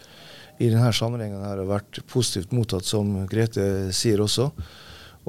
i 0.62 0.70
denne 0.70 0.92
sammenhengen 0.94 1.42
har 1.44 1.60
vært 1.68 2.02
positivt 2.10 2.52
mottatt, 2.54 2.86
som 2.86 3.24
Grete 3.30 3.90
sier 3.94 4.22
også. 4.22 4.50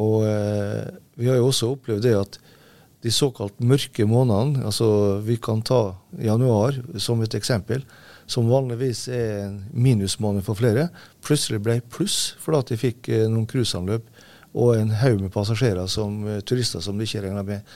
Og 0.02 0.26
eh, 0.28 0.90
vi 1.20 1.30
har 1.30 1.40
jo 1.40 1.50
også 1.50 1.74
opplevd 1.76 2.06
det 2.06 2.16
at 2.18 2.40
de 3.04 3.12
såkalt 3.12 3.60
mørke 3.60 4.06
månedene, 4.08 4.64
altså 4.64 5.20
vi 5.26 5.36
kan 5.42 5.62
ta 5.66 5.98
januar 6.24 6.78
som 7.02 7.22
et 7.24 7.36
eksempel, 7.36 7.84
som 8.26 8.48
vanligvis 8.48 9.10
er 9.12 9.50
en 9.50 9.58
minusmåned 9.76 10.46
for 10.46 10.56
flere, 10.56 10.88
plutselig 11.26 11.60
ble 11.66 11.82
pluss 11.92 12.38
fordi 12.40 12.72
de 12.72 12.82
fikk 12.86 13.12
eh, 13.12 13.28
noen 13.28 13.50
cruiseanløp 13.50 14.08
og 14.54 14.76
en 14.78 14.94
haug 15.02 15.22
med 15.22 15.34
passasjerer 15.34 15.90
som 15.90 16.22
eh, 16.30 16.42
turister 16.46 16.84
som 16.84 16.98
de 16.98 17.08
ikke 17.08 17.26
regner 17.26 17.46
med. 17.48 17.74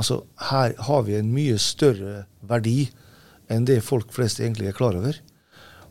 Altså, 0.00 0.22
her 0.50 0.74
har 0.86 1.02
vi 1.04 1.18
en 1.18 1.32
mye 1.34 1.58
større 1.60 2.24
verdi 2.48 2.88
enn 3.50 3.66
det 3.68 3.82
folk 3.84 4.12
flest 4.14 4.40
egentlig 4.40 4.70
er 4.70 4.76
klar 4.76 4.96
over. 4.96 5.18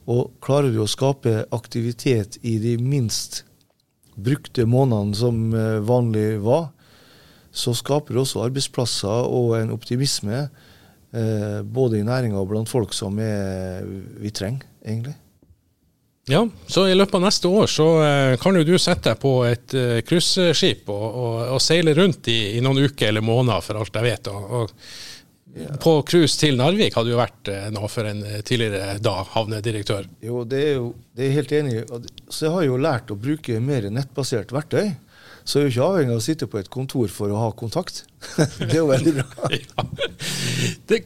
Og 0.09 0.31
klarer 0.41 0.73
du 0.73 0.81
å 0.81 0.89
skape 0.89 1.43
aktivitet 1.53 2.39
i 2.41 2.57
de 2.61 2.77
minst 2.81 3.43
brukte 4.19 4.65
månedene 4.67 5.15
som 5.15 5.53
eh, 5.53 5.77
vanlig 5.85 6.41
var, 6.43 6.71
så 7.51 7.73
skaper 7.73 8.13
det 8.13 8.23
også 8.23 8.43
arbeidsplasser 8.45 9.29
og 9.29 9.55
en 9.57 9.73
optimisme 9.73 10.41
eh, 10.41 11.61
både 11.63 11.99
i 11.99 12.05
næringa 12.05 12.37
og 12.39 12.51
blant 12.51 12.69
folk 12.69 12.93
som 12.97 13.17
er, 13.23 13.85
vi 14.21 14.33
trenger, 14.33 14.65
egentlig. 14.85 15.15
Ja, 16.29 16.43
så 16.69 16.83
i 16.85 16.95
løpet 16.97 17.17
av 17.17 17.23
neste 17.25 17.49
år 17.49 17.69
så 17.71 17.87
eh, 18.05 18.33
kan 18.41 18.57
jo 18.57 18.65
du 18.67 18.75
sette 18.77 19.11
deg 19.11 19.21
på 19.21 19.31
et 19.49 19.73
cruiseskip 20.05 20.91
og, 20.93 21.05
og, 21.07 21.37
og, 21.55 21.61
seile 21.63 21.95
rundt 21.97 22.29
i, 22.29 22.39
i, 22.57 22.61
noen 22.61 22.85
uker 22.85 23.09
eller 23.09 23.25
måneder, 23.25 23.65
for 23.65 23.81
alt 23.81 23.97
jeg 23.97 24.05
vet. 24.11 24.29
og, 24.29 24.51
og 24.59 24.75
på 25.81 25.93
cruise 26.05 26.37
til 26.37 26.57
Narvik 26.59 26.95
hadde 26.97 27.09
jo 27.09 27.19
vært 27.19 27.49
nå 27.73 27.79
noe 27.79 27.89
for 27.91 28.07
en 28.07 28.21
eh, 28.25 28.41
tidligere 28.45 28.99
da 29.03 29.15
havnedirektør. 29.33 30.07
Jo, 30.23 30.43
det 30.47 30.61
er 30.61 30.73
jo 30.77 30.91
det 31.17 31.25
er 31.25 31.37
helt 31.39 31.53
enig 31.57 31.75
i. 31.79 31.83
Så 32.29 32.45
jeg 32.45 32.55
har 32.55 32.65
jo 32.67 32.81
lært 32.81 33.11
å 33.11 33.17
bruke 33.19 33.59
mer 33.63 33.89
nettbasert 33.93 34.53
verktøy. 34.55 34.91
Så 35.49 35.57
er 35.57 35.65
jo 35.65 35.71
ikke 35.71 35.85
avhengig 35.87 36.13
av 36.13 36.19
å 36.19 36.21
sitte 36.21 36.47
på 36.49 36.59
et 36.59 36.69
kontor 36.69 37.09
for 37.09 37.33
å 37.33 37.39
ha 37.41 37.49
kontakt. 37.57 38.03
det 38.59 38.67
er 38.69 38.77
jo 38.83 38.89
veldig 38.91 39.13
bra. 39.17 39.49
ja. 39.55 39.85
det, 40.91 40.99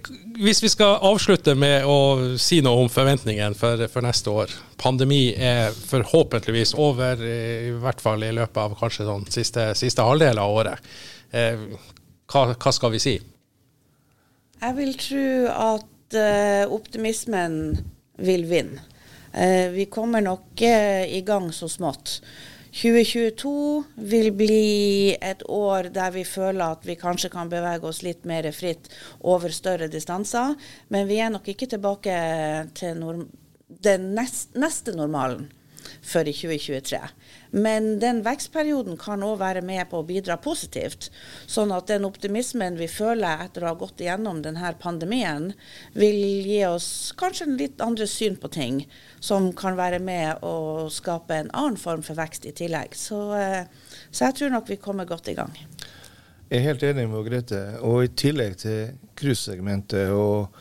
hvis 0.43 0.59
vi 0.65 0.71
skal 0.73 0.97
avslutte 1.07 1.55
med 1.55 1.87
å 1.87 2.35
si 2.41 2.59
noe 2.65 2.83
om 2.83 2.91
forventningene 2.91 3.55
for, 3.55 3.85
for, 3.87 4.03
neste 4.03 4.33
år. 4.33 4.51
Pandemi 4.83 5.29
er 5.31 5.71
forhåpentligvis 5.71 6.75
over, 6.75 7.23
i 7.23 7.71
hvert 7.79 8.03
fall 8.03 8.27
i 8.27 8.33
løpet 8.35 8.59
av 8.65 8.75
kanskje 8.81 9.07
sånn 9.07 9.23
siste, 9.31 9.69
siste 9.79 10.03
halvdel 10.03 10.43
av 10.43 10.57
året. 10.59 10.93
Eh, 11.31 11.63
hva, 12.27 12.49
hva 12.51 12.75
skal 12.75 12.91
vi 12.97 13.03
si? 13.03 13.17
Jeg 14.63 14.75
vil 14.77 14.93
tro 14.99 15.27
at 15.51 16.15
uh, 16.19 16.71
optimismen 16.71 17.77
vil 18.23 18.45
vinne. 18.47 18.83
Uh, 19.33 19.71
vi 19.73 19.87
kommer 19.91 20.23
nok 20.23 20.61
uh, 20.61 21.03
i 21.07 21.23
gang 21.25 21.49
så 21.55 21.67
smått. 21.71 22.19
2022 22.73 23.83
vil 24.09 24.31
bli 24.33 25.13
et 25.21 25.43
år 25.45 25.91
der 25.93 26.13
vi 26.15 26.23
føler 26.25 26.73
at 26.73 26.87
vi 26.87 26.95
kanskje 26.97 27.29
kan 27.29 27.51
bevege 27.51 27.85
oss 27.85 28.01
litt 28.01 28.25
mer 28.25 28.47
fritt 28.55 28.89
over 29.21 29.53
større 29.53 29.89
distanser. 29.93 30.55
Men 30.89 31.05
vi 31.09 31.19
er 31.21 31.29
nok 31.33 31.51
ikke 31.53 31.69
tilbake 31.69 32.15
til 32.73 33.03
den 33.83 34.09
nest 34.17 34.57
neste 34.57 34.95
normalen 34.97 35.51
før 36.01 36.31
i 36.31 36.33
2023. 36.33 36.99
Men 37.53 37.99
den 38.01 38.23
vekstperioden 38.25 38.95
kan 38.97 39.21
òg 39.21 39.35
være 39.37 39.61
med 39.61 39.85
på 39.91 39.99
å 40.01 40.05
bidra 40.07 40.39
positivt. 40.41 41.11
Sånn 41.45 41.69
at 41.75 41.85
den 41.91 42.07
optimismen 42.07 42.79
vi 42.79 42.87
føler 42.89 43.43
etter 43.45 43.61
å 43.61 43.69
ha 43.69 43.77
gått 43.77 44.01
igjennom 44.01 44.41
denne 44.41 44.71
pandemien, 44.81 45.51
vil 45.93 46.17
gi 46.49 46.63
oss 46.65 46.87
kanskje 47.19 47.45
en 47.45 47.59
litt 47.59 47.83
andre 47.85 48.09
syn 48.09 48.39
på 48.41 48.49
ting, 48.53 48.81
som 49.21 49.51
kan 49.53 49.77
være 49.77 50.01
med 50.01 50.41
å 50.41 50.89
skape 50.89 51.43
en 51.43 51.53
annen 51.53 51.77
form 51.77 52.01
for 52.01 52.17
vekst 52.17 52.49
i 52.49 52.55
tillegg. 52.57 52.97
Så, 52.97 53.21
eh, 53.37 53.69
så 54.09 54.31
jeg 54.31 54.39
tror 54.39 54.57
nok 54.57 54.73
vi 54.73 54.81
kommer 54.81 55.05
godt 55.05 55.29
i 55.29 55.37
gang. 55.37 55.53
Jeg 56.49 56.59
er 56.59 56.67
helt 56.71 56.83
enig 56.89 57.07
med 57.09 57.25
Grete. 57.29 57.61
Og 57.85 58.03
i 58.03 58.13
tillegg 58.17 58.57
til 58.61 58.97
cruisesegmentet 59.17 60.09
og 60.09 60.53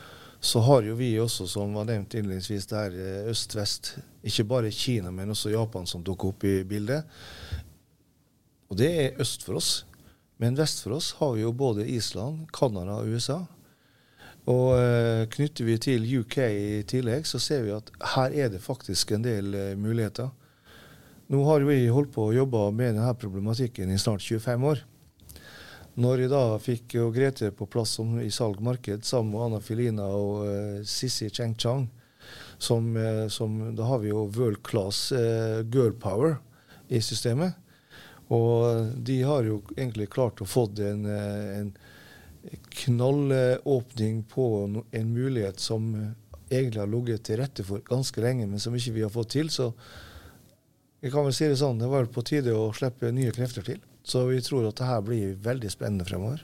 så 0.43 0.59
har 0.59 0.83
jo 0.83 0.97
vi 0.99 1.13
også, 1.23 1.45
som 1.47 1.71
var 1.77 1.85
nevnt 1.87 2.17
innledningsvis, 2.19 2.65
der 2.67 2.95
er 2.99 3.29
øst-vest. 3.31 3.93
Ikke 4.27 4.43
bare 4.43 4.71
Kina, 4.75 5.11
men 5.11 5.31
også 5.31 5.53
Japan 5.53 5.87
som 5.87 6.03
dukker 6.03 6.33
opp 6.33 6.43
i 6.43 6.57
bildet. 6.67 7.07
Og 8.67 8.75
det 8.77 8.89
er 8.91 9.21
øst 9.23 9.45
for 9.47 9.55
oss. 9.61 9.85
Men 10.43 10.57
vest 10.59 10.83
for 10.83 10.97
oss 10.97 11.13
har 11.21 11.31
vi 11.37 11.45
jo 11.45 11.53
både 11.55 11.87
Island, 11.87 12.43
Canada 12.51 12.99
og 12.99 13.15
USA. 13.15 13.39
Og 14.51 14.75
eh, 14.75 15.23
knytter 15.31 15.63
vi 15.69 15.79
til 15.79 16.07
UK 16.19 16.37
i 16.43 16.83
tillegg, 16.91 17.23
så 17.23 17.39
ser 17.39 17.63
vi 17.63 17.71
at 17.77 17.93
her 18.17 18.35
er 18.35 18.51
det 18.51 18.59
faktisk 18.65 19.15
en 19.15 19.23
del 19.23 19.55
eh, 19.55 19.77
muligheter. 19.79 20.27
Nå 21.31 21.45
har 21.47 21.63
vi 21.63 21.85
holdt 21.87 22.11
på 22.11 22.27
å 22.27 22.35
jobbe 22.35 22.65
med 22.75 22.97
denne 22.97 23.15
problematikken 23.15 23.93
i 23.93 24.01
snart 24.01 24.25
25 24.25 24.67
år. 24.73 24.83
Når 25.93 26.23
jeg 26.23 26.29
da 26.31 26.41
fikk 26.57 26.95
jo 26.97 27.11
Grete 27.13 27.51
på 27.53 27.67
plass 27.69 27.97
som, 27.99 28.15
i 28.17 28.31
salgmarked 28.33 29.05
sammen 29.05 29.35
med 29.35 29.43
Anna 29.45 29.59
Filina 29.61 30.07
og 30.09 30.39
uh, 30.47 30.79
Sissy 30.89 31.29
Cheng 31.29 31.53
Chang, 31.59 31.85
som, 32.57 32.95
uh, 32.97 33.27
som, 33.29 33.59
Da 33.77 33.85
har 33.85 34.01
vi 34.01 34.09
jo 34.09 34.25
world 34.33 34.63
class 34.65 35.11
uh, 35.13 35.61
girl 35.61 35.93
power 35.93 36.39
i 36.89 37.01
systemet. 37.01 37.53
Og 38.33 38.89
de 39.05 39.19
har 39.21 39.45
jo 39.45 39.59
egentlig 39.75 40.09
klart 40.09 40.41
å 40.41 40.49
få 40.49 40.65
en, 40.81 41.05
en 41.05 41.69
knallåpning 42.73 44.23
på 44.31 44.45
en 44.89 45.13
mulighet 45.13 45.59
som 45.61 45.91
egentlig 46.49 46.81
har 46.81 46.89
ligget 46.89 47.25
til 47.27 47.37
rette 47.43 47.65
for 47.67 47.83
ganske 47.85 48.23
lenge, 48.23 48.47
men 48.49 48.63
som 48.63 48.73
ikke 48.73 48.95
vi 48.95 49.05
har 49.05 49.13
fått 49.13 49.35
til. 49.35 49.51
Så 49.53 49.69
jeg 51.03 51.13
kan 51.13 51.27
vel 51.27 51.35
si 51.35 51.45
det 51.51 51.59
sånn, 51.61 51.81
det 51.83 51.91
var 51.91 52.09
på 52.09 52.25
tide 52.25 52.55
å 52.57 52.71
slippe 52.73 53.11
nye 53.13 53.35
krefter 53.35 53.67
til. 53.67 53.83
Så 54.03 54.25
vi 54.27 54.41
tror 54.43 54.67
at 54.67 54.79
det 54.79 54.89
her 54.89 55.01
blir 55.01 55.37
veldig 55.43 55.71
spennende 55.71 56.05
fremover. 56.05 56.43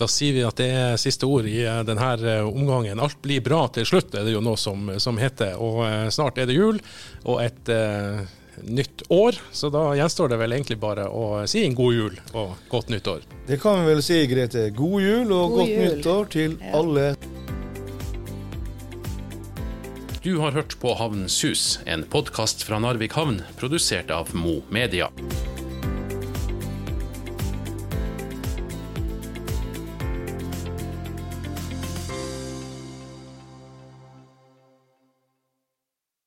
Da 0.00 0.08
sier 0.10 0.34
vi 0.34 0.42
at 0.42 0.58
det 0.58 0.68
er 0.74 1.00
siste 1.00 1.28
ord 1.30 1.46
i 1.46 1.60
eh, 1.62 1.82
denne 1.86 2.12
eh, 2.26 2.42
omgangen. 2.42 3.00
Alt 3.02 3.20
blir 3.22 3.42
bra 3.44 3.66
til 3.70 3.86
slutt, 3.86 4.14
er 4.16 4.26
det 4.26 4.34
jo 4.34 4.42
noe 4.42 4.58
som, 4.58 4.90
som 5.02 5.20
heter. 5.20 5.54
Og 5.62 5.84
eh, 5.86 6.06
snart 6.10 6.40
er 6.42 6.48
det 6.50 6.56
jul 6.56 6.80
og 7.28 7.42
et 7.44 7.70
uh, 7.70 8.24
nytt 8.66 9.04
år, 9.14 9.38
så 9.54 9.70
da 9.72 9.84
gjenstår 9.96 10.32
det 10.32 10.40
vel 10.40 10.56
egentlig 10.56 10.78
bare 10.82 11.06
å 11.06 11.44
si 11.46 11.62
en 11.66 11.76
god 11.78 11.94
jul 11.94 12.18
og 12.32 12.56
godt 12.72 12.90
nytt 12.90 13.12
år. 13.12 13.22
Det 13.46 13.60
kan 13.62 13.78
vi 13.82 13.92
vel 13.92 14.02
si, 14.02 14.18
Grete. 14.32 14.66
God 14.74 14.98
jul 15.04 15.30
og 15.30 15.54
god 15.54 15.60
godt 15.60 15.70
jul. 15.70 15.84
nytt 15.86 16.10
år 16.16 16.34
til 16.34 16.58
ja. 16.58 16.74
alle. 16.80 17.06
Du 20.22 20.36
har 20.38 20.54
hørt 20.54 20.76
på 20.82 20.98
Havnens 20.98 21.38
hus, 21.46 21.78
en 21.86 22.06
podkast 22.10 22.62
fra 22.66 22.78
Narvik 22.82 23.14
havn, 23.18 23.42
produsert 23.58 24.10
av 24.14 24.34
Mo 24.38 24.60
Media. 24.70 25.10